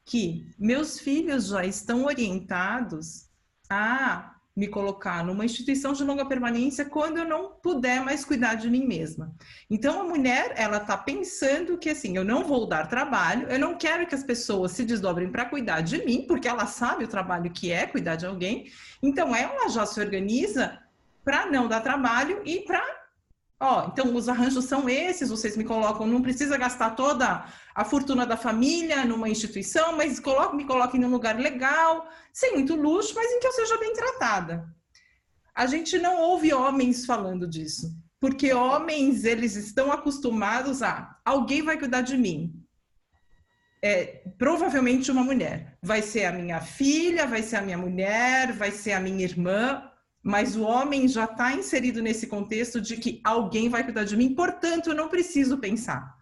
que 0.04 0.46
meus 0.58 0.98
filhos 1.00 1.48
já 1.48 1.64
estão 1.64 2.04
orientados 2.04 3.28
a 3.68 4.35
me 4.56 4.66
colocar 4.66 5.22
numa 5.22 5.44
instituição 5.44 5.92
de 5.92 6.02
longa 6.02 6.24
permanência 6.24 6.86
quando 6.86 7.18
eu 7.18 7.26
não 7.26 7.52
puder 7.62 8.02
mais 8.02 8.24
cuidar 8.24 8.54
de 8.54 8.70
mim 8.70 8.86
mesma. 8.86 9.34
Então 9.68 10.00
a 10.00 10.04
mulher, 10.04 10.54
ela 10.56 10.78
está 10.78 10.96
pensando 10.96 11.76
que 11.76 11.90
assim, 11.90 12.16
eu 12.16 12.24
não 12.24 12.42
vou 12.42 12.66
dar 12.66 12.88
trabalho, 12.88 13.48
eu 13.48 13.58
não 13.58 13.76
quero 13.76 14.06
que 14.06 14.14
as 14.14 14.24
pessoas 14.24 14.72
se 14.72 14.84
desdobrem 14.84 15.30
para 15.30 15.44
cuidar 15.44 15.82
de 15.82 16.02
mim, 16.06 16.24
porque 16.26 16.48
ela 16.48 16.66
sabe 16.66 17.04
o 17.04 17.08
trabalho 17.08 17.50
que 17.50 17.70
é 17.70 17.86
cuidar 17.86 18.16
de 18.16 18.24
alguém. 18.24 18.72
Então 19.02 19.36
ela 19.36 19.68
já 19.68 19.84
se 19.84 20.00
organiza 20.00 20.78
para 21.22 21.44
não 21.50 21.68
dar 21.68 21.80
trabalho 21.80 22.40
e 22.44 22.60
para 22.60 22.82
Ó, 23.58 23.86
então 23.86 24.14
os 24.14 24.28
arranjos 24.28 24.66
são 24.66 24.86
esses, 24.86 25.30
vocês 25.30 25.56
me 25.56 25.64
colocam, 25.64 26.06
não 26.06 26.20
precisa 26.20 26.58
gastar 26.58 26.90
toda 26.90 27.46
a 27.74 27.84
fortuna 27.84 28.26
da 28.26 28.36
família 28.36 29.04
numa 29.04 29.30
instituição, 29.30 29.96
mas 29.96 30.20
coloque, 30.20 30.56
me 30.56 30.66
coloquem 30.66 31.00
num 31.00 31.10
lugar 31.10 31.38
legal, 31.38 32.06
sem 32.32 32.52
muito 32.52 32.74
luxo, 32.74 33.14
mas 33.14 33.32
em 33.32 33.40
que 33.40 33.46
eu 33.46 33.52
seja 33.52 33.78
bem 33.78 33.94
tratada. 33.94 34.68
A 35.54 35.64
gente 35.64 35.98
não 35.98 36.20
ouve 36.20 36.52
homens 36.52 37.06
falando 37.06 37.48
disso, 37.48 37.96
porque 38.20 38.52
homens, 38.52 39.24
eles 39.24 39.56
estão 39.56 39.90
acostumados 39.90 40.82
a 40.82 41.16
alguém 41.24 41.62
vai 41.62 41.78
cuidar 41.78 42.02
de 42.02 42.16
mim. 42.18 42.62
É, 43.82 44.22
provavelmente 44.36 45.10
uma 45.10 45.22
mulher. 45.22 45.78
Vai 45.82 46.02
ser 46.02 46.24
a 46.26 46.32
minha 46.32 46.60
filha, 46.60 47.26
vai 47.26 47.42
ser 47.42 47.56
a 47.56 47.62
minha 47.62 47.78
mulher, 47.78 48.52
vai 48.52 48.70
ser 48.70 48.92
a 48.92 49.00
minha 49.00 49.24
irmã, 49.24 49.85
mas 50.26 50.56
o 50.56 50.62
homem 50.64 51.06
já 51.06 51.24
está 51.24 51.52
inserido 51.54 52.02
nesse 52.02 52.26
contexto 52.26 52.80
de 52.80 52.96
que 52.96 53.20
alguém 53.22 53.68
vai 53.68 53.84
cuidar 53.84 54.02
de 54.02 54.16
mim, 54.16 54.34
portanto, 54.34 54.90
eu 54.90 54.94
não 54.94 55.08
preciso 55.08 55.56
pensar 55.58 56.18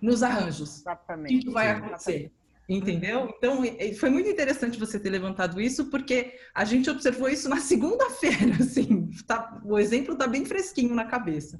nos 0.00 0.22
arranjos. 0.22 0.78
Exatamente. 0.78 1.34
O 1.34 1.40
que 1.40 1.50
vai 1.50 1.70
acontecer? 1.70 2.30
Entendeu? 2.68 3.34
Então, 3.36 3.62
foi 3.98 4.10
muito 4.10 4.28
interessante 4.28 4.78
você 4.78 5.00
ter 5.00 5.10
levantado 5.10 5.60
isso, 5.60 5.90
porque 5.90 6.38
a 6.54 6.64
gente 6.64 6.88
observou 6.88 7.28
isso 7.28 7.48
na 7.48 7.58
segunda-feira, 7.60 8.54
assim, 8.60 9.10
tá, 9.26 9.60
o 9.64 9.76
exemplo 9.76 10.12
está 10.12 10.28
bem 10.28 10.44
fresquinho 10.44 10.94
na 10.94 11.04
cabeça. 11.04 11.58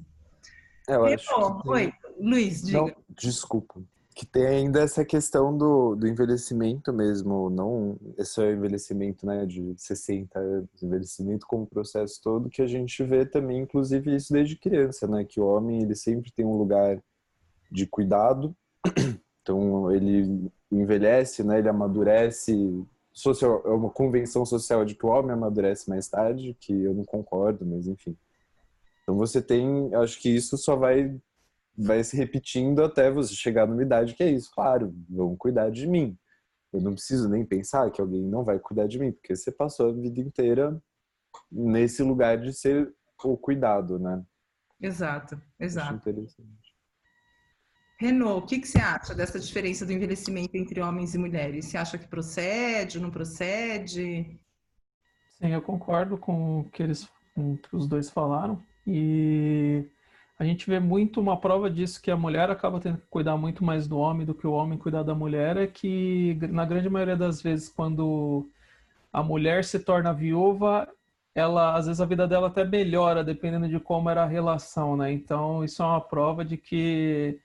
É, 0.87 0.95
eu 0.95 1.03
acho 1.03 1.29
bom, 1.37 1.59
tem... 1.63 1.71
Oi, 1.71 1.93
Luiz, 2.17 2.61
diga. 2.61 2.77
Não, 2.77 2.95
desculpa. 3.09 3.83
Que 4.15 4.25
tem 4.25 4.45
ainda 4.45 4.81
essa 4.81 5.03
questão 5.03 5.57
do, 5.57 5.95
do 5.95 6.07
envelhecimento 6.07 6.93
mesmo, 6.93 7.49
não 7.49 7.97
esse 8.17 8.41
é 8.41 8.51
envelhecimento 8.51 9.25
né, 9.25 9.45
de 9.45 9.73
60 9.75 10.37
anos, 10.39 10.83
envelhecimento 10.83 11.47
como 11.47 11.65
processo 11.65 12.21
todo, 12.21 12.49
que 12.49 12.61
a 12.61 12.67
gente 12.67 13.03
vê 13.03 13.25
também, 13.25 13.61
inclusive, 13.61 14.15
isso 14.15 14.31
desde 14.31 14.55
criança, 14.55 15.07
né? 15.07 15.23
Que 15.25 15.39
o 15.39 15.47
homem, 15.47 15.81
ele 15.81 15.95
sempre 15.95 16.31
tem 16.31 16.45
um 16.45 16.57
lugar 16.57 17.01
de 17.71 17.87
cuidado, 17.87 18.55
então 19.41 19.91
ele 19.91 20.51
envelhece, 20.71 21.43
né? 21.43 21.59
Ele 21.59 21.69
amadurece. 21.69 22.85
Social, 23.15 23.61
é 23.65 23.69
uma 23.69 23.91
convenção 23.91 24.43
social 24.43 24.83
de 24.83 24.95
que 24.95 25.05
o 25.05 25.09
homem 25.09 25.31
amadurece 25.31 25.87
mais 25.87 26.07
tarde, 26.07 26.57
que 26.59 26.73
eu 26.73 26.95
não 26.95 27.05
concordo, 27.05 27.63
mas 27.63 27.87
enfim. 27.87 28.17
Então 29.03 29.15
você 29.15 29.39
tem, 29.41 29.93
acho 29.95 30.19
que 30.19 30.29
isso 30.29 30.57
só 30.57 30.75
vai 30.75 31.15
vai 31.77 32.03
se 32.03 32.15
repetindo 32.15 32.83
até 32.83 33.11
você 33.11 33.33
chegar 33.33 33.67
numa 33.67 33.81
idade 33.81 34.13
que 34.13 34.23
é 34.23 34.29
isso. 34.29 34.51
Claro, 34.53 34.93
vão 35.09 35.35
cuidar 35.35 35.69
de 35.69 35.87
mim. 35.87 36.17
Eu 36.71 36.81
não 36.81 36.93
preciso 36.93 37.29
nem 37.29 37.45
pensar 37.45 37.91
que 37.91 38.01
alguém 38.01 38.23
não 38.23 38.43
vai 38.43 38.59
cuidar 38.59 38.87
de 38.87 38.99
mim, 38.99 39.11
porque 39.11 39.35
você 39.35 39.51
passou 39.51 39.89
a 39.89 39.93
vida 39.93 40.19
inteira 40.19 40.81
nesse 41.51 42.01
lugar 42.01 42.39
de 42.39 42.53
ser 42.53 42.93
o 43.23 43.37
cuidado, 43.37 43.99
né? 43.99 44.23
Exato, 44.81 45.41
exato. 45.59 46.09
Renault, 47.97 48.43
o 48.43 48.45
que, 48.47 48.59
que 48.59 48.67
você 48.67 48.79
acha 48.79 49.15
dessa 49.15 49.39
diferença 49.39 49.85
do 49.85 49.93
envelhecimento 49.93 50.57
entre 50.57 50.81
homens 50.81 51.13
e 51.13 51.17
mulheres? 51.17 51.65
Você 51.65 51.77
acha 51.77 51.97
que 51.97 52.07
procede, 52.07 52.99
não 52.99 53.09
procede? 53.09 54.39
Sim, 55.29 55.47
eu 55.53 55.61
concordo 55.61 56.17
com 56.17 56.61
o 56.61 56.69
que 56.69 56.83
eles, 56.83 57.07
com 57.33 57.53
o 57.53 57.57
que 57.57 57.75
os 57.75 57.87
dois 57.87 58.09
falaram. 58.09 58.61
E 58.85 59.85
a 60.43 60.45
gente 60.45 60.69
vê 60.69 60.79
muito 60.79 61.21
uma 61.21 61.39
prova 61.39 61.69
disso 61.69 62.01
que 62.01 62.11
a 62.11 62.17
mulher 62.17 62.49
acaba 62.49 62.79
tendo 62.79 62.97
que 62.97 63.07
cuidar 63.09 63.37
muito 63.37 63.63
mais 63.63 63.87
do 63.87 63.97
homem 63.97 64.25
do 64.25 64.33
que 64.35 64.45
o 64.45 64.51
homem 64.51 64.77
cuidar 64.77 65.03
da 65.03 65.15
mulher, 65.15 65.57
é 65.57 65.67
que 65.67 66.37
na 66.49 66.65
grande 66.65 66.89
maioria 66.89 67.15
das 67.15 67.41
vezes 67.41 67.69
quando 67.69 68.45
a 69.11 69.23
mulher 69.23 69.63
se 69.63 69.79
torna 69.79 70.13
viúva, 70.13 70.87
ela 71.33 71.75
às 71.77 71.87
vezes 71.87 72.01
a 72.01 72.05
vida 72.05 72.27
dela 72.27 72.47
até 72.47 72.65
melhora 72.65 73.23
dependendo 73.23 73.69
de 73.69 73.79
como 73.79 74.09
era 74.09 74.23
a 74.23 74.27
relação, 74.27 74.97
né? 74.97 75.11
Então 75.13 75.63
isso 75.63 75.81
é 75.81 75.85
uma 75.85 76.01
prova 76.01 76.43
de 76.43 76.57
que 76.57 77.39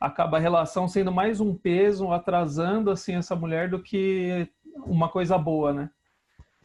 acaba 0.00 0.36
a 0.36 0.40
relação 0.40 0.86
sendo 0.88 1.12
mais 1.12 1.40
um 1.40 1.54
peso, 1.54 2.12
atrasando 2.12 2.90
assim 2.90 3.14
essa 3.14 3.34
mulher 3.34 3.70
do 3.70 3.82
que 3.82 4.48
uma 4.84 5.08
coisa 5.08 5.38
boa, 5.38 5.72
né? 5.72 5.90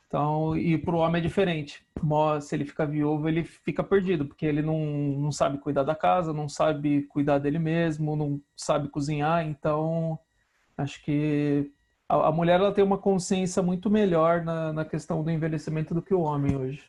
Então, 0.08 0.56
e 0.58 0.78
para 0.78 0.96
o 0.96 1.00
homem 1.00 1.20
é 1.20 1.24
diferente. 1.24 1.86
Se 2.42 2.56
ele 2.56 2.66
fica 2.66 2.86
viúvo, 2.86 3.28
ele 3.28 3.44
fica 3.44 3.84
perdido, 3.84 4.26
porque 4.26 4.46
ele 4.46 4.62
não, 4.62 4.80
não 4.80 5.32
sabe 5.32 5.58
cuidar 5.58 5.84
da 5.84 5.96
casa, 5.96 6.34
não 6.34 6.48
sabe 6.48 7.04
cuidar 7.04 7.40
dele 7.40 7.60
mesmo, 7.60 8.16
não 8.16 8.42
sabe 8.56 8.88
cozinhar. 8.88 9.46
Então, 9.46 10.18
acho 10.78 11.04
que 11.04 11.72
a, 12.08 12.28
a 12.28 12.32
mulher 12.32 12.60
ela 12.60 12.74
tem 12.74 12.84
uma 12.84 12.98
consciência 12.98 13.62
muito 13.62 13.90
melhor 13.90 14.44
na, 14.46 14.72
na 14.72 14.86
questão 14.86 15.22
do 15.24 15.30
envelhecimento 15.30 15.94
do 15.94 16.02
que 16.02 16.14
o 16.14 16.22
homem 16.22 16.56
hoje. 16.56 16.82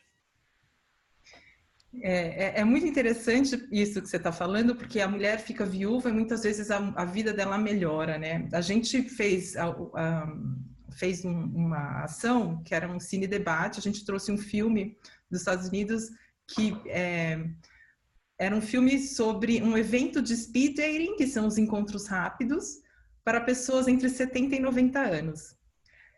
É, 2.01 2.59
é, 2.59 2.59
é, 2.59 2.63
muito 2.63 2.85
interessante 2.85 3.67
isso 3.71 4.01
que 4.01 4.07
você 4.07 4.17
está 4.17 4.31
falando, 4.31 4.75
porque 4.75 5.01
a 5.01 5.07
mulher 5.07 5.39
fica 5.39 5.65
viúva 5.65 6.09
e 6.09 6.13
muitas 6.13 6.43
vezes 6.43 6.69
a, 6.69 6.77
a 6.95 7.03
vida 7.03 7.33
dela 7.33 7.57
melhora, 7.57 8.17
né? 8.17 8.47
A 8.53 8.61
gente 8.61 9.01
fez, 9.01 9.57
a, 9.57 9.75
a, 9.95 10.33
fez 10.91 11.23
um, 11.25 11.31
uma 11.31 12.03
ação 12.03 12.61
que 12.63 12.73
era 12.73 12.89
um 12.89 12.99
cine 12.99 13.27
debate, 13.27 13.79
a 13.79 13.81
gente 13.81 14.05
trouxe 14.05 14.31
um 14.31 14.37
filme 14.37 14.97
dos 15.29 15.41
Estados 15.41 15.67
Unidos 15.67 16.09
que 16.47 16.75
é, 16.87 17.45
era 18.37 18.55
um 18.55 18.61
filme 18.61 18.99
sobre 18.99 19.61
um 19.61 19.77
evento 19.77 20.21
de 20.21 20.35
speed 20.35 20.77
dating, 20.77 21.15
que 21.15 21.27
são 21.27 21.45
os 21.45 21.57
encontros 21.57 22.07
rápidos, 22.07 22.79
para 23.23 23.41
pessoas 23.41 23.87
entre 23.87 24.09
70 24.09 24.55
e 24.55 24.59
90 24.59 24.99
anos. 24.99 25.55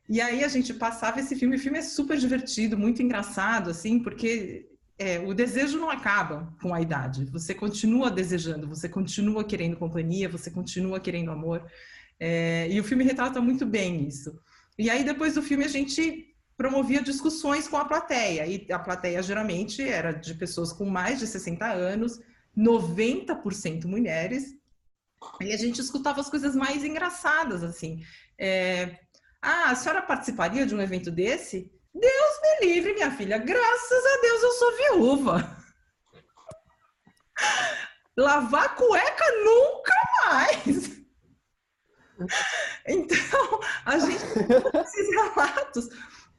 E 0.07 0.21
aí 0.21 0.43
a 0.43 0.47
gente 0.47 0.73
passava 0.73 1.19
esse 1.19 1.35
filme, 1.35 1.55
o 1.55 1.59
filme 1.59 1.79
é 1.79 1.81
super 1.81 2.17
divertido, 2.17 2.77
muito 2.77 3.01
engraçado, 3.01 3.69
assim, 3.69 3.99
porque 3.99 4.69
é, 4.99 5.19
o 5.19 5.33
desejo 5.33 5.79
não 5.79 5.89
acaba 5.89 6.53
com 6.61 6.73
a 6.73 6.81
idade. 6.81 7.25
Você 7.25 7.55
continua 7.55 8.11
desejando, 8.11 8.67
você 8.67 8.87
continua 8.87 9.43
querendo 9.43 9.75
companhia, 9.75 10.29
você 10.29 10.51
continua 10.51 10.99
querendo 10.99 11.31
amor. 11.31 11.65
É, 12.19 12.67
e 12.69 12.79
o 12.79 12.83
filme 12.83 13.03
retrata 13.03 13.41
muito 13.41 13.65
bem 13.65 14.07
isso. 14.07 14.39
E 14.81 14.89
aí, 14.89 15.03
depois 15.03 15.35
do 15.35 15.43
filme, 15.43 15.63
a 15.63 15.67
gente 15.67 16.35
promovia 16.57 17.03
discussões 17.03 17.67
com 17.67 17.77
a 17.77 17.85
plateia. 17.85 18.47
E 18.47 18.65
a 18.71 18.79
plateia 18.79 19.21
geralmente 19.21 19.87
era 19.87 20.11
de 20.11 20.33
pessoas 20.33 20.73
com 20.73 20.85
mais 20.85 21.19
de 21.19 21.27
60 21.27 21.63
anos, 21.67 22.19
90% 22.57 23.85
mulheres. 23.85 24.55
E 25.39 25.53
a 25.53 25.57
gente 25.57 25.79
escutava 25.79 26.19
as 26.19 26.31
coisas 26.31 26.55
mais 26.55 26.83
engraçadas, 26.83 27.63
assim. 27.63 28.03
É, 28.39 28.97
ah, 29.39 29.69
a 29.69 29.75
senhora 29.75 30.01
participaria 30.01 30.65
de 30.65 30.73
um 30.73 30.81
evento 30.81 31.11
desse? 31.11 31.71
Deus 31.93 32.41
me 32.41 32.65
livre, 32.65 32.95
minha 32.95 33.11
filha. 33.11 33.37
Graças 33.37 34.03
a 34.03 34.21
Deus 34.21 34.41
eu 34.41 34.51
sou 34.53 34.77
viúva. 34.77 35.57
Lavar 38.17 38.75
cueca 38.75 39.25
nunca 39.43 39.93
mais. 40.25 41.00
Então, 42.87 43.59
a 43.85 43.99
gente 43.99 44.23
esses 44.83 45.09
relatos, 45.11 45.87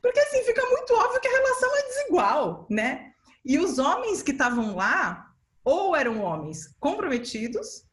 porque 0.00 0.18
assim 0.18 0.42
fica 0.42 0.60
muito 0.70 0.92
óbvio 0.92 1.20
que 1.20 1.28
a 1.28 1.30
relação 1.30 1.76
é 1.76 1.82
desigual, 1.82 2.66
né? 2.68 3.12
E 3.44 3.60
os 3.60 3.78
homens 3.78 4.22
que 4.22 4.32
estavam 4.32 4.74
lá, 4.74 5.32
ou 5.64 5.94
eram 5.94 6.20
homens 6.20 6.74
comprometidos, 6.80 7.84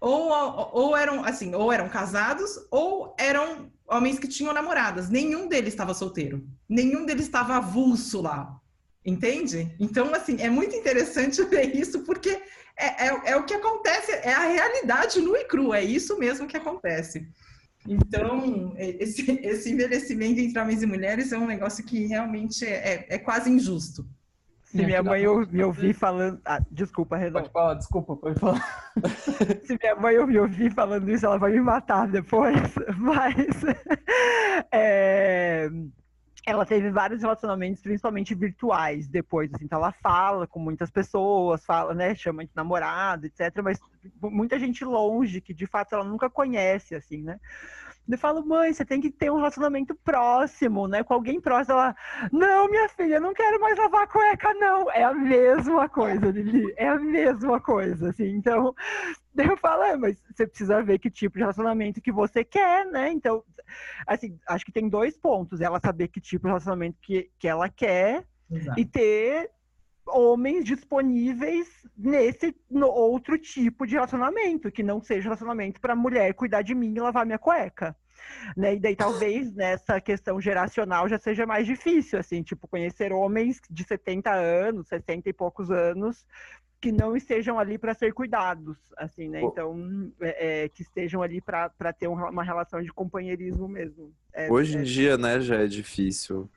ou, 0.00 0.30
ou 0.72 0.96
eram 0.96 1.24
assim, 1.24 1.54
ou 1.54 1.72
eram 1.72 1.88
casados, 1.88 2.50
ou 2.70 3.14
eram 3.18 3.70
homens 3.86 4.18
que 4.18 4.28
tinham 4.28 4.52
namoradas. 4.52 5.08
Nenhum 5.08 5.48
deles 5.48 5.72
estava 5.72 5.94
solteiro. 5.94 6.46
Nenhum 6.68 7.04
deles 7.04 7.26
estava 7.26 7.56
avulso 7.56 8.20
lá. 8.20 8.60
Entende? 9.04 9.74
Então, 9.80 10.14
assim, 10.14 10.40
é 10.40 10.50
muito 10.50 10.76
interessante 10.76 11.42
ver 11.48 11.74
isso, 11.74 12.04
porque 12.04 12.42
é, 12.78 13.06
é, 13.06 13.20
é, 13.32 13.36
o 13.36 13.44
que 13.44 13.54
acontece, 13.54 14.12
é 14.12 14.32
a 14.32 14.48
realidade 14.48 15.20
nu 15.20 15.36
e 15.36 15.44
cru, 15.44 15.74
é 15.74 15.82
isso 15.82 16.18
mesmo 16.18 16.46
que 16.46 16.56
acontece. 16.56 17.28
Então, 17.86 18.74
esse, 18.76 19.30
esse 19.42 19.72
envelhecimento 19.72 20.40
entre 20.40 20.60
homens 20.60 20.82
e 20.82 20.86
mulheres 20.86 21.32
é 21.32 21.38
um 21.38 21.46
negócio 21.46 21.84
que 21.84 22.06
realmente 22.06 22.64
é, 22.64 22.94
é, 22.94 23.06
é 23.10 23.18
quase 23.18 23.50
injusto. 23.50 24.06
Se 24.70 24.84
minha 24.84 25.02
mãe 25.02 25.22
me 25.50 25.64
ouvir 25.64 25.94
falando. 25.94 26.40
Ah, 26.44 26.60
desculpa, 26.70 27.16
Renan. 27.16 27.40
Pode 27.40 27.50
falar, 27.50 27.74
desculpa, 27.74 28.16
pode 28.16 28.38
falar. 28.38 28.92
Se 29.64 29.78
minha 29.80 29.96
mãe 29.96 30.26
me 30.26 30.38
ouvir 30.38 30.70
falando 30.74 31.10
isso, 31.10 31.24
ela 31.24 31.38
vai 31.38 31.52
me 31.52 31.60
matar 31.60 32.06
depois. 32.06 32.60
Mas. 32.98 33.34
É... 34.70 35.70
Ela 36.46 36.64
teve 36.64 36.90
vários 36.90 37.22
relacionamentos, 37.22 37.82
principalmente 37.82 38.34
virtuais, 38.34 39.06
depois, 39.08 39.52
assim, 39.52 39.64
então 39.64 39.78
ela 39.78 39.92
fala 39.92 40.46
com 40.46 40.58
muitas 40.58 40.90
pessoas, 40.90 41.64
fala, 41.64 41.92
né, 41.94 42.14
chama 42.14 42.44
de 42.44 42.50
namorado, 42.54 43.26
etc, 43.26 43.60
mas 43.62 43.78
muita 44.22 44.58
gente 44.58 44.84
longe, 44.84 45.40
que 45.40 45.52
de 45.52 45.66
fato 45.66 45.94
ela 45.94 46.04
nunca 46.04 46.30
conhece, 46.30 46.94
assim, 46.94 47.22
né. 47.22 47.38
Eu 48.10 48.16
falo, 48.16 48.44
mãe, 48.44 48.72
você 48.72 48.86
tem 48.86 49.02
que 49.02 49.10
ter 49.10 49.30
um 49.30 49.36
relacionamento 49.36 49.94
próximo, 49.94 50.88
né? 50.88 51.02
Com 51.02 51.12
alguém 51.12 51.38
próximo. 51.38 51.74
Ela, 51.74 51.94
não, 52.32 52.66
minha 52.66 52.88
filha, 52.88 53.20
não 53.20 53.34
quero 53.34 53.60
mais 53.60 53.76
lavar 53.76 54.08
cueca, 54.08 54.54
não. 54.54 54.90
É 54.90 55.04
a 55.04 55.12
mesma 55.12 55.90
coisa, 55.90 56.30
Lili. 56.30 56.72
É 56.78 56.88
a 56.88 56.98
mesma 56.98 57.60
coisa, 57.60 58.08
assim. 58.08 58.30
Então, 58.30 58.74
eu 59.52 59.56
falo, 59.56 59.82
é, 59.82 59.96
mas 59.96 60.22
você 60.34 60.46
precisa 60.46 60.82
ver 60.82 60.98
que 60.98 61.10
tipo 61.10 61.34
de 61.34 61.40
relacionamento 61.40 62.00
que 62.00 62.12
você 62.12 62.44
quer, 62.44 62.86
né? 62.86 63.10
Então, 63.10 63.42
assim, 64.06 64.38
acho 64.46 64.64
que 64.64 64.72
tem 64.72 64.88
dois 64.88 65.16
pontos. 65.16 65.60
Ela 65.60 65.80
saber 65.80 66.08
que 66.08 66.20
tipo 66.20 66.46
de 66.46 66.48
relacionamento 66.48 66.98
que, 67.00 67.30
que 67.38 67.46
ela 67.46 67.68
quer 67.68 68.26
Exato. 68.50 68.80
e 68.80 68.84
ter 68.84 69.50
homens 70.06 70.64
disponíveis 70.64 71.68
nesse 71.96 72.56
no 72.70 72.88
outro 72.88 73.38
tipo 73.38 73.86
de 73.86 73.94
relacionamento, 73.94 74.72
que 74.72 74.82
não 74.82 75.02
seja 75.02 75.24
relacionamento 75.24 75.80
para 75.80 75.94
mulher 75.94 76.32
cuidar 76.34 76.62
de 76.62 76.74
mim 76.74 76.94
e 76.94 77.00
lavar 77.00 77.26
minha 77.26 77.38
cueca. 77.38 77.94
Né? 78.56 78.74
E 78.74 78.80
daí 78.80 78.96
talvez 78.96 79.52
nessa 79.54 80.00
questão 80.00 80.40
geracional 80.40 81.08
já 81.08 81.18
seja 81.18 81.46
mais 81.46 81.66
difícil, 81.66 82.18
assim, 82.18 82.42
tipo, 82.42 82.66
conhecer 82.66 83.12
homens 83.12 83.60
de 83.70 83.84
70 83.84 84.32
anos, 84.32 84.88
60 84.88 85.28
e 85.28 85.32
poucos 85.32 85.70
anos, 85.70 86.26
que 86.80 86.92
não 86.92 87.16
estejam 87.16 87.58
ali 87.58 87.76
para 87.76 87.92
ser 87.92 88.12
cuidados, 88.12 88.76
assim, 88.96 89.28
né? 89.28 89.42
Então, 89.42 90.12
é, 90.20 90.64
é, 90.64 90.68
que 90.68 90.82
estejam 90.82 91.22
ali 91.22 91.40
para 91.40 91.92
ter 91.92 92.06
uma 92.06 92.42
relação 92.42 92.80
de 92.80 92.92
companheirismo 92.92 93.66
mesmo. 93.66 94.12
É, 94.32 94.50
Hoje 94.50 94.76
em 94.76 94.80
é 94.80 94.84
dia, 94.84 95.18
né, 95.18 95.40
já 95.40 95.56
é 95.56 95.66
difícil. 95.66 96.48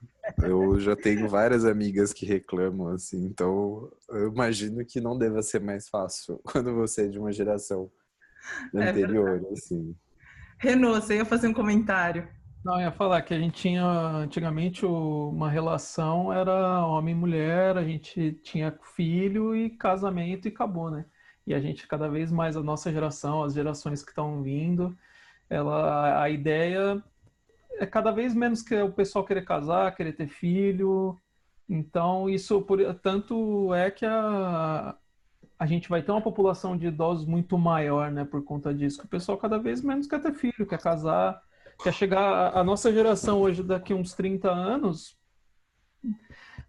Eu 0.43 0.79
já 0.79 0.95
tenho 0.95 1.27
várias 1.27 1.65
amigas 1.65 2.13
que 2.13 2.25
reclamam, 2.25 2.89
assim, 2.89 3.25
então 3.25 3.91
eu 4.09 4.31
imagino 4.31 4.85
que 4.85 5.01
não 5.01 5.17
deva 5.17 5.41
ser 5.41 5.59
mais 5.59 5.89
fácil 5.89 6.39
quando 6.45 6.75
você 6.75 7.05
é 7.05 7.07
de 7.07 7.17
uma 7.17 7.31
geração 7.31 7.91
é 8.75 8.89
anterior, 8.89 9.43
assim. 9.51 9.95
Renault, 10.59 11.03
você 11.03 11.15
ia 11.15 11.25
fazer 11.25 11.47
um 11.47 11.53
comentário. 11.53 12.27
Não, 12.63 12.79
ia 12.79 12.91
falar 12.91 13.23
que 13.23 13.33
a 13.33 13.39
gente 13.39 13.59
tinha 13.59 13.83
antigamente 13.83 14.85
uma 14.85 15.49
relação 15.49 16.31
era 16.31 16.85
homem 16.85 17.15
e 17.15 17.17
mulher, 17.17 17.75
a 17.75 17.83
gente 17.83 18.33
tinha 18.43 18.71
filho 18.95 19.55
e 19.55 19.69
casamento 19.71 20.47
e 20.47 20.49
acabou, 20.49 20.91
né? 20.91 21.05
E 21.47 21.55
a 21.55 21.59
gente 21.59 21.87
cada 21.87 22.07
vez 22.07 22.31
mais 22.31 22.55
a 22.55 22.61
nossa 22.61 22.91
geração, 22.91 23.43
as 23.43 23.53
gerações 23.55 24.03
que 24.03 24.11
estão 24.11 24.43
vindo, 24.43 24.95
ela 25.49 26.21
a 26.21 26.29
ideia 26.29 27.03
é 27.79 27.85
cada 27.87 28.11
vez 28.11 28.35
menos 28.35 28.61
que 28.61 28.75
o 28.75 28.91
pessoal 28.91 29.25
querer 29.25 29.43
casar, 29.43 29.95
querer 29.95 30.13
ter 30.13 30.27
filho. 30.27 31.19
Então, 31.67 32.29
isso 32.29 32.61
por 32.61 32.79
tanto 32.95 33.73
é 33.73 33.89
que 33.89 34.05
a, 34.05 34.95
a 35.57 35.65
gente 35.65 35.89
vai 35.89 36.03
ter 36.03 36.11
uma 36.11 36.21
população 36.21 36.77
de 36.77 36.87
idosos 36.87 37.25
muito 37.25 37.57
maior, 37.57 38.11
né, 38.11 38.23
por 38.25 38.43
conta 38.43 38.73
disso. 38.73 38.99
Que 38.99 39.05
o 39.05 39.09
pessoal 39.09 39.37
cada 39.37 39.57
vez 39.57 39.81
menos 39.81 40.07
quer 40.07 40.21
ter 40.21 40.33
filho, 40.33 40.67
quer 40.67 40.79
casar, 40.79 41.41
quer 41.83 41.93
chegar 41.93 42.55
a 42.55 42.63
nossa 42.63 42.91
geração 42.91 43.41
hoje 43.41 43.63
daqui 43.63 43.93
uns 43.93 44.13
30 44.13 44.49
anos, 44.49 45.17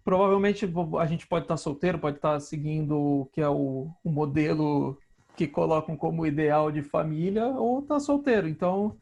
provavelmente 0.03 0.69
a 0.99 1.05
gente 1.05 1.27
pode 1.27 1.45
estar 1.45 1.57
solteiro, 1.57 1.99
pode 1.99 2.17
estar 2.17 2.39
seguindo 2.39 2.97
o 2.97 3.25
que 3.27 3.41
é 3.41 3.49
o, 3.49 3.89
o 4.03 4.11
modelo 4.11 4.97
que 5.35 5.47
colocam 5.47 5.95
como 5.95 6.25
ideal 6.25 6.71
de 6.71 6.81
família 6.81 7.47
ou 7.47 7.81
tá 7.81 7.99
solteiro. 7.99 8.47
Então, 8.47 8.97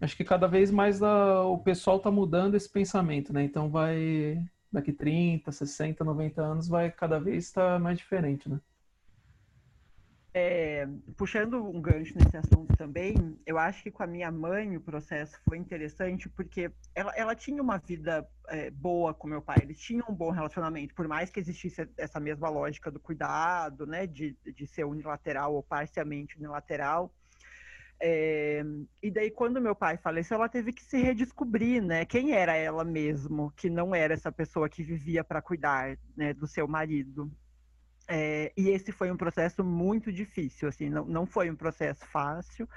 acho 0.00 0.16
que 0.16 0.24
cada 0.24 0.46
vez 0.46 0.70
mais 0.70 1.02
a, 1.02 1.42
o 1.42 1.58
pessoal 1.58 1.98
está 1.98 2.10
mudando 2.10 2.54
esse 2.54 2.70
pensamento, 2.70 3.32
né? 3.32 3.44
Então 3.44 3.70
vai 3.70 4.42
daqui 4.72 4.92
30, 4.92 5.50
60, 5.52 6.04
90 6.04 6.42
anos 6.42 6.68
vai 6.68 6.90
cada 6.90 7.18
vez 7.18 7.44
estar 7.44 7.74
tá 7.74 7.78
mais 7.78 7.98
diferente, 7.98 8.48
né? 8.48 8.60
É, 10.38 10.86
puxando 11.16 11.66
um 11.66 11.80
gancho 11.80 12.12
nesse 12.14 12.36
assunto 12.36 12.76
também, 12.76 13.14
eu 13.46 13.56
acho 13.56 13.82
que 13.82 13.90
com 13.90 14.02
a 14.02 14.06
minha 14.06 14.30
mãe 14.30 14.76
o 14.76 14.80
processo 14.82 15.40
foi 15.48 15.56
interessante 15.56 16.28
porque 16.28 16.70
ela, 16.94 17.10
ela 17.16 17.34
tinha 17.34 17.62
uma 17.62 17.78
vida 17.78 18.28
é, 18.48 18.70
boa 18.70 19.14
com 19.14 19.26
meu 19.26 19.40
pai, 19.40 19.56
eles 19.62 19.80
tinham 19.80 20.04
um 20.10 20.14
bom 20.14 20.30
relacionamento, 20.30 20.94
por 20.94 21.08
mais 21.08 21.30
que 21.30 21.40
existisse 21.40 21.88
essa 21.96 22.20
mesma 22.20 22.50
lógica 22.50 22.90
do 22.90 23.00
cuidado, 23.00 23.86
né, 23.86 24.06
de, 24.06 24.36
de 24.44 24.66
ser 24.66 24.84
unilateral 24.84 25.54
ou 25.54 25.62
parcialmente 25.62 26.36
unilateral. 26.36 27.10
É, 27.98 28.62
e 29.02 29.10
daí, 29.10 29.30
quando 29.30 29.58
meu 29.58 29.74
pai 29.74 29.96
faleceu, 29.96 30.34
ela 30.34 30.50
teve 30.50 30.70
que 30.70 30.84
se 30.84 30.98
redescobrir, 30.98 31.82
né? 31.82 32.04
Quem 32.04 32.32
era 32.32 32.54
ela 32.54 32.84
mesmo, 32.84 33.50
que 33.56 33.70
não 33.70 33.94
era 33.94 34.12
essa 34.12 34.30
pessoa 34.30 34.68
que 34.68 34.82
vivia 34.82 35.24
para 35.24 35.40
cuidar 35.40 35.96
né, 36.14 36.34
do 36.34 36.46
seu 36.46 36.68
marido. 36.68 37.32
É, 38.08 38.52
e 38.56 38.70
esse 38.70 38.92
foi 38.92 39.10
um 39.10 39.16
processo 39.16 39.64
muito 39.64 40.12
difícil, 40.12 40.68
assim, 40.68 40.88
não, 40.88 41.04
não 41.04 41.26
foi 41.26 41.50
um 41.50 41.56
processo 41.56 42.06
fácil, 42.06 42.68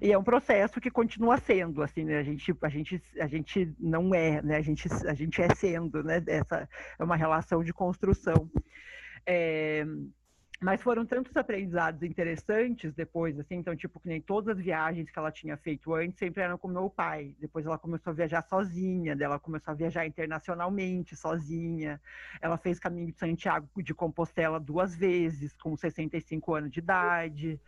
e 0.00 0.12
é 0.12 0.18
um 0.18 0.22
processo 0.22 0.80
que 0.80 0.90
continua 0.90 1.38
sendo, 1.38 1.82
assim, 1.82 2.04
né? 2.04 2.18
a 2.18 2.22
gente, 2.22 2.56
a 2.62 2.68
gente, 2.68 3.02
a 3.18 3.26
gente 3.26 3.74
não 3.80 4.14
é, 4.14 4.40
né? 4.42 4.56
A 4.56 4.62
gente, 4.62 4.88
a 5.06 5.14
gente 5.14 5.42
é 5.42 5.52
sendo, 5.56 6.04
né? 6.04 6.22
Essa 6.28 6.68
é 6.98 7.02
uma 7.02 7.16
relação 7.16 7.64
de 7.64 7.72
construção. 7.72 8.48
É, 9.26 9.84
mas 10.60 10.82
foram 10.82 11.04
tantos 11.04 11.36
aprendizados 11.36 12.02
interessantes 12.02 12.94
depois, 12.94 13.38
assim, 13.38 13.56
então, 13.56 13.76
tipo, 13.76 14.00
que 14.00 14.08
nem 14.08 14.20
todas 14.20 14.56
as 14.56 14.64
viagens 14.64 15.10
que 15.10 15.18
ela 15.18 15.30
tinha 15.30 15.56
feito 15.56 15.94
antes 15.94 16.18
sempre 16.18 16.42
eram 16.42 16.56
com 16.56 16.68
meu 16.68 16.88
pai. 16.88 17.34
Depois 17.38 17.66
ela 17.66 17.78
começou 17.78 18.10
a 18.10 18.14
viajar 18.14 18.42
sozinha, 18.42 19.16
ela 19.20 19.38
começou 19.38 19.72
a 19.72 19.74
viajar 19.74 20.06
internacionalmente 20.06 21.14
sozinha. 21.14 22.00
Ela 22.40 22.56
fez 22.56 22.78
caminho 22.78 23.12
de 23.12 23.18
Santiago 23.18 23.68
de 23.82 23.94
Compostela 23.94 24.58
duas 24.58 24.96
vezes, 24.96 25.54
com 25.56 25.76
65 25.76 26.54
anos 26.54 26.70
de 26.70 26.80
idade, 26.80 27.60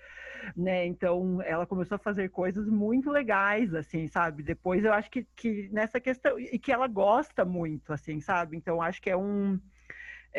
né? 0.56 0.86
Então, 0.86 1.42
ela 1.42 1.66
começou 1.66 1.96
a 1.96 1.98
fazer 1.98 2.30
coisas 2.30 2.66
muito 2.68 3.10
legais, 3.10 3.74
assim, 3.74 4.08
sabe? 4.08 4.42
Depois 4.42 4.84
eu 4.84 4.92
acho 4.92 5.10
que, 5.10 5.26
que 5.36 5.68
nessa 5.72 6.00
questão, 6.00 6.38
e 6.38 6.58
que 6.58 6.72
ela 6.72 6.86
gosta 6.86 7.44
muito, 7.44 7.92
assim, 7.92 8.20
sabe? 8.20 8.56
Então, 8.56 8.80
acho 8.80 9.00
que 9.02 9.10
é 9.10 9.16
um 9.16 9.58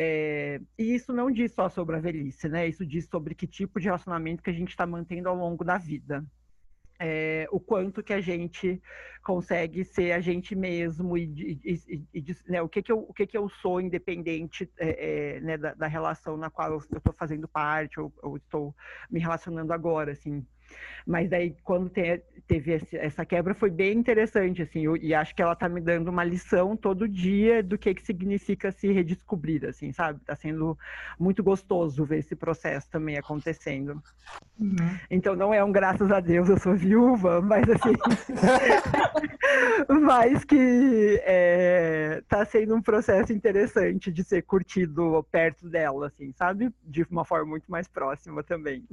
é, 0.02 0.58
e 0.78 0.94
isso 0.94 1.12
não 1.12 1.30
diz 1.30 1.52
só 1.52 1.68
sobre 1.68 1.94
a 1.94 2.00
velhice, 2.00 2.48
né? 2.48 2.66
Isso 2.66 2.86
diz 2.86 3.06
sobre 3.06 3.34
que 3.34 3.46
tipo 3.46 3.78
de 3.78 3.84
relacionamento 3.84 4.42
que 4.42 4.48
a 4.48 4.52
gente 4.52 4.70
está 4.70 4.86
mantendo 4.86 5.28
ao 5.28 5.36
longo 5.36 5.62
da 5.62 5.76
vida. 5.76 6.24
É, 6.98 7.46
o 7.50 7.60
quanto 7.60 8.02
que 8.02 8.14
a 8.14 8.20
gente 8.20 8.80
consegue 9.22 9.84
ser 9.84 10.12
a 10.12 10.20
gente 10.20 10.56
mesmo 10.56 11.18
e, 11.18 11.60
e, 11.62 11.74
e, 11.84 12.18
e 12.18 12.36
né, 12.48 12.62
o, 12.62 12.68
que, 12.68 12.82
que, 12.82 12.90
eu, 12.90 13.00
o 13.00 13.12
que, 13.12 13.26
que 13.26 13.36
eu 13.36 13.46
sou 13.60 13.78
independente 13.78 14.70
é, 14.78 15.34
é, 15.36 15.40
né, 15.40 15.58
da, 15.58 15.74
da, 15.74 15.86
relação 15.86 16.34
na 16.34 16.48
qual 16.48 16.72
eu 16.72 16.78
estou 16.78 17.12
fazendo 17.12 17.46
parte 17.46 18.00
ou, 18.00 18.10
ou 18.22 18.38
estou 18.38 18.74
me 19.10 19.20
relacionando 19.20 19.70
agora, 19.70 20.12
assim. 20.12 20.46
Mas 21.06 21.28
daí, 21.28 21.56
quando 21.64 21.88
te, 21.88 22.22
teve 22.46 22.72
esse, 22.72 22.96
essa 22.96 23.24
quebra, 23.24 23.54
foi 23.54 23.70
bem 23.70 23.98
interessante, 23.98 24.62
assim, 24.62 24.84
eu, 24.84 24.96
e 24.96 25.14
acho 25.14 25.34
que 25.34 25.42
ela 25.42 25.54
tá 25.54 25.68
me 25.68 25.80
dando 25.80 26.08
uma 26.08 26.24
lição 26.24 26.76
todo 26.76 27.08
dia 27.08 27.62
do 27.62 27.78
que 27.78 27.94
que 27.94 28.04
significa 28.04 28.70
se 28.72 28.92
redescobrir, 28.92 29.64
assim, 29.64 29.92
sabe? 29.92 30.20
Tá 30.20 30.34
sendo 30.34 30.78
muito 31.18 31.42
gostoso 31.42 32.04
ver 32.04 32.18
esse 32.18 32.36
processo 32.36 32.88
também 32.90 33.16
acontecendo. 33.16 34.02
Uhum. 34.58 34.98
Então, 35.10 35.34
não 35.34 35.54
é 35.54 35.62
um 35.64 35.72
graças 35.72 36.10
a 36.10 36.20
Deus, 36.20 36.48
eu 36.48 36.58
sou 36.58 36.74
viúva, 36.74 37.40
mas 37.40 37.68
assim... 37.68 37.92
mas 40.02 40.44
que 40.44 41.20
é, 41.24 42.22
tá 42.28 42.44
sendo 42.44 42.74
um 42.74 42.82
processo 42.82 43.32
interessante 43.32 44.12
de 44.12 44.24
ser 44.24 44.42
curtido 44.42 45.24
perto 45.30 45.68
dela, 45.68 46.08
assim, 46.08 46.32
sabe? 46.32 46.72
De 46.84 47.06
uma 47.10 47.24
forma 47.24 47.46
muito 47.46 47.70
mais 47.70 47.88
próxima 47.88 48.42
também. 48.42 48.84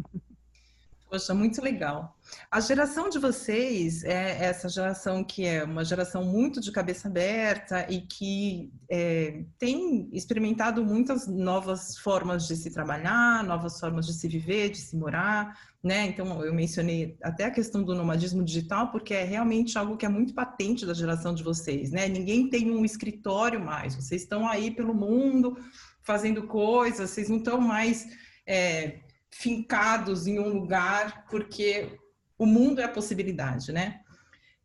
Poxa, 1.10 1.34
muito 1.34 1.62
legal. 1.62 2.18
A 2.52 2.60
geração 2.60 3.08
de 3.08 3.18
vocês 3.18 4.04
é 4.04 4.44
essa 4.44 4.68
geração 4.68 5.24
que 5.24 5.46
é 5.46 5.64
uma 5.64 5.86
geração 5.86 6.26
muito 6.26 6.60
de 6.60 6.70
cabeça 6.70 7.08
aberta 7.08 7.88
e 7.90 8.02
que 8.02 8.74
é, 8.92 9.46
tem 9.58 10.10
experimentado 10.12 10.84
muitas 10.84 11.26
novas 11.26 11.98
formas 11.98 12.46
de 12.46 12.58
se 12.58 12.70
trabalhar, 12.72 13.42
novas 13.46 13.80
formas 13.80 14.06
de 14.06 14.14
se 14.14 14.28
viver, 14.28 14.70
de 14.70 14.80
se 14.80 14.98
morar, 14.98 15.58
né? 15.82 16.08
Então, 16.08 16.44
eu 16.44 16.54
mencionei 16.54 17.18
até 17.24 17.46
a 17.46 17.52
questão 17.52 17.84
do 17.84 17.96
nomadismo 17.96 18.44
digital, 18.44 18.92
porque 18.92 19.14
é 19.14 19.24
realmente 19.24 19.78
algo 19.78 19.96
que 19.96 20.06
é 20.06 20.10
muito 20.10 20.34
patente 20.34 20.86
da 20.86 20.94
geração 20.94 21.34
de 21.34 21.42
vocês, 21.42 21.90
né? 21.90 22.10
Ninguém 22.10 22.50
tem 22.50 22.70
um 22.70 22.84
escritório 22.84 23.64
mais, 23.64 23.96
vocês 23.96 24.24
estão 24.24 24.46
aí 24.46 24.72
pelo 24.72 24.94
mundo 24.94 25.58
fazendo 26.04 26.48
coisas, 26.48 27.10
vocês 27.10 27.30
não 27.30 27.38
estão 27.38 27.62
mais. 27.62 28.06
É, 28.46 29.00
fincados 29.38 30.26
em 30.26 30.40
um 30.40 30.50
lugar, 30.50 31.26
porque 31.30 31.98
o 32.38 32.46
mundo 32.46 32.82
é 32.82 32.86
a 32.86 32.90
possibilidade, 32.90 33.72
né? 33.72 34.02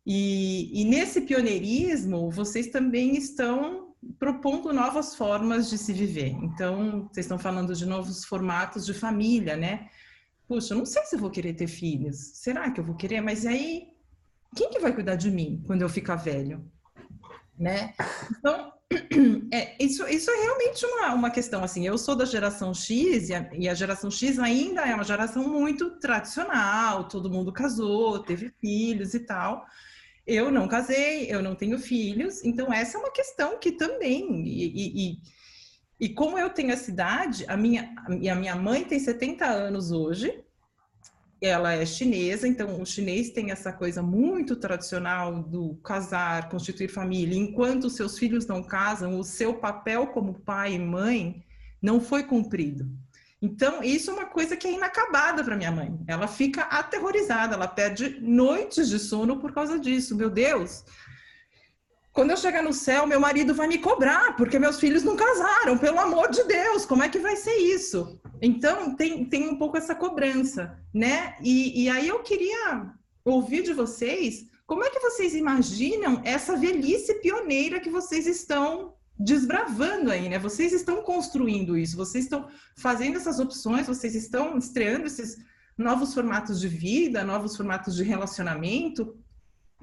E, 0.05 0.81
e, 0.81 0.83
nesse 0.83 1.21
pioneirismo, 1.21 2.29
vocês 2.29 2.67
também 2.67 3.15
estão 3.15 3.93
propondo 4.19 4.73
novas 4.73 5.15
formas 5.15 5.69
de 5.69 5.77
se 5.77 5.93
viver. 5.93 6.35
Então, 6.43 7.07
vocês 7.11 7.25
estão 7.25 7.39
falando 7.39 7.73
de 7.73 7.85
novos 7.85 8.25
formatos 8.25 8.85
de 8.85 8.93
família, 8.93 9.55
né? 9.55 9.87
Puxa, 10.47 10.73
eu 10.73 10.79
não 10.79 10.85
sei 10.85 11.03
se 11.05 11.15
eu 11.15 11.19
vou 11.19 11.29
querer 11.29 11.53
ter 11.53 11.67
filhos. 11.67 12.17
Será 12.33 12.69
que 12.69 12.79
eu 12.79 12.83
vou 12.83 12.95
querer? 12.95 13.21
Mas 13.21 13.45
aí, 13.45 13.87
quem 14.55 14.69
que 14.71 14.79
vai 14.79 14.91
cuidar 14.91 15.15
de 15.15 15.31
mim 15.31 15.63
quando 15.65 15.83
eu 15.83 15.89
ficar 15.89 16.15
velho? 16.15 16.69
Né? 17.57 17.93
Então, 18.37 18.72
é, 19.51 19.75
isso, 19.83 20.07
isso 20.07 20.29
é 20.29 20.35
realmente 20.35 20.85
uma, 20.85 21.13
uma 21.13 21.29
questão, 21.29 21.63
assim, 21.63 21.85
eu 21.85 21.97
sou 21.97 22.15
da 22.15 22.25
geração 22.25 22.73
X 22.73 23.29
e 23.29 23.33
a, 23.33 23.49
e 23.53 23.69
a, 23.69 23.73
geração 23.73 24.11
X 24.11 24.39
ainda 24.39 24.81
é 24.81 24.93
uma 24.93 25.03
geração 25.03 25.47
muito 25.47 25.91
tradicional, 25.99 27.07
todo 27.07 27.29
mundo 27.29 27.51
casou, 27.51 28.19
teve 28.19 28.51
filhos 28.59 29.13
e 29.13 29.19
tal. 29.21 29.65
Eu 30.25 30.51
não 30.51 30.67
casei, 30.67 31.27
eu 31.29 31.41
não 31.41 31.55
tenho 31.55 31.77
filhos, 31.77 32.43
então 32.43 32.71
essa 32.71 32.97
é 32.97 32.99
uma 32.99 33.11
questão 33.11 33.59
que 33.59 33.73
também, 33.73 34.45
e, 34.47 35.11
e, 35.11 35.17
e 35.99 36.09
como 36.09 36.37
eu 36.37 36.49
tenho 36.49 36.71
essa 36.71 36.89
idade, 36.89 37.45
a 37.47 37.57
minha, 37.57 37.93
a 38.07 38.35
minha 38.35 38.55
mãe 38.55 38.85
tem 38.85 38.99
70 38.99 39.45
anos 39.45 39.91
hoje, 39.91 40.42
ela 41.43 41.73
é 41.73 41.85
chinesa, 41.85 42.47
então 42.47 42.81
o 42.81 42.85
chinês 42.85 43.29
tem 43.31 43.51
essa 43.51 43.73
coisa 43.73 44.01
muito 44.01 44.55
tradicional 44.55 45.43
do 45.43 45.75
casar, 45.83 46.47
constituir 46.47 46.87
família. 46.87 47.37
Enquanto 47.37 47.89
seus 47.89 48.17
filhos 48.17 48.47
não 48.47 48.63
casam, 48.63 49.19
o 49.19 49.25
seu 49.25 49.53
papel 49.53 50.07
como 50.07 50.39
pai 50.39 50.75
e 50.75 50.79
mãe 50.79 51.43
não 51.81 51.99
foi 51.99 52.23
cumprido. 52.23 52.89
Então, 53.41 53.83
isso 53.83 54.09
é 54.09 54.13
uma 54.13 54.25
coisa 54.25 54.55
que 54.55 54.65
é 54.65 54.71
inacabada 54.71 55.43
para 55.43 55.57
minha 55.57 55.69
mãe. 55.69 55.99
Ela 56.07 56.29
fica 56.29 56.61
aterrorizada, 56.61 57.55
ela 57.55 57.67
perde 57.67 58.21
noites 58.21 58.87
de 58.87 58.97
sono 58.97 59.37
por 59.37 59.51
causa 59.51 59.77
disso. 59.77 60.15
Meu 60.15 60.29
Deus, 60.29 60.85
quando 62.13 62.29
eu 62.29 62.37
chegar 62.37 62.61
no 62.61 62.71
céu, 62.71 63.07
meu 63.07 63.19
marido 63.19 63.55
vai 63.55 63.67
me 63.67 63.79
cobrar, 63.79 64.35
porque 64.35 64.59
meus 64.59 64.79
filhos 64.79 65.03
não 65.03 65.15
casaram, 65.15 65.79
pelo 65.79 65.99
amor 65.99 66.29
de 66.29 66.43
Deus, 66.43 66.85
como 66.85 67.01
é 67.01 67.09
que 67.09 67.17
vai 67.17 67.35
ser 67.35 67.55
isso? 67.55 68.21
Então, 68.39 68.95
tem, 68.95 69.25
tem 69.25 69.49
um 69.49 69.57
pouco 69.57 69.77
essa 69.77 69.95
cobrança, 69.95 70.77
né? 70.93 71.35
E, 71.41 71.83
e 71.83 71.89
aí 71.89 72.07
eu 72.07 72.19
queria 72.19 72.91
ouvir 73.25 73.63
de 73.63 73.73
vocês 73.73 74.45
como 74.65 74.83
é 74.83 74.89
que 74.91 74.99
vocês 74.99 75.33
imaginam 75.33 76.21
essa 76.23 76.55
velhice 76.55 77.15
pioneira 77.15 77.79
que 77.79 77.89
vocês 77.89 78.27
estão 78.27 78.93
desbravando 79.17 80.11
aí, 80.11 80.29
né? 80.29 80.37
Vocês 80.37 80.71
estão 80.71 81.01
construindo 81.01 81.75
isso, 81.75 81.97
vocês 81.97 82.25
estão 82.25 82.47
fazendo 82.77 83.17
essas 83.17 83.39
opções, 83.39 83.87
vocês 83.87 84.13
estão 84.13 84.57
estreando 84.57 85.07
esses 85.07 85.37
novos 85.77 86.13
formatos 86.13 86.59
de 86.59 86.67
vida, 86.67 87.23
novos 87.23 87.57
formatos 87.57 87.95
de 87.95 88.03
relacionamento. 88.03 89.17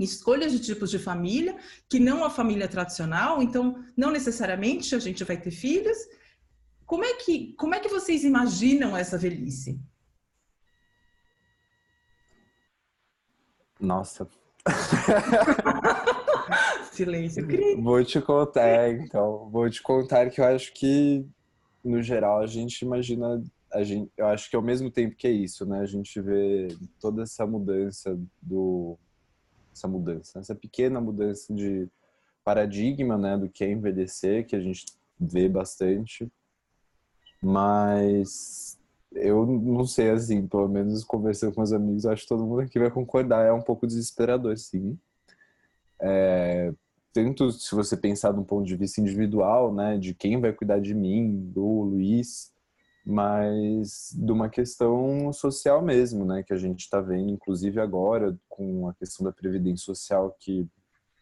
Escolhas 0.05 0.53
de 0.53 0.61
tipos 0.61 0.91
de 0.91 0.99
família, 0.99 1.57
que 1.89 1.99
não 1.99 2.25
a 2.25 2.31
família 2.31 2.69
tradicional, 2.69 3.43
então 3.43 3.83
não 3.97 4.11
necessariamente 4.11 4.95
a 4.95 4.99
gente 4.99 5.25
vai 5.25 5.37
ter 5.37 5.51
filhos. 5.51 5.99
Como 6.87 7.05
é 7.05 7.15
que, 7.15 7.55
como 7.55 7.75
é 7.75 7.81
que 7.81 7.89
vocês 7.89 8.25
imaginam 8.25 8.97
essa 8.97 9.17
velhice? 9.17 9.81
Nossa. 13.81 14.29
Silêncio 16.93 17.47
crítico. 17.47 17.83
Vou 17.83 18.05
te 18.05 18.21
contar, 18.21 18.91
então. 18.91 19.49
Vou 19.51 19.71
te 19.71 19.83
contar 19.83 20.29
que 20.31 20.41
eu 20.41 20.45
acho 20.45 20.73
que, 20.75 21.27
no 21.83 22.03
geral, 22.03 22.41
a 22.41 22.47
gente 22.47 22.83
imagina. 22.83 23.43
A 23.73 23.83
gente, 23.85 24.11
eu 24.17 24.27
acho 24.27 24.51
que 24.51 24.57
ao 24.57 24.63
mesmo 24.63 24.91
tempo 24.91 25.15
que 25.17 25.29
é 25.29 25.31
isso, 25.31 25.65
né? 25.65 25.81
A 25.81 25.87
gente 25.87 26.21
vê 26.21 26.69
toda 27.01 27.23
essa 27.23 27.47
mudança 27.47 28.19
do. 28.43 28.99
Essa 29.73 29.89
mudança, 29.89 30.39
essa 30.39 30.55
pequena 30.55 31.01
mudança 31.01 31.55
de 31.55 31.89
paradigma, 32.45 33.17
né? 33.17 33.37
Do 33.37 33.49
que 33.49 33.65
é 33.65 33.71
envelhecer, 33.71 34.47
que 34.47 34.57
a 34.57 34.61
gente 34.61 34.85
vê 35.19 35.49
bastante. 35.49 36.31
Mas 37.43 38.79
eu 39.13 39.47
não 39.47 39.87
sei, 39.87 40.11
assim, 40.11 40.47
pelo 40.47 40.69
menos 40.69 41.05
conversando 41.05 41.53
com 41.53 41.61
meus 41.61 41.73
amigos, 41.73 42.07
acho 42.07 42.23
que 42.23 42.29
todo 42.29 42.47
mundo 42.47 42.61
aqui 42.61 42.79
vai 42.79 42.91
concordar, 42.91 43.47
é 43.47 43.53
um 43.53 43.63
pouco 43.63 43.87
desesperador, 43.87 44.57
sim. 44.57 44.99
É, 46.01 46.73
tanto 47.13 47.51
se 47.51 47.75
você 47.75 47.97
pensar 47.97 48.33
de 48.33 48.39
um 48.39 48.45
ponto 48.45 48.67
de 48.67 48.77
vista 48.77 49.01
individual, 49.01 49.75
né, 49.75 49.99
de 49.99 50.15
quem 50.15 50.41
vai 50.41 50.53
cuidar 50.53 50.81
de 50.81 50.95
mim, 50.95 51.51
do 51.53 51.83
Luiz, 51.83 52.53
mas 53.05 54.11
de 54.15 54.33
uma 54.33 54.49
questão 54.49 55.33
social 55.33 55.83
mesmo, 55.83 56.25
né, 56.25 56.43
que 56.43 56.53
a 56.53 56.57
gente 56.57 56.81
está 56.81 57.01
vendo, 57.01 57.31
inclusive 57.31 57.81
agora, 57.81 58.37
com 58.49 58.89
a 58.89 58.95
questão 58.95 59.25
da 59.25 59.33
previdência 59.33 59.85
social, 59.85 60.37
que 60.39 60.69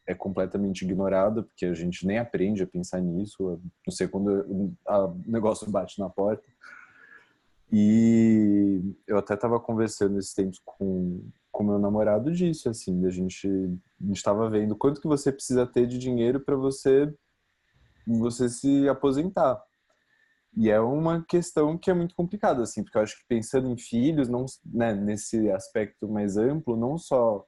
é 0.06 0.14
completamente 0.14 0.84
ignorada, 0.84 1.42
porque 1.42 1.66
a 1.66 1.74
gente 1.74 2.06
nem 2.06 2.18
aprende 2.18 2.62
a 2.62 2.66
pensar 2.66 3.00
nisso, 3.00 3.60
não 3.86 3.92
sei 3.92 4.08
quando 4.08 4.74
o 4.86 5.22
negócio 5.26 5.70
bate 5.70 6.00
na 6.00 6.08
porta. 6.08 6.48
E 7.70 8.80
eu 9.06 9.18
até 9.18 9.34
estava 9.34 9.60
conversando 9.60 10.18
esses 10.18 10.32
tempos 10.32 10.60
com 10.64 11.22
com 11.58 11.64
meu 11.64 11.78
namorado 11.80 12.30
disso, 12.30 12.68
assim, 12.68 13.04
a 13.04 13.10
gente 13.10 13.48
estava 14.12 14.48
vendo 14.48 14.76
quanto 14.76 15.00
que 15.00 15.08
você 15.08 15.32
precisa 15.32 15.66
ter 15.66 15.88
de 15.88 15.98
dinheiro 15.98 16.38
para 16.38 16.54
você 16.54 17.12
você 18.06 18.48
se 18.48 18.88
aposentar. 18.88 19.60
E 20.56 20.70
é 20.70 20.80
uma 20.80 21.24
questão 21.24 21.78
que 21.78 21.90
é 21.90 21.94
muito 21.94 22.14
complicada, 22.14 22.62
assim, 22.62 22.82
porque 22.82 22.98
eu 22.98 23.02
acho 23.02 23.16
que 23.18 23.24
pensando 23.28 23.68
em 23.68 23.78
filhos, 23.78 24.28
não, 24.28 24.46
né, 24.64 24.94
nesse 24.94 25.50
aspecto 25.50 26.08
mais 26.08 26.36
amplo, 26.36 26.76
não 26.76 26.98
só 26.98 27.44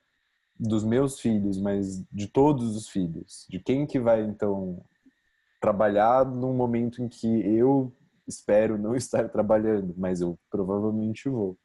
dos 0.59 0.85
meus 0.85 1.19
filhos, 1.19 1.59
mas 1.59 2.05
de 2.13 2.29
todos 2.29 2.77
os 2.77 2.89
filhos, 2.89 3.47
de 3.49 3.59
quem 3.59 3.87
que 3.87 3.99
vai 3.99 4.23
então 4.23 4.85
trabalhar 5.61 6.25
num 6.25 6.55
momento 6.55 7.03
em 7.03 7.09
que 7.09 7.27
eu 7.27 7.93
espero 8.29 8.79
não 8.79 8.95
estar 8.97 9.29
trabalhando, 9.29 9.95
mas 9.97 10.21
eu 10.21 10.39
provavelmente 10.51 11.29
vou. 11.29 11.59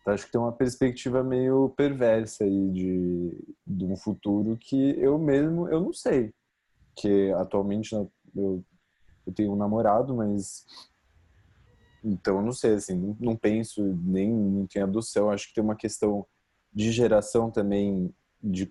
Então, 0.00 0.12
acho 0.12 0.26
que 0.26 0.32
tem 0.32 0.40
uma 0.40 0.52
perspectiva 0.52 1.24
meio 1.24 1.70
perversa 1.70 2.44
aí 2.44 2.70
de, 2.70 3.56
de 3.66 3.86
um 3.86 3.96
futuro 3.96 4.54
que 4.60 4.90
eu 4.98 5.18
mesmo, 5.18 5.66
eu 5.68 5.80
não 5.80 5.94
sei. 5.94 6.30
Que 6.94 7.32
atualmente 7.32 7.96
né, 7.96 8.06
eu, 8.36 8.62
eu 9.26 9.32
tenho 9.32 9.52
um 9.52 9.56
namorado, 9.56 10.14
mas 10.14 10.66
então 12.04 12.42
não 12.42 12.52
sei, 12.52 12.74
assim, 12.74 13.16
não, 13.18 13.34
penso 13.34 13.82
nem, 14.04 14.30
nem 14.30 14.68
em 14.76 14.80
adoção. 14.80 15.30
Acho 15.30 15.48
que 15.48 15.54
tem 15.54 15.64
uma 15.64 15.74
questão 15.74 16.26
de 16.72 16.92
geração 16.92 17.50
também 17.50 18.14
de 18.42 18.70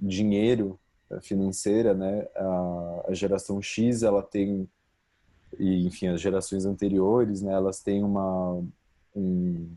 dinheiro 0.00 0.78
eh, 1.10 1.20
financeira, 1.20 1.94
né? 1.94 2.26
A, 2.34 3.04
a, 3.08 3.14
geração 3.14 3.62
X, 3.62 4.02
ela 4.02 4.22
tem 4.22 4.68
e 5.58 5.86
enfim, 5.86 6.08
as 6.08 6.20
gerações 6.20 6.64
anteriores, 6.64 7.42
né, 7.42 7.52
elas 7.52 7.80
têm 7.80 8.02
uma 8.02 8.64
um, 9.14 9.70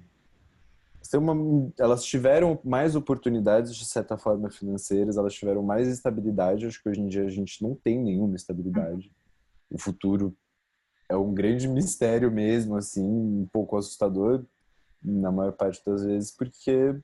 uma, 1.13 1.71
elas 1.78 2.03
tiveram 2.03 2.59
mais 2.63 2.95
oportunidades 2.95 3.76
de 3.76 3.86
certa 3.86 4.17
forma 4.17 4.49
financeiras, 4.49 5.17
elas 5.17 5.34
tiveram 5.34 5.61
mais 5.61 5.88
estabilidade. 5.88 6.65
Acho 6.65 6.82
que 6.82 6.89
hoje 6.89 7.01
em 7.01 7.07
dia 7.07 7.26
a 7.26 7.30
gente 7.30 7.61
não 7.61 7.76
tem 7.76 7.99
nenhuma 7.99 8.36
estabilidade. 8.36 9.11
O 9.76 9.78
futuro 9.78 10.34
é 11.09 11.17
um 11.17 11.34
grande 11.34 11.67
mistério 11.67 12.32
mesmo, 12.32 12.78
assim, 12.78 13.03
um 13.03 13.45
pouco 13.51 13.76
assustador 13.76 14.41
na 15.03 15.34
maior 15.34 15.51
parte 15.51 15.84
das 15.86 16.01
vezes, 16.05 16.32
porque 16.32 16.95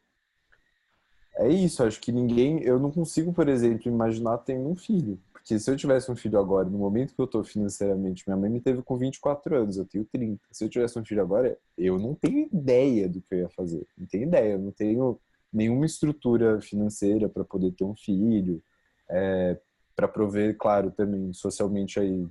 é 1.36 1.50
isso. 1.50 1.84
Acho 1.84 2.00
que 2.00 2.14
ninguém, 2.14 2.64
eu 2.64 2.80
não 2.80 2.90
consigo, 2.90 3.34
por 3.34 3.50
exemplo, 3.50 3.92
imaginar 3.92 4.38
tendo 4.38 4.70
um 4.70 4.76
filho. 4.76 5.20
Porque 5.34 5.60
se 5.60 5.70
eu 5.70 5.76
tivesse 5.76 6.10
um 6.10 6.16
filho 6.16 6.40
agora, 6.40 6.70
no 6.70 6.78
momento 6.78 7.14
que 7.14 7.20
eu 7.20 7.26
estou 7.26 7.44
financeiramente, 7.44 8.24
minha 8.26 8.38
mãe 8.38 8.50
me 8.50 8.62
teve 8.62 8.82
com 8.82 8.98
24 8.98 9.54
anos, 9.54 9.76
eu 9.76 9.86
tenho 9.86 10.06
30. 10.06 10.42
Se 10.50 10.64
eu 10.64 10.70
tivesse 10.70 10.98
um 10.98 11.04
filho 11.04 11.22
agora, 11.22 11.58
eu 11.78 12.00
não 12.00 12.16
tenho 12.16 12.48
ideia 12.54 13.10
do 13.10 13.22
que 13.22 13.36
eu 13.36 13.40
ia 13.40 13.50
fazer. 13.50 13.86
Não 13.98 14.08
tenho 14.08 14.24
ideia, 14.24 14.54
eu 14.54 14.60
não 14.60 14.72
tenho 14.72 15.20
nenhuma 15.52 15.86
estrutura 15.86 16.62
financeira 16.62 17.28
para 17.28 17.44
poder 17.44 17.74
ter 17.74 17.84
um 17.84 17.98
filho, 17.98 18.64
é, 19.10 19.60
para 19.94 20.08
prover, 20.08 20.56
claro, 20.58 20.90
também 20.90 21.34
socialmente 21.34 22.00
aí 22.00 22.26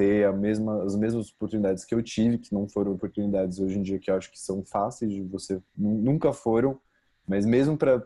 ter 0.00 0.24
a 0.24 0.32
mesma, 0.32 0.82
as 0.82 0.96
mesmas 0.96 1.30
oportunidades 1.30 1.84
que 1.84 1.94
eu 1.94 2.02
tive, 2.02 2.38
que 2.38 2.54
não 2.54 2.66
foram 2.66 2.92
oportunidades 2.92 3.60
hoje 3.60 3.78
em 3.78 3.82
dia 3.82 3.98
que 3.98 4.10
eu 4.10 4.16
acho 4.16 4.30
que 4.30 4.40
são 4.40 4.64
fáceis 4.64 5.12
de 5.12 5.20
você, 5.20 5.60
nunca 5.76 6.32
foram, 6.32 6.80
mas 7.28 7.44
mesmo 7.44 7.76
para 7.76 8.02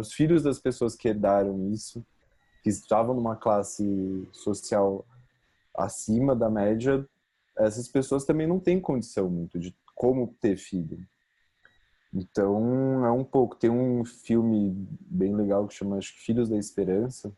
os 0.00 0.14
filhos 0.14 0.42
das 0.42 0.58
pessoas 0.58 0.96
que 0.96 1.08
herdaram 1.08 1.70
isso, 1.70 2.02
que 2.62 2.70
estavam 2.70 3.14
numa 3.14 3.36
classe 3.36 4.26
social 4.32 5.06
acima 5.76 6.34
da 6.34 6.48
média, 6.48 7.06
essas 7.54 7.86
pessoas 7.86 8.24
também 8.24 8.46
não 8.46 8.58
têm 8.58 8.80
condição 8.80 9.28
muito 9.28 9.58
de 9.58 9.76
como 9.94 10.34
ter 10.40 10.56
filho. 10.56 11.06
Então, 12.14 13.04
é 13.04 13.12
um 13.12 13.22
pouco. 13.22 13.56
Tem 13.56 13.68
um 13.68 14.04
filme 14.06 14.74
bem 15.02 15.36
legal 15.36 15.68
que 15.68 15.74
chama 15.74 15.98
acho 15.98 16.14
que 16.14 16.20
Filhos 16.20 16.48
da 16.48 16.56
Esperança, 16.56 17.30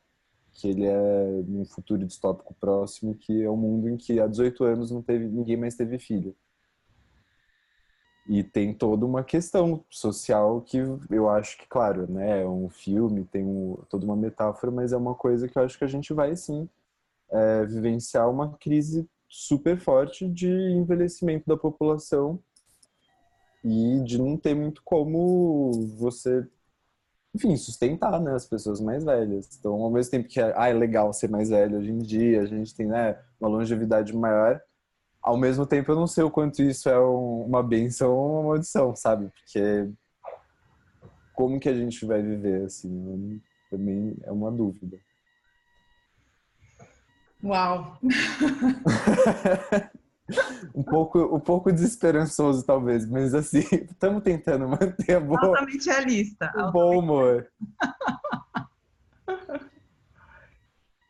que 0.52 0.68
ele 0.68 0.84
é 0.84 1.42
num 1.46 1.64
futuro 1.64 2.06
distópico 2.06 2.54
próximo, 2.54 3.14
que 3.14 3.42
é 3.42 3.50
um 3.50 3.56
mundo 3.56 3.88
em 3.88 3.96
que 3.96 4.20
há 4.20 4.26
18 4.26 4.64
anos 4.64 4.90
não 4.90 5.02
teve, 5.02 5.26
ninguém 5.26 5.56
mais 5.56 5.74
teve 5.74 5.98
filho. 5.98 6.36
E 8.28 8.44
tem 8.44 8.72
toda 8.72 9.04
uma 9.04 9.24
questão 9.24 9.84
social 9.90 10.60
que 10.60 10.78
eu 11.10 11.28
acho 11.28 11.58
que, 11.58 11.66
claro, 11.66 12.10
né, 12.10 12.42
é 12.42 12.46
um 12.46 12.68
filme, 12.68 13.24
tem 13.24 13.44
um, 13.44 13.76
toda 13.88 14.04
uma 14.04 14.14
metáfora, 14.14 14.70
mas 14.70 14.92
é 14.92 14.96
uma 14.96 15.14
coisa 15.14 15.48
que 15.48 15.58
eu 15.58 15.64
acho 15.64 15.76
que 15.76 15.84
a 15.84 15.88
gente 15.88 16.12
vai, 16.12 16.36
sim, 16.36 16.68
é, 17.30 17.64
vivenciar 17.66 18.30
uma 18.30 18.56
crise 18.58 19.08
super 19.28 19.78
forte 19.78 20.28
de 20.28 20.48
envelhecimento 20.48 21.46
da 21.46 21.56
população 21.56 22.38
e 23.64 24.00
de 24.04 24.18
não 24.18 24.36
ter 24.36 24.54
muito 24.54 24.82
como 24.84 25.72
você, 25.96 26.46
enfim, 27.34 27.56
sustentar 27.56 28.20
né, 28.20 28.34
as 28.34 28.46
pessoas 28.46 28.80
mais 28.80 29.04
velhas. 29.04 29.48
Então, 29.58 29.74
ao 29.74 29.90
mesmo 29.90 30.10
tempo 30.10 30.28
que 30.28 30.40
é, 30.40 30.52
ah, 30.56 30.68
é 30.68 30.74
legal 30.74 31.12
ser 31.12 31.30
mais 31.30 31.48
velho 31.48 31.78
hoje 31.78 31.90
em 31.90 31.98
dia, 31.98 32.42
a 32.42 32.46
gente 32.46 32.74
tem 32.74 32.86
né, 32.86 33.18
uma 33.40 33.48
longevidade 33.48 34.14
maior, 34.14 34.60
ao 35.22 35.36
mesmo 35.36 35.64
tempo 35.64 35.90
eu 35.90 35.96
não 35.96 36.06
sei 36.06 36.24
o 36.24 36.30
quanto 36.30 36.62
isso 36.62 36.88
é 36.88 36.98
uma 36.98 37.62
benção 37.62 38.12
ou 38.12 38.32
uma 38.32 38.48
maldição, 38.48 38.94
sabe? 38.96 39.30
Porque 39.30 39.88
como 41.34 41.60
que 41.60 41.68
a 41.68 41.74
gente 41.74 42.04
vai 42.04 42.22
viver 42.22 42.64
assim? 42.64 43.40
Também 43.70 44.16
é 44.24 44.32
uma 44.32 44.50
dúvida. 44.50 44.98
Uau! 47.42 47.98
um 50.74 50.82
pouco 50.82 51.18
um 51.36 51.40
pouco 51.40 51.72
desesperançoso 51.72 52.64
talvez, 52.64 53.06
mas 53.08 53.34
assim, 53.34 53.64
estamos 53.90 54.22
tentando 54.22 54.68
manter 54.68 55.16
a 55.16 55.20
boa 55.20 55.40
Altamente 55.44 55.88
realista. 55.88 56.52
O 56.56 56.72
bom 56.72 56.98
humor. 56.98 57.46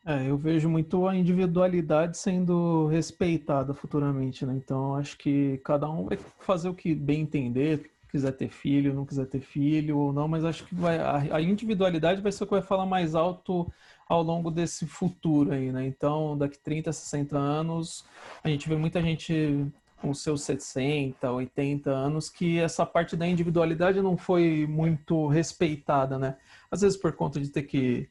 É, 0.05 0.29
eu 0.29 0.37
vejo 0.37 0.67
muito 0.67 1.07
a 1.07 1.15
individualidade 1.15 2.17
sendo 2.17 2.87
respeitada 2.87 3.73
futuramente, 3.73 4.45
né? 4.45 4.53
Então 4.53 4.95
acho 4.95 5.17
que 5.17 5.61
cada 5.63 5.89
um 5.89 6.03
vai 6.03 6.17
fazer 6.41 6.67
o 6.67 6.73
que 6.73 6.93
bem 6.93 7.21
entender, 7.21 7.89
quiser 8.09 8.33
ter 8.33 8.49
filho, 8.49 8.93
não 8.93 9.05
quiser 9.05 9.25
ter 9.27 9.39
filho 9.39 9.97
ou 9.97 10.11
não, 10.11 10.27
mas 10.27 10.43
acho 10.43 10.65
que 10.65 10.75
vai, 10.75 10.97
a, 10.99 11.37
a 11.37 11.41
individualidade 11.41 12.21
vai 12.21 12.33
ser 12.33 12.43
o 12.43 12.47
que 12.47 12.53
vai 12.53 12.61
falar 12.61 12.85
mais 12.85 13.15
alto 13.15 13.71
ao 14.07 14.21
longo 14.21 14.51
desse 14.51 14.85
futuro 14.85 15.51
aí, 15.51 15.71
né? 15.71 15.85
Então, 15.85 16.37
daqui 16.37 16.57
30, 16.59 16.91
60 16.91 17.37
anos, 17.37 18.05
a 18.43 18.49
gente 18.49 18.67
vê 18.67 18.75
muita 18.75 19.01
gente 19.01 19.65
com 20.01 20.13
seus 20.13 20.41
60, 20.41 21.31
80 21.31 21.89
anos 21.89 22.29
que 22.29 22.59
essa 22.59 22.85
parte 22.85 23.15
da 23.15 23.25
individualidade 23.25 24.01
não 24.01 24.17
foi 24.17 24.67
muito 24.67 25.27
respeitada, 25.27 26.19
né? 26.19 26.35
Às 26.69 26.81
vezes 26.81 26.97
por 26.97 27.13
conta 27.13 27.39
de 27.39 27.47
ter 27.49 27.63
que 27.63 28.09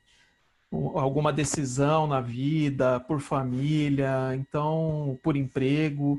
alguma 0.94 1.32
decisão 1.32 2.06
na 2.06 2.20
vida, 2.20 2.98
por 3.00 3.20
família, 3.20 4.34
então 4.34 5.18
por 5.22 5.36
emprego. 5.36 6.18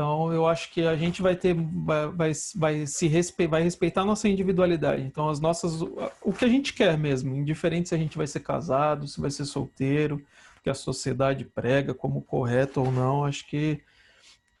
Então, 0.00 0.32
eu 0.32 0.46
acho 0.46 0.72
que 0.72 0.86
a 0.86 0.96
gente 0.96 1.20
vai 1.20 1.36
ter, 1.36 1.54
vai, 1.54 2.32
vai, 2.56 2.86
se 2.86 3.06
respe, 3.06 3.46
vai 3.46 3.62
respeitar 3.62 4.00
a 4.00 4.04
nossa 4.06 4.30
individualidade. 4.30 5.02
Então, 5.02 5.28
as 5.28 5.40
nossas, 5.40 5.82
o 5.82 6.32
que 6.32 6.46
a 6.46 6.48
gente 6.48 6.72
quer 6.72 6.96
mesmo, 6.96 7.36
indiferente 7.36 7.90
se 7.90 7.94
a 7.94 7.98
gente 7.98 8.16
vai 8.16 8.26
ser 8.26 8.40
casado, 8.40 9.06
se 9.06 9.20
vai 9.20 9.30
ser 9.30 9.44
solteiro, 9.44 10.24
que 10.64 10.70
a 10.70 10.74
sociedade 10.74 11.44
prega 11.44 11.92
como 11.92 12.22
correto 12.22 12.80
ou 12.80 12.90
não, 12.90 13.26
acho 13.26 13.46
que 13.46 13.82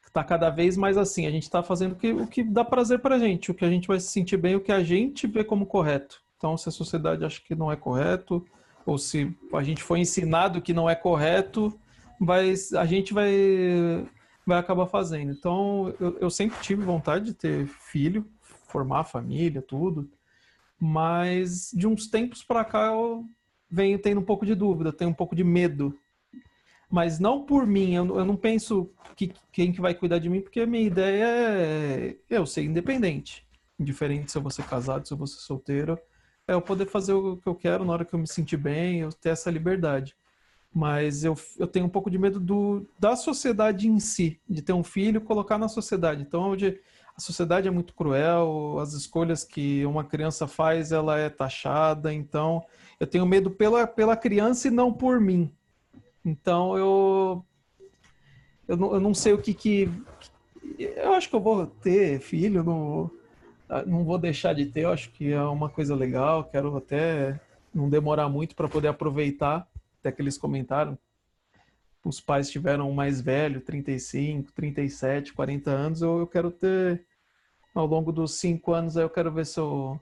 está 0.06 0.22
cada 0.22 0.50
vez 0.50 0.76
mais 0.76 0.98
assim. 0.98 1.26
A 1.26 1.30
gente 1.30 1.44
está 1.44 1.62
fazendo 1.62 1.92
o 1.92 1.96
que, 1.96 2.12
o 2.12 2.26
que 2.26 2.42
dá 2.44 2.62
prazer 2.62 2.98
para 2.98 3.18
gente, 3.18 3.50
o 3.50 3.54
que 3.54 3.64
a 3.64 3.70
gente 3.70 3.88
vai 3.88 3.98
se 3.98 4.08
sentir 4.08 4.36
bem, 4.36 4.56
o 4.56 4.60
que 4.60 4.72
a 4.72 4.84
gente 4.84 5.26
vê 5.26 5.42
como 5.42 5.64
correto. 5.64 6.20
Então, 6.36 6.54
se 6.58 6.68
a 6.68 6.72
sociedade 6.72 7.24
acha 7.24 7.40
que 7.40 7.54
não 7.54 7.72
é 7.72 7.76
correto, 7.76 8.44
ou 8.84 8.98
se 8.98 9.34
a 9.54 9.62
gente 9.62 9.82
foi 9.82 10.00
ensinado 10.00 10.60
que 10.60 10.74
não 10.74 10.88
é 10.88 10.94
correto, 10.94 11.74
vai, 12.20 12.52
a 12.76 12.84
gente 12.84 13.14
vai, 13.14 13.32
vai 14.46 14.58
acabar 14.58 14.86
fazendo. 14.86 15.32
Então, 15.32 15.94
eu, 16.00 16.18
eu 16.18 16.30
sempre 16.30 16.60
tive 16.60 16.82
vontade 16.82 17.26
de 17.26 17.34
ter 17.34 17.66
filho, 17.66 18.26
formar 18.68 19.04
família, 19.04 19.62
tudo, 19.62 20.10
mas 20.78 21.70
de 21.72 21.86
uns 21.86 22.08
tempos 22.08 22.42
para 22.42 22.64
cá 22.64 22.86
eu 22.86 23.24
venho 23.70 23.98
tendo 23.98 24.20
um 24.20 24.24
pouco 24.24 24.46
de 24.46 24.54
dúvida, 24.54 24.92
tenho 24.92 25.10
um 25.10 25.14
pouco 25.14 25.34
de 25.36 25.44
medo 25.44 25.96
mas 26.90 27.20
não 27.20 27.44
por 27.46 27.66
mim. 27.66 27.94
Eu, 27.94 28.18
eu 28.18 28.24
não 28.24 28.36
penso 28.36 28.90
que 29.14 29.32
quem 29.52 29.72
que 29.72 29.80
vai 29.80 29.94
cuidar 29.94 30.18
de 30.18 30.28
mim, 30.28 30.40
porque 30.40 30.60
a 30.60 30.66
minha 30.66 30.84
ideia 30.84 31.24
é 31.24 32.16
eu 32.28 32.44
ser 32.44 32.64
independente. 32.64 33.46
Indiferente 33.78 34.32
se 34.32 34.36
eu 34.36 34.42
vou 34.42 34.50
ser 34.50 34.64
casado, 34.64 35.06
se 35.06 35.14
eu 35.14 35.16
vou 35.16 35.26
ser 35.26 35.40
solteiro. 35.40 35.98
É 36.48 36.52
eu 36.52 36.60
poder 36.60 36.86
fazer 36.86 37.12
o 37.12 37.36
que 37.36 37.46
eu 37.46 37.54
quero 37.54 37.84
na 37.84 37.92
hora 37.92 38.04
que 38.04 38.12
eu 38.12 38.18
me 38.18 38.26
sentir 38.26 38.56
bem, 38.56 39.00
eu 39.00 39.12
ter 39.12 39.28
essa 39.28 39.50
liberdade. 39.50 40.16
Mas 40.72 41.24
eu, 41.24 41.36
eu 41.58 41.66
tenho 41.66 41.86
um 41.86 41.88
pouco 41.88 42.10
de 42.10 42.18
medo 42.18 42.38
do, 42.38 42.86
da 42.98 43.16
sociedade 43.16 43.88
em 43.88 43.98
si, 43.98 44.40
de 44.48 44.62
ter 44.62 44.72
um 44.72 44.84
filho 44.84 45.20
colocar 45.20 45.58
na 45.58 45.68
sociedade. 45.68 46.22
Então, 46.22 46.52
onde 46.52 46.78
a 47.16 47.20
sociedade 47.20 47.66
é 47.66 47.70
muito 47.70 47.92
cruel, 47.92 48.78
as 48.78 48.92
escolhas 48.92 49.42
que 49.42 49.84
uma 49.84 50.04
criança 50.04 50.46
faz, 50.46 50.92
ela 50.92 51.18
é 51.18 51.28
taxada. 51.28 52.14
Então, 52.14 52.64
eu 53.00 53.06
tenho 53.06 53.26
medo 53.26 53.50
pela, 53.50 53.86
pela 53.86 54.16
criança 54.16 54.68
e 54.68 54.70
não 54.70 54.92
por 54.92 55.20
mim. 55.20 55.52
Então 56.24 56.76
eu 56.76 57.44
eu 58.68 58.76
não, 58.76 58.94
eu 58.94 59.00
não 59.00 59.14
sei 59.14 59.32
o 59.32 59.38
que 59.38 59.54
que 59.54 59.90
eu 60.78 61.14
acho 61.14 61.28
que 61.28 61.34
eu 61.34 61.40
vou 61.40 61.66
ter 61.66 62.20
filho, 62.20 62.62
não 62.62 63.10
não 63.86 64.04
vou 64.04 64.18
deixar 64.18 64.52
de 64.52 64.66
ter, 64.66 64.80
eu 64.82 64.90
acho 64.90 65.10
que 65.12 65.32
é 65.32 65.42
uma 65.42 65.68
coisa 65.68 65.94
legal, 65.94 66.42
quero 66.44 66.76
até 66.76 67.40
não 67.72 67.88
demorar 67.88 68.28
muito 68.28 68.56
para 68.56 68.68
poder 68.68 68.88
aproveitar, 68.88 69.66
até 70.00 70.10
que 70.10 70.20
eles 70.20 70.36
comentaram. 70.36 70.98
Os 72.04 72.20
pais 72.20 72.50
tiveram 72.50 72.90
um 72.90 72.94
mais 72.94 73.20
velho, 73.20 73.60
35, 73.60 74.52
37, 74.52 75.32
40 75.32 75.70
anos, 75.70 76.02
eu, 76.02 76.18
eu 76.18 76.26
quero 76.26 76.50
ter 76.50 77.04
ao 77.74 77.86
longo 77.86 78.10
dos 78.10 78.34
cinco 78.34 78.72
anos 78.72 78.96
aí 78.96 79.04
eu 79.04 79.10
quero 79.10 79.30
ver 79.30 79.46
se 79.46 79.60
eu 79.60 80.00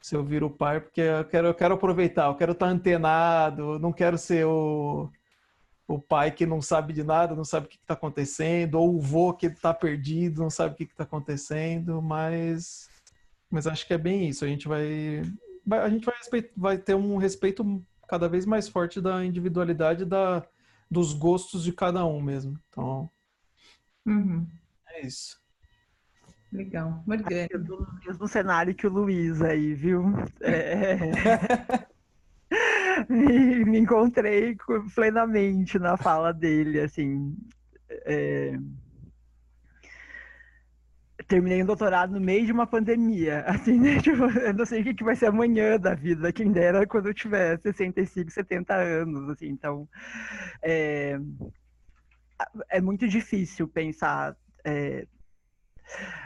se 0.00 0.14
eu 0.14 0.24
viro 0.24 0.48
pai, 0.48 0.80
porque 0.80 1.00
eu 1.00 1.24
quero, 1.24 1.48
eu 1.48 1.54
quero 1.54 1.74
aproveitar, 1.74 2.26
eu 2.26 2.36
quero 2.36 2.52
estar 2.52 2.68
antenado, 2.68 3.76
não 3.80 3.92
quero 3.92 4.16
ser 4.16 4.46
o, 4.46 5.10
o 5.88 5.98
pai 5.98 6.30
que 6.30 6.46
não 6.46 6.62
sabe 6.62 6.92
de 6.92 7.02
nada, 7.02 7.34
não 7.34 7.44
sabe 7.44 7.66
o 7.66 7.68
que 7.68 7.76
está 7.76 7.94
acontecendo, 7.94 8.76
ou 8.76 8.94
o 8.94 9.00
vô 9.00 9.32
que 9.32 9.46
está 9.46 9.74
perdido, 9.74 10.42
não 10.42 10.50
sabe 10.50 10.74
o 10.74 10.76
que 10.76 10.84
está 10.84 11.02
acontecendo, 11.02 12.00
mas, 12.00 12.88
mas 13.50 13.66
acho 13.66 13.84
que 13.84 13.94
é 13.94 13.98
bem 13.98 14.28
isso. 14.28 14.44
A 14.44 14.48
gente 14.48 14.68
vai, 14.68 15.22
vai 15.66 15.80
a 15.80 15.88
gente 15.88 16.04
vai, 16.04 16.50
vai 16.56 16.78
ter 16.78 16.94
um 16.94 17.16
respeito 17.16 17.64
cada 18.06 18.28
vez 18.28 18.46
mais 18.46 18.68
forte 18.68 19.00
da 19.00 19.24
individualidade 19.24 20.04
da, 20.04 20.46
dos 20.90 21.12
gostos 21.12 21.62
de 21.62 21.72
cada 21.72 22.04
um 22.06 22.20
mesmo. 22.20 22.58
Então, 22.68 23.10
uhum. 24.06 24.46
é 24.88 25.06
isso. 25.06 25.40
Legal, 26.52 27.02
Morgana. 27.06 27.48
Do 27.58 27.86
mesmo 28.06 28.28
cenário 28.28 28.74
que 28.74 28.86
o 28.86 28.90
Luiz 28.90 29.42
aí, 29.42 29.74
viu? 29.74 30.04
É... 30.40 30.96
me, 33.10 33.64
me, 33.64 33.78
encontrei 33.78 34.56
plenamente 34.94 35.78
na 35.78 35.96
fala 35.96 36.32
dele, 36.32 36.80
assim. 36.80 37.36
É... 37.90 38.58
Terminei 41.28 41.62
um 41.62 41.66
doutorado 41.66 42.12
no 42.12 42.20
meio 42.20 42.46
de 42.46 42.52
uma 42.52 42.66
pandemia, 42.66 43.40
assim, 43.48 43.78
né? 43.80 44.00
Tipo, 44.00 44.24
eu 44.24 44.54
não 44.54 44.64
sei 44.64 44.82
o 44.82 44.94
que 44.94 45.04
vai 45.04 45.16
ser 45.16 45.26
amanhã 45.26 45.78
da 45.78 45.94
vida, 45.94 46.32
quem 46.32 46.52
dera 46.52 46.86
quando 46.86 47.06
eu 47.08 47.14
tiver 47.14 47.58
65, 47.60 48.30
70 48.30 48.74
anos, 48.74 49.30
assim, 49.30 49.48
então... 49.48 49.88
É, 50.62 51.18
é 52.68 52.80
muito 52.80 53.08
difícil 53.08 53.66
pensar... 53.66 54.36
É... 54.64 55.06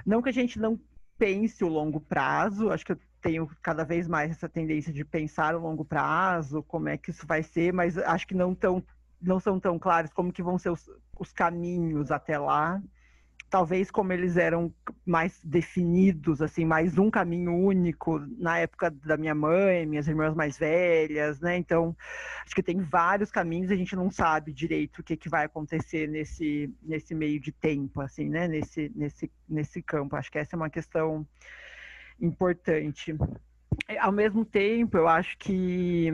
Não 0.05 0.23
que 0.23 0.29
a 0.29 0.33
gente 0.33 0.59
não 0.59 0.79
pense 1.19 1.63
o 1.63 1.69
longo 1.69 2.01
prazo, 2.01 2.71
acho 2.71 2.85
que 2.85 2.93
eu 2.93 2.99
tenho 3.21 3.47
cada 3.63 3.85
vez 3.85 4.09
mais 4.09 4.31
essa 4.31 4.49
tendência 4.49 4.93
de 4.93 5.05
pensar 5.05 5.55
a 5.55 5.59
longo 5.59 5.85
prazo, 5.85 6.63
como 6.63 6.89
é 6.89 6.97
que 6.97 7.11
isso 7.11 7.27
vai 7.27 7.43
ser, 7.43 7.73
mas 7.73 7.99
acho 7.99 8.27
que 8.27 8.35
não, 8.35 8.55
tão, 8.55 8.83
não 9.21 9.39
são 9.39 9.61
tão 9.61 9.79
claros 9.79 10.11
como 10.13 10.33
que 10.33 10.43
vão 10.43 10.59
ser 10.59 10.71
os, 10.71 10.91
os 11.19 11.33
caminhos 11.33 12.11
até 12.11 12.39
lá. 12.39 12.83
Talvez 13.51 13.91
como 13.91 14.13
eles 14.13 14.37
eram 14.37 14.73
mais 15.05 15.41
definidos, 15.43 16.41
assim, 16.41 16.65
mais 16.65 16.97
um 16.97 17.11
caminho 17.11 17.53
único 17.53 18.21
na 18.39 18.59
época 18.59 18.91
da 18.91 19.17
minha 19.17 19.35
mãe, 19.35 19.85
minhas 19.85 20.07
irmãs 20.07 20.35
mais 20.37 20.57
velhas, 20.57 21.41
né? 21.41 21.57
Então, 21.57 21.97
acho 22.47 22.55
que 22.55 22.63
tem 22.63 22.81
vários 22.81 23.31
caminhos, 23.33 23.73
a 23.73 23.77
gente 23.77 23.97
não 23.97 24.09
sabe 24.09 24.53
direito 24.53 25.01
o 25.01 25.03
que, 25.03 25.17
que 25.17 25.29
vai 25.29 25.47
acontecer 25.47 26.09
nesse, 26.09 26.73
nesse 26.81 27.13
meio 27.13 27.41
de 27.41 27.51
tempo, 27.51 28.01
assim, 28.01 28.29
né? 28.29 28.47
Nesse, 28.47 28.93
nesse, 28.95 29.29
nesse 29.49 29.83
campo. 29.83 30.15
Acho 30.15 30.31
que 30.31 30.39
essa 30.39 30.55
é 30.55 30.57
uma 30.57 30.71
questão 30.71 31.27
importante. 32.21 33.17
Ao 33.99 34.13
mesmo 34.13 34.45
tempo, 34.45 34.97
eu 34.97 35.09
acho 35.09 35.37
que 35.39 36.09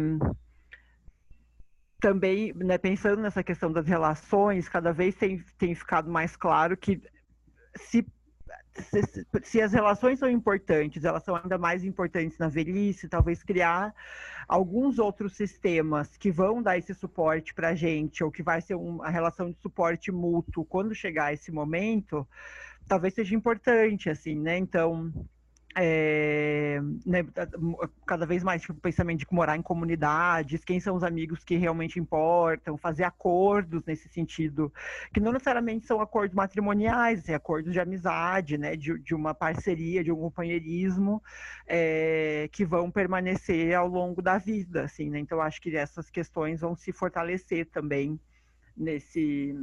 também, 2.01 2.53
né, 2.55 2.79
pensando 2.79 3.21
nessa 3.21 3.43
questão 3.43 3.73
das 3.73 3.87
relações, 3.87 4.69
cada 4.69 4.93
vez 4.93 5.15
tem, 5.17 5.43
tem 5.59 5.75
ficado 5.75 6.11
mais 6.11 6.37
claro 6.37 6.77
que 6.77 7.03
se, 7.77 8.07
se, 8.75 9.27
se, 9.43 9.61
as 9.61 9.73
relações 9.73 10.19
são 10.19 10.31
importantes, 10.31 11.05
elas 11.05 11.25
são 11.25 11.37
ainda 11.37 11.59
mais 11.59 11.85
importantes 11.85 12.39
na 12.39 12.49
velhice, 12.49 13.09
talvez 13.09 13.43
criar 13.43 13.95
alguns 14.49 14.99
outros 14.99 15.35
sistemas 15.37 16.17
que 16.17 16.31
vão 16.31 16.63
dar 16.63 16.79
esse 16.79 16.95
suporte 16.95 17.53
para 17.53 17.69
a 17.69 17.75
gente, 17.75 18.23
ou 18.23 18.31
que 18.31 18.43
vai 18.43 18.61
ser 18.61 18.75
uma 18.75 19.09
relação 19.11 19.51
de 19.51 19.59
suporte 19.61 20.13
mútuo 20.13 20.65
quando 20.65 20.95
chegar 20.95 21.33
esse 21.33 21.51
momento, 21.51 22.27
talvez 22.87 23.15
seja 23.15 23.35
importante, 23.35 24.09
assim, 24.09 24.39
né? 24.39 24.57
Então, 24.57 25.13
é, 25.79 26.81
né, 27.05 27.23
cada 28.07 28.25
vez 28.25 28.43
mais 28.43 28.63
tipo, 28.63 28.75
pensamento 28.75 29.21
de 29.21 29.27
morar 29.31 29.57
em 29.57 29.63
comunidades, 29.63 30.65
quem 30.65 30.81
são 30.81 30.97
os 30.97 31.05
amigos 31.05 31.45
que 31.45 31.57
realmente 31.57 32.01
importam, 32.01 32.79
fazer 32.79 33.05
acordos 33.05 33.85
nesse 33.85 34.09
sentido, 34.09 34.73
que 35.13 35.21
não 35.21 35.33
necessariamente 35.33 35.87
são 35.87 36.01
acordos 36.01 36.35
matrimoniais, 36.35 37.29
é 37.29 37.35
acordos 37.35 37.75
de 37.75 37.81
amizade, 37.81 38.57
né, 38.57 38.75
de, 38.75 38.99
de 38.99 39.15
uma 39.15 39.35
parceria, 39.35 40.03
de 40.03 40.11
um 40.11 40.17
companheirismo 40.17 41.23
é, 41.67 42.49
que 42.53 42.65
vão 42.65 42.91
permanecer 42.91 43.75
ao 43.75 43.87
longo 43.87 44.23
da 44.23 44.39
vida, 44.39 44.85
assim, 44.85 45.11
né? 45.11 45.19
Então 45.19 45.43
acho 45.43 45.61
que 45.61 45.77
essas 45.77 46.09
questões 46.09 46.61
vão 46.61 46.75
se 46.75 46.91
fortalecer 46.91 47.67
também 47.67 48.19
nesse 48.75 49.55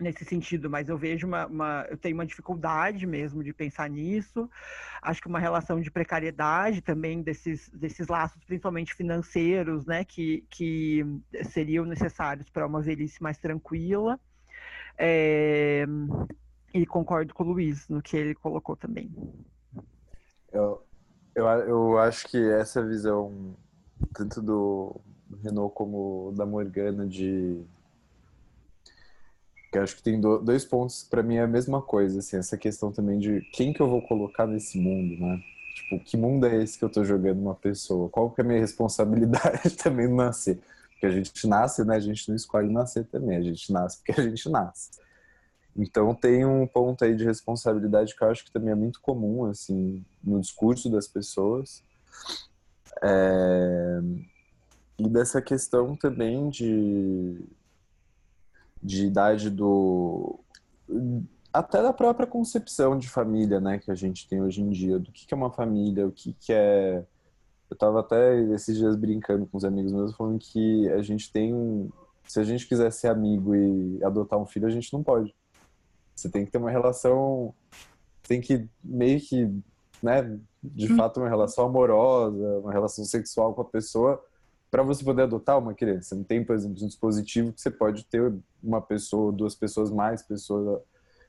nesse 0.00 0.24
sentido, 0.24 0.70
mas 0.70 0.88
eu 0.88 0.96
vejo 0.96 1.26
uma, 1.26 1.46
uma, 1.46 1.86
eu 1.90 1.96
tenho 1.96 2.14
uma 2.14 2.26
dificuldade 2.26 3.06
mesmo 3.06 3.42
de 3.42 3.52
pensar 3.52 3.88
nisso. 3.88 4.48
Acho 5.02 5.20
que 5.20 5.28
uma 5.28 5.38
relação 5.38 5.80
de 5.80 5.90
precariedade 5.90 6.80
também 6.80 7.22
desses, 7.22 7.68
desses 7.70 8.08
laços, 8.08 8.42
principalmente 8.44 8.94
financeiros, 8.94 9.86
né, 9.86 10.04
que, 10.04 10.44
que 10.50 11.04
seriam 11.50 11.84
necessários 11.84 12.48
para 12.50 12.66
uma 12.66 12.80
velhice 12.80 13.22
mais 13.22 13.38
tranquila. 13.38 14.18
É, 14.96 15.86
e 16.74 16.84
concordo 16.86 17.32
com 17.32 17.44
o 17.44 17.46
Luiz 17.46 17.88
no 17.88 18.02
que 18.02 18.16
ele 18.16 18.34
colocou 18.34 18.76
também. 18.76 19.10
Eu, 20.52 20.82
eu, 21.34 21.46
eu 21.46 21.98
acho 21.98 22.26
que 22.28 22.38
essa 22.50 22.84
visão, 22.84 23.56
tanto 24.12 24.42
do 24.42 25.00
Renault 25.42 25.74
como 25.74 26.32
da 26.36 26.44
Morgana, 26.44 27.06
de 27.06 27.62
que 29.70 29.78
acho 29.78 29.96
que 29.96 30.02
tem 30.02 30.20
dois 30.20 30.64
pontos 30.64 31.04
para 31.04 31.22
mim 31.22 31.36
é 31.36 31.42
a 31.42 31.46
mesma 31.46 31.82
coisa, 31.82 32.20
assim, 32.20 32.36
essa 32.36 32.56
questão 32.56 32.90
também 32.90 33.18
de 33.18 33.42
quem 33.52 33.72
que 33.72 33.80
eu 33.80 33.88
vou 33.88 34.00
colocar 34.02 34.46
nesse 34.46 34.78
mundo, 34.78 35.20
né? 35.20 35.42
Tipo, 35.74 36.00
que 36.00 36.16
mundo 36.16 36.46
é 36.46 36.62
esse 36.62 36.78
que 36.78 36.84
eu 36.84 36.88
tô 36.88 37.04
jogando 37.04 37.40
uma 37.40 37.54
pessoa? 37.54 38.08
Qual 38.08 38.30
que 38.30 38.40
é 38.40 38.44
a 38.44 38.46
minha 38.46 38.60
responsabilidade 38.60 39.76
também 39.76 40.08
no 40.08 40.16
nascer? 40.16 40.58
Porque 40.90 41.06
a 41.06 41.10
gente 41.10 41.46
nasce, 41.46 41.84
né? 41.84 41.96
A 41.96 42.00
gente 42.00 42.28
não 42.28 42.34
escolhe 42.34 42.72
nascer 42.72 43.04
também, 43.06 43.36
a 43.36 43.42
gente 43.42 43.72
nasce 43.72 43.98
porque 43.98 44.20
a 44.20 44.24
gente 44.24 44.48
nasce. 44.48 44.90
Então 45.76 46.12
tem 46.14 46.44
um 46.44 46.66
ponto 46.66 47.04
aí 47.04 47.14
de 47.14 47.24
responsabilidade 47.24 48.16
que 48.16 48.24
eu 48.24 48.30
acho 48.30 48.44
que 48.44 48.50
também 48.50 48.72
é 48.72 48.74
muito 48.74 49.00
comum, 49.00 49.44
assim, 49.44 50.04
no 50.24 50.40
discurso 50.40 50.90
das 50.90 51.06
pessoas. 51.06 51.84
É... 53.02 54.00
E 54.98 55.08
dessa 55.08 55.40
questão 55.40 55.94
também 55.94 56.48
de 56.48 57.38
de 58.82 59.06
idade 59.06 59.50
do 59.50 60.38
até 61.52 61.82
da 61.82 61.92
própria 61.92 62.26
concepção 62.26 62.98
de 62.98 63.08
família, 63.08 63.60
né, 63.60 63.78
que 63.78 63.90
a 63.90 63.94
gente 63.94 64.28
tem 64.28 64.40
hoje 64.40 64.62
em 64.62 64.70
dia, 64.70 64.98
do 64.98 65.10
que, 65.10 65.26
que 65.26 65.34
é 65.34 65.36
uma 65.36 65.50
família, 65.50 66.06
o 66.06 66.12
que, 66.12 66.32
que 66.34 66.52
é. 66.52 67.04
Eu 67.70 67.76
tava 67.76 68.00
até 68.00 68.40
esses 68.54 68.78
dias 68.78 68.96
brincando 68.96 69.46
com 69.46 69.58
os 69.58 69.64
amigos 69.64 69.92
meus, 69.92 70.14
falando 70.14 70.38
que 70.38 70.88
a 70.90 71.02
gente 71.02 71.30
tem 71.30 71.54
um. 71.54 71.90
Se 72.26 72.40
a 72.40 72.44
gente 72.44 72.66
quiser 72.66 72.90
ser 72.92 73.08
amigo 73.08 73.54
e 73.54 74.02
adotar 74.02 74.38
um 74.38 74.46
filho, 74.46 74.66
a 74.66 74.70
gente 74.70 74.92
não 74.92 75.02
pode. 75.02 75.34
Você 76.14 76.30
tem 76.30 76.46
que 76.46 76.50
ter 76.50 76.58
uma 76.58 76.70
relação. 76.70 77.54
Tem 78.26 78.40
que 78.40 78.66
meio 78.82 79.20
que, 79.20 79.50
né, 80.02 80.38
de 80.62 80.92
hum. 80.92 80.96
fato, 80.96 81.20
uma 81.20 81.28
relação 81.28 81.66
amorosa, 81.66 82.58
uma 82.58 82.72
relação 82.72 83.04
sexual 83.04 83.54
com 83.54 83.62
a 83.62 83.66
pessoa 83.66 84.22
para 84.70 84.82
você 84.82 85.04
poder 85.04 85.22
adotar 85.22 85.58
uma 85.58 85.74
criança. 85.74 86.14
Não 86.14 86.24
tem, 86.24 86.44
por 86.44 86.54
exemplo, 86.54 86.82
um 86.82 86.86
dispositivo 86.86 87.52
que 87.52 87.60
você 87.60 87.70
pode 87.70 88.04
ter 88.04 88.34
uma 88.62 88.80
pessoa, 88.80 89.32
duas 89.32 89.54
pessoas, 89.54 89.90
mais 89.90 90.22
pessoas 90.22 90.80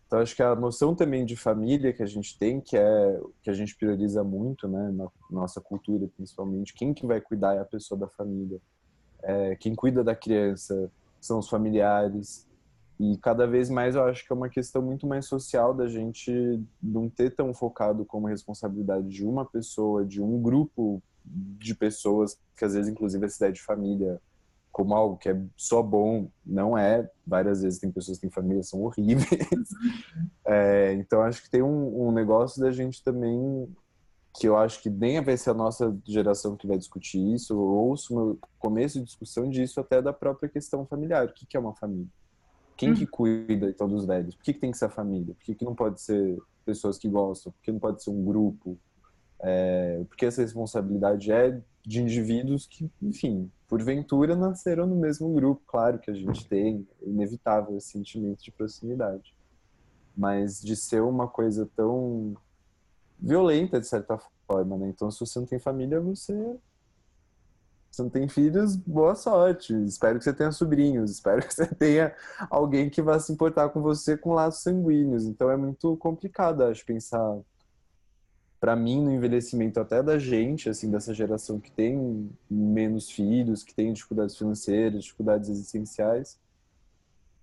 então, 0.09 0.21
acho 0.21 0.35
que 0.35 0.41
a 0.41 0.55
noção 0.55 0.95
também 0.95 1.23
de 1.23 1.35
família 1.35 1.93
que 1.93 2.01
a 2.01 2.05
gente 2.07 2.35
tem, 2.35 2.59
que 2.59 2.75
é 2.75 3.21
que 3.43 3.49
a 3.51 3.53
gente 3.53 3.75
prioriza 3.75 4.23
muito, 4.23 4.67
né, 4.67 4.91
na 4.91 5.07
nossa 5.29 5.61
cultura, 5.61 6.09
principalmente, 6.17 6.73
quem 6.73 6.95
que 6.95 7.05
vai 7.05 7.21
cuidar 7.21 7.53
é 7.53 7.59
a 7.59 7.65
pessoa 7.65 7.95
da 7.95 8.07
família. 8.07 8.59
É, 9.21 9.55
quem 9.55 9.75
cuida 9.75 10.03
da 10.03 10.15
criança 10.15 10.91
são 11.21 11.37
os 11.37 11.47
familiares. 11.47 12.47
E 12.99 13.17
cada 13.17 13.45
vez 13.45 13.69
mais 13.69 13.93
eu 13.93 14.03
acho 14.03 14.25
que 14.25 14.33
é 14.33 14.35
uma 14.35 14.49
questão 14.49 14.81
muito 14.81 15.05
mais 15.05 15.27
social 15.27 15.75
da 15.75 15.87
gente 15.87 16.59
não 16.81 17.07
ter 17.07 17.35
tão 17.35 17.53
focado 17.53 18.03
como 18.03 18.25
responsabilidade 18.25 19.07
de 19.07 19.23
uma 19.23 19.45
pessoa, 19.45 20.03
de 20.03 20.19
um 20.19 20.41
grupo 20.41 21.03
de 21.25 21.75
pessoas, 21.75 22.37
que 22.57 22.65
às 22.65 22.73
vezes, 22.73 22.91
inclusive, 22.91 23.25
essa 23.25 23.37
ideia 23.37 23.53
de 23.53 23.61
família 23.61 24.21
como 24.71 24.93
algo 24.93 25.17
que 25.17 25.29
é 25.29 25.41
só 25.57 25.81
bom, 25.81 26.29
não 26.45 26.77
é. 26.77 27.09
Várias 27.25 27.61
vezes 27.61 27.79
tem 27.79 27.91
pessoas 27.91 28.17
que 28.17 28.21
têm 28.21 28.29
família 28.29 28.63
são 28.63 28.81
horríveis. 28.83 29.27
É, 30.45 30.93
então 30.93 31.21
acho 31.21 31.43
que 31.43 31.49
tem 31.49 31.61
um, 31.61 32.07
um, 32.07 32.11
negócio 32.11 32.59
da 32.59 32.71
gente 32.71 33.03
também 33.03 33.67
que 34.33 34.47
eu 34.47 34.57
acho 34.57 34.81
que 34.81 34.89
nem 34.89 35.21
vai 35.21 35.37
ser 35.37 35.51
a 35.51 35.53
nossa 35.53 35.95
geração 36.07 36.55
que 36.55 36.65
vai 36.65 36.75
discutir 36.75 37.19
isso. 37.35 37.53
Eu 37.53 37.59
ouço 37.59 38.15
no 38.15 38.39
começo 38.57 38.97
de 38.97 39.05
discussão 39.05 39.47
disso 39.47 39.79
até 39.79 40.01
da 40.01 40.11
própria 40.11 40.49
questão 40.49 40.87
familiar. 40.87 41.27
O 41.27 41.33
que, 41.33 41.45
que 41.45 41.55
é 41.55 41.59
uma 41.59 41.75
família? 41.75 42.07
Quem 42.75 42.95
que 42.95 43.03
hum. 43.03 43.09
cuida 43.11 43.69
então 43.69 43.87
dos 43.87 44.05
velhos? 44.05 44.33
Por 44.33 44.43
que, 44.43 44.53
que 44.53 44.59
tem 44.59 44.71
que 44.71 44.77
ser 44.77 44.85
a 44.85 44.89
família? 44.89 45.35
Por 45.35 45.43
que, 45.43 45.53
que 45.53 45.65
não 45.65 45.75
pode 45.75 46.01
ser 46.01 46.37
pessoas 46.65 46.97
que 46.97 47.07
gostam? 47.07 47.51
Por 47.51 47.61
que 47.61 47.71
não 47.71 47.79
pode 47.79 48.03
ser 48.03 48.09
um 48.09 48.23
grupo? 48.23 48.75
É, 49.41 50.03
porque 50.07 50.25
essa 50.25 50.41
responsabilidade 50.41 51.31
é 51.31 51.61
de 51.85 52.01
indivíduos 52.01 52.67
que, 52.67 52.91
enfim, 53.01 53.49
porventura 53.67 54.35
nasceram 54.35 54.85
no 54.85 54.95
mesmo 54.95 55.33
grupo. 55.33 55.61
Claro 55.65 55.99
que 55.99 56.11
a 56.11 56.13
gente 56.13 56.47
tem, 56.47 56.87
é 57.01 57.09
inevitável 57.09 57.77
esse 57.77 57.89
sentimento 57.89 58.43
de 58.43 58.51
proximidade. 58.51 59.35
Mas 60.15 60.61
de 60.61 60.75
ser 60.75 61.01
uma 61.01 61.27
coisa 61.27 61.69
tão 61.75 62.35
violenta, 63.17 63.79
de 63.79 63.87
certa 63.87 64.19
forma, 64.45 64.77
né? 64.77 64.89
Então, 64.89 65.09
se 65.09 65.19
você 65.19 65.39
não 65.39 65.45
tem 65.45 65.59
família, 65.59 66.01
você. 66.01 66.57
Você 67.91 68.03
não 68.03 68.09
tem 68.09 68.27
filhos, 68.27 68.75
boa 68.75 69.15
sorte. 69.15 69.73
Espero 69.85 70.19
que 70.19 70.23
você 70.23 70.33
tenha 70.33 70.51
sobrinhos. 70.51 71.11
Espero 71.11 71.41
que 71.41 71.53
você 71.53 71.65
tenha 71.65 72.15
alguém 72.49 72.89
que 72.89 73.01
vá 73.01 73.19
se 73.19 73.31
importar 73.31 73.69
com 73.69 73.81
você 73.81 74.15
com 74.15 74.33
laços 74.33 74.61
sanguíneos. 74.61 75.25
Então 75.25 75.49
é 75.49 75.57
muito 75.57 75.97
complicado, 75.97 76.63
acho, 76.63 76.85
pensar 76.85 77.39
para 78.59 78.75
mim 78.75 79.01
no 79.01 79.11
envelhecimento 79.11 79.79
até 79.79 80.03
da 80.03 80.19
gente, 80.19 80.69
assim, 80.69 80.91
dessa 80.91 81.13
geração 81.13 81.59
que 81.59 81.71
tem 81.71 82.29
menos 82.49 83.09
filhos, 83.09 83.63
que 83.63 83.73
tem 83.73 83.93
dificuldades 83.93 84.37
financeiras, 84.37 85.03
dificuldades 85.03 85.49
existenciais 85.49 86.37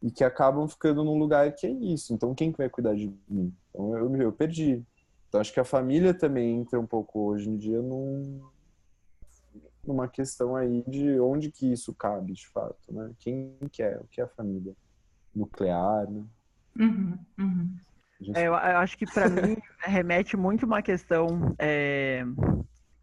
e 0.02 0.10
que 0.10 0.22
acabam 0.22 0.68
ficando 0.68 1.02
num 1.02 1.18
lugar 1.18 1.52
que 1.52 1.66
é 1.66 1.70
isso. 1.70 2.12
Então 2.12 2.34
quem 2.34 2.52
que 2.52 2.58
vai 2.58 2.68
cuidar 2.68 2.94
de 2.94 3.12
mim? 3.28 3.52
Então 3.70 3.96
eu, 3.96 4.14
eu 4.16 4.32
perdi. 4.32 4.84
Então 5.28 5.40
acho 5.40 5.52
que 5.52 5.60
a 5.60 5.64
família 5.64 6.12
também 6.12 6.60
entra 6.60 6.78
um 6.78 6.86
pouco 6.86 7.20
hoje 7.20 7.48
em 7.48 7.56
dia 7.56 7.80
num, 7.80 8.42
numa 9.86 10.06
questão 10.06 10.54
aí 10.54 10.84
de 10.86 11.18
onde 11.18 11.50
que 11.50 11.72
isso 11.72 11.94
cabe 11.94 12.34
de 12.34 12.46
fato, 12.48 12.92
né? 12.92 13.10
Quem 13.18 13.56
que 13.72 13.82
é? 13.82 13.98
O 13.98 14.04
que 14.04 14.20
é 14.20 14.24
a 14.24 14.28
família? 14.28 14.76
Nuclear, 15.34 16.10
né? 16.10 16.24
Uhum, 16.78 17.18
uhum. 17.38 17.76
É, 18.34 18.42
eu, 18.42 18.52
eu, 18.52 18.54
acho 18.54 18.96
que 18.96 19.06
para 19.06 19.28
mim 19.28 19.56
remete 19.78 20.36
muito 20.36 20.66
uma 20.66 20.82
questão. 20.82 21.54
É... 21.58 22.24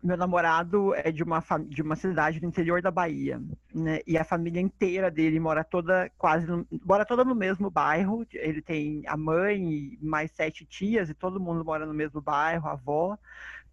Meu 0.03 0.17
namorado 0.17 0.93
é 0.95 1.13
de 1.13 1.23
uma, 1.23 1.41
de 1.65 1.81
uma 1.81 1.95
cidade 1.95 2.37
do 2.37 2.45
interior 2.45 2.81
da 2.81 2.91
Bahia, 2.91 3.41
né? 3.73 4.01
E 4.05 4.17
a 4.17 4.25
família 4.25 4.59
inteira 4.59 5.09
dele 5.09 5.39
mora 5.39 5.63
toda 5.63 6.11
quase 6.17 6.45
no, 6.45 6.67
mora 6.85 7.05
toda 7.05 7.23
no 7.23 7.33
mesmo 7.33 7.69
bairro. 7.69 8.27
Ele 8.33 8.61
tem 8.61 9.03
a 9.07 9.15
mãe 9.15 9.63
e 9.63 9.99
mais 10.01 10.29
sete 10.31 10.65
tias 10.65 11.09
e 11.09 11.13
todo 11.13 11.39
mundo 11.39 11.63
mora 11.63 11.85
no 11.85 11.93
mesmo 11.93 12.19
bairro, 12.19 12.67
a 12.67 12.73
avó 12.73 13.17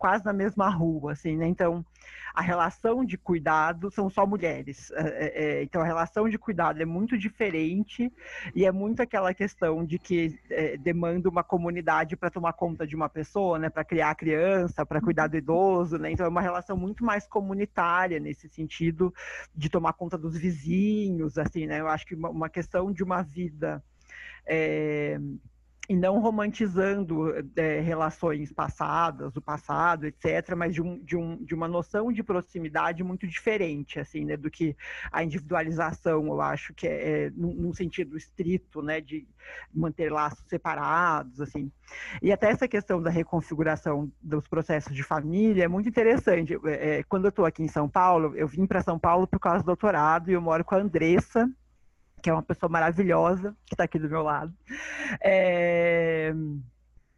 quase 0.01 0.25
na 0.25 0.33
mesma 0.33 0.71
rua, 0.71 1.13
assim, 1.13 1.37
né? 1.37 1.47
Então, 1.47 1.85
a 2.35 2.41
relação 2.41 3.05
de 3.05 3.19
cuidado 3.19 3.91
são 3.91 4.09
só 4.09 4.27
mulheres. 4.27 4.91
É, 4.93 5.59
é, 5.59 5.63
então, 5.63 5.83
a 5.83 5.85
relação 5.85 6.27
de 6.27 6.39
cuidado 6.39 6.81
é 6.81 6.87
muito 6.87 7.19
diferente 7.19 8.11
e 8.55 8.65
é 8.65 8.73
muito 8.73 9.03
aquela 9.03 9.35
questão 9.35 9.85
de 9.85 9.99
que 9.99 10.41
é, 10.49 10.79
demanda 10.79 11.29
uma 11.29 11.45
comunidade 11.45 12.17
para 12.17 12.31
tomar 12.31 12.55
conta 12.55 12.87
de 12.87 12.97
uma 12.97 13.11
pessoa, 13.11 13.59
né? 13.59 13.69
Para 13.69 13.85
criar 13.85 14.11
a 14.11 14.15
criança, 14.15 14.87
para 14.87 15.03
cuidar 15.03 15.27
do 15.27 15.37
idoso, 15.37 15.99
né? 15.99 16.11
Então, 16.11 16.25
é 16.25 16.31
uma 16.31 16.41
relação 16.41 16.79
muito 16.79 17.05
mais 17.05 17.29
comunitária 17.29 18.19
nesse 18.19 18.49
sentido 18.49 19.13
de 19.55 19.69
tomar 19.69 19.93
conta 19.93 20.17
dos 20.17 20.35
vizinhos, 20.35 21.37
assim, 21.37 21.67
né? 21.67 21.79
Eu 21.79 21.89
acho 21.89 22.07
que 22.07 22.15
uma, 22.15 22.31
uma 22.31 22.49
questão 22.49 22.91
de 22.91 23.03
uma 23.03 23.21
vida 23.21 23.85
e 25.91 25.97
não 25.97 26.21
romantizando 26.21 27.35
é, 27.57 27.81
relações 27.81 28.53
passadas, 28.53 29.33
do 29.33 29.43
passado, 29.43 30.07
etc., 30.07 30.55
mas 30.57 30.73
de, 30.73 30.81
um, 30.81 31.03
de, 31.03 31.17
um, 31.17 31.37
de 31.45 31.53
uma 31.53 31.67
noção 31.67 32.13
de 32.13 32.23
proximidade 32.23 33.03
muito 33.03 33.27
diferente, 33.27 33.99
assim, 33.99 34.25
né, 34.25 34.37
do 34.37 34.49
que 34.49 34.77
a 35.11 35.25
individualização, 35.25 36.25
eu 36.29 36.41
acho 36.41 36.73
que 36.75 36.87
é, 36.87 37.25
é 37.25 37.31
num, 37.31 37.53
num, 37.55 37.75
sentido 37.75 38.17
estrito, 38.17 38.81
né, 38.81 39.01
de 39.01 39.27
manter 39.75 40.13
laços 40.13 40.45
separados, 40.47 41.41
assim. 41.41 41.73
E 42.23 42.31
até 42.31 42.53
essa 42.53 42.69
questão 42.69 43.03
da 43.03 43.11
reconfiguração 43.11 44.13
dos 44.23 44.47
processos 44.47 44.95
de 44.95 45.03
família 45.03 45.65
é 45.65 45.69
muito 45.69 45.89
interessante. 45.89 46.57
É, 46.67 47.03
quando 47.03 47.25
eu 47.25 47.31
estou 47.31 47.45
aqui 47.45 47.65
em 47.65 47.69
São 47.69 47.89
Paulo, 47.89 48.37
eu 48.37 48.47
vim 48.47 48.65
para 48.65 48.81
São 48.81 48.97
Paulo 48.97 49.27
por 49.27 49.41
causa 49.41 49.65
do 49.65 49.67
doutorado 49.67 50.31
e 50.31 50.35
eu 50.35 50.41
moro 50.41 50.65
com 50.65 50.77
a 50.77 50.79
Andressa, 50.79 51.51
que 52.21 52.31
é 52.31 52.33
uma 52.33 52.43
pessoa 52.43 52.71
maravilhosa, 52.71 53.57
que 53.67 53.75
está 53.75 53.85
aqui 53.85 53.99
do 53.99 54.09
meu 54.09 54.23
lado. 54.23 54.53
É... 55.23 56.33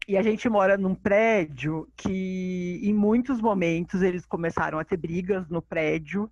E 0.09 0.16
a 0.16 0.22
gente 0.22 0.48
mora 0.48 0.76
num 0.76 0.96
prédio 0.96 1.88
que, 1.96 2.80
em 2.82 2.92
muitos 2.92 3.40
momentos, 3.40 4.03
eles 4.03 4.26
começaram 4.26 4.78
a 4.78 4.84
ter 4.84 4.96
brigas 4.96 5.48
no 5.48 5.62
prédio, 5.62 6.28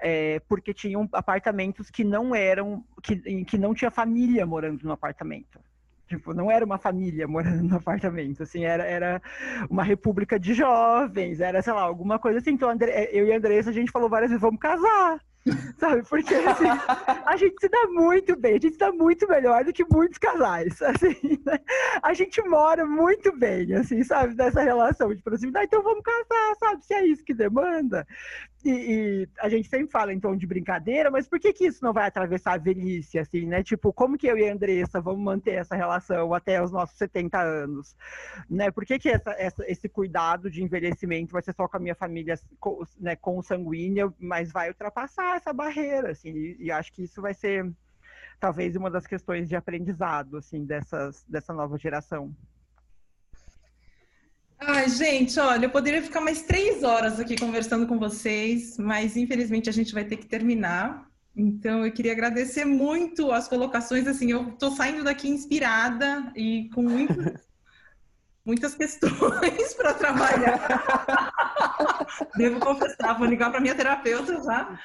é, 0.00 0.40
porque 0.48 0.74
tinham 0.74 1.08
apartamentos 1.12 1.88
que 1.88 2.02
não 2.02 2.34
eram, 2.34 2.84
que, 3.00 3.44
que 3.44 3.56
não 3.56 3.74
tinha 3.74 3.92
família 3.92 4.44
morando 4.44 4.82
no 4.82 4.92
apartamento. 4.92 5.60
Tipo, 6.08 6.34
não 6.34 6.50
era 6.50 6.64
uma 6.64 6.78
família 6.78 7.26
morando 7.28 7.62
no 7.62 7.76
apartamento, 7.76 8.42
assim, 8.42 8.64
era, 8.64 8.84
era 8.84 9.22
uma 9.70 9.84
república 9.84 10.38
de 10.38 10.52
jovens, 10.52 11.40
era, 11.40 11.62
sei 11.62 11.72
lá, 11.72 11.82
alguma 11.82 12.18
coisa 12.18 12.38
assim. 12.38 12.50
Então, 12.50 12.70
eu 13.12 13.28
e 13.28 13.32
a 13.32 13.36
Andressa, 13.36 13.70
a 13.70 13.72
gente 13.72 13.92
falou 13.92 14.10
várias 14.10 14.30
vezes, 14.30 14.42
vamos 14.42 14.60
casar. 14.60 15.20
Sabe? 15.78 16.02
Porque 16.08 16.34
assim, 16.34 16.64
a 17.26 17.36
gente 17.36 17.56
se 17.60 17.68
dá 17.68 17.86
muito 17.88 18.36
bem, 18.36 18.52
a 18.52 18.60
gente 18.60 18.72
se 18.72 18.78
dá 18.78 18.92
muito 18.92 19.26
melhor 19.28 19.64
do 19.64 19.72
que 19.72 19.84
muitos 19.84 20.18
casais. 20.18 20.80
Assim, 20.82 21.40
né? 21.44 21.58
A 22.02 22.14
gente 22.14 22.40
mora 22.42 22.84
muito 22.84 23.36
bem, 23.36 23.74
assim, 23.74 24.02
sabe, 24.04 24.34
nessa 24.34 24.62
relação 24.62 25.14
de 25.14 25.22
proximidade. 25.22 25.66
Então 25.66 25.82
vamos 25.82 26.02
casar, 26.02 26.56
sabe? 26.58 26.84
Se 26.84 26.94
é 26.94 27.06
isso 27.06 27.24
que 27.24 27.34
demanda. 27.34 28.06
E, 28.64 28.70
e, 28.70 29.28
a 29.40 29.48
gente 29.48 29.68
sempre 29.68 29.90
fala 29.90 30.12
em 30.12 30.20
tom 30.20 30.36
de 30.36 30.46
brincadeira, 30.46 31.10
mas 31.10 31.28
por 31.28 31.40
que, 31.40 31.52
que 31.52 31.66
isso 31.66 31.82
não 31.82 31.92
vai 31.92 32.06
atravessar 32.06 32.54
a 32.54 32.58
velhice, 32.58 33.18
assim, 33.18 33.46
né? 33.46 33.62
Tipo, 33.62 33.92
como 33.92 34.16
que 34.16 34.26
eu 34.26 34.38
e 34.38 34.48
a 34.48 34.52
Andressa 34.52 35.00
vamos 35.00 35.22
manter 35.22 35.54
essa 35.54 35.74
relação 35.74 36.32
até 36.32 36.62
os 36.62 36.70
nossos 36.70 36.96
70 36.96 37.40
anos? 37.40 37.96
Né? 38.48 38.70
Por 38.70 38.84
que, 38.84 38.98
que 38.98 39.08
essa, 39.08 39.30
essa, 39.32 39.64
esse 39.70 39.88
cuidado 39.88 40.50
de 40.50 40.62
envelhecimento 40.62 41.32
vai 41.32 41.42
ser 41.42 41.54
só 41.54 41.66
com 41.66 41.76
a 41.76 41.80
minha 41.80 41.94
família 41.94 42.38
né, 43.00 43.16
consanguínea, 43.16 44.12
mas 44.18 44.52
vai 44.52 44.68
ultrapassar 44.68 45.36
essa 45.36 45.52
barreira, 45.52 46.12
assim, 46.12 46.30
e, 46.30 46.56
e 46.60 46.70
acho 46.70 46.92
que 46.92 47.02
isso 47.02 47.20
vai 47.20 47.34
ser 47.34 47.68
talvez 48.38 48.74
uma 48.76 48.90
das 48.90 49.06
questões 49.06 49.48
de 49.48 49.56
aprendizado, 49.56 50.36
assim, 50.36 50.64
dessas, 50.64 51.24
dessa 51.28 51.52
nova 51.52 51.78
geração. 51.78 52.34
Ai, 54.64 54.88
gente, 54.88 55.40
olha, 55.40 55.66
eu 55.66 55.70
poderia 55.70 56.00
ficar 56.00 56.20
mais 56.20 56.42
três 56.42 56.84
horas 56.84 57.18
aqui 57.18 57.36
conversando 57.36 57.84
com 57.84 57.98
vocês, 57.98 58.78
mas 58.78 59.16
infelizmente 59.16 59.68
a 59.68 59.72
gente 59.72 59.92
vai 59.92 60.04
ter 60.04 60.16
que 60.16 60.26
terminar. 60.26 61.10
Então, 61.36 61.84
eu 61.84 61.92
queria 61.92 62.12
agradecer 62.12 62.64
muito 62.64 63.32
as 63.32 63.48
colocações. 63.48 64.06
Assim, 64.06 64.30
eu 64.30 64.50
estou 64.50 64.70
saindo 64.70 65.02
daqui 65.02 65.28
inspirada 65.28 66.30
e 66.36 66.70
com 66.74 66.82
muitas, 66.82 67.42
muitas 68.46 68.74
questões 68.76 69.74
para 69.74 69.94
trabalhar. 69.94 71.32
Devo 72.36 72.60
confessar, 72.60 73.18
vou 73.18 73.26
ligar 73.26 73.50
para 73.50 73.60
minha 73.60 73.74
terapeuta 73.74 74.40
já. 74.44 74.78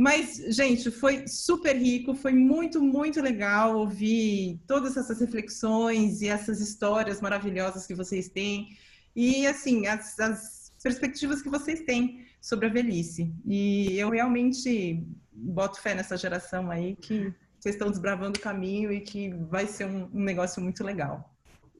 Mas, 0.00 0.36
gente, 0.48 0.90
foi 0.90 1.28
super 1.28 1.76
rico, 1.76 2.14
foi 2.14 2.32
muito, 2.32 2.80
muito 2.80 3.20
legal 3.20 3.76
ouvir 3.76 4.58
todas 4.66 4.96
essas 4.96 5.20
reflexões 5.20 6.22
e 6.22 6.26
essas 6.26 6.58
histórias 6.58 7.20
maravilhosas 7.20 7.86
que 7.86 7.94
vocês 7.94 8.26
têm. 8.30 8.74
E, 9.14 9.46
assim, 9.46 9.86
as, 9.86 10.18
as 10.18 10.72
perspectivas 10.82 11.42
que 11.42 11.50
vocês 11.50 11.82
têm 11.82 12.24
sobre 12.40 12.64
a 12.64 12.70
velhice. 12.70 13.30
E 13.44 13.98
eu 13.98 14.08
realmente 14.08 15.06
boto 15.30 15.78
fé 15.82 15.94
nessa 15.94 16.16
geração 16.16 16.70
aí 16.70 16.96
que 16.96 17.34
vocês 17.58 17.74
estão 17.74 17.90
desbravando 17.90 18.38
o 18.38 18.42
caminho 18.42 18.90
e 18.90 19.02
que 19.02 19.28
vai 19.50 19.66
ser 19.66 19.84
um, 19.84 20.08
um 20.14 20.24
negócio 20.24 20.62
muito 20.62 20.82
legal. 20.82 21.30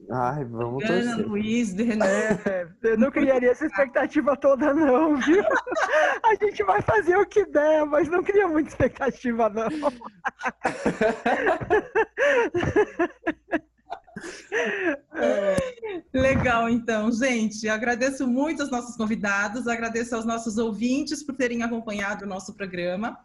Ai, 0.09 0.43
vamos 0.45 0.83
Ana, 0.83 1.15
torcer. 1.15 1.27
Luiz, 1.27 1.73
Renan. 1.73 2.05
É, 2.05 2.67
eu 2.83 2.97
não 2.97 3.11
criaria 3.11 3.51
essa 3.51 3.65
expectativa 3.65 4.35
toda, 4.35 4.73
não, 4.73 5.15
viu? 5.17 5.43
A 6.23 6.35
gente 6.35 6.63
vai 6.63 6.81
fazer 6.81 7.17
o 7.17 7.25
que 7.25 7.45
der, 7.45 7.85
mas 7.85 8.09
não 8.09 8.23
cria 8.23 8.47
muita 8.47 8.69
expectativa, 8.69 9.49
não. 9.49 9.69
Legal, 16.13 16.69
então, 16.69 17.11
gente. 17.11 17.67
Agradeço 17.67 18.27
muito 18.27 18.61
aos 18.61 18.71
nossos 18.71 18.95
convidados, 18.95 19.67
agradeço 19.67 20.15
aos 20.15 20.25
nossos 20.25 20.57
ouvintes 20.57 21.23
por 21.23 21.35
terem 21.35 21.63
acompanhado 21.63 22.25
o 22.25 22.27
nosso 22.27 22.53
programa. 22.53 23.17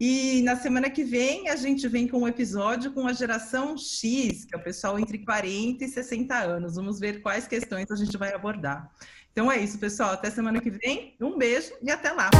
E 0.00 0.42
na 0.42 0.54
semana 0.54 0.88
que 0.88 1.02
vem 1.02 1.48
a 1.48 1.56
gente 1.56 1.88
vem 1.88 2.06
com 2.06 2.18
um 2.18 2.28
episódio 2.28 2.92
com 2.92 3.08
a 3.08 3.12
geração 3.12 3.76
X, 3.76 4.44
que 4.44 4.54
é 4.54 4.56
o 4.56 4.62
pessoal 4.62 4.96
entre 4.96 5.18
40 5.18 5.84
e 5.84 5.88
60 5.88 6.36
anos. 6.36 6.76
Vamos 6.76 7.00
ver 7.00 7.20
quais 7.20 7.48
questões 7.48 7.90
a 7.90 7.96
gente 7.96 8.16
vai 8.16 8.32
abordar. 8.32 8.88
Então 9.32 9.50
é 9.50 9.58
isso, 9.58 9.76
pessoal. 9.76 10.12
Até 10.12 10.30
semana 10.30 10.60
que 10.60 10.70
vem. 10.70 11.16
Um 11.20 11.36
beijo 11.36 11.72
e 11.82 11.90
até 11.90 12.12
lá. 12.12 12.30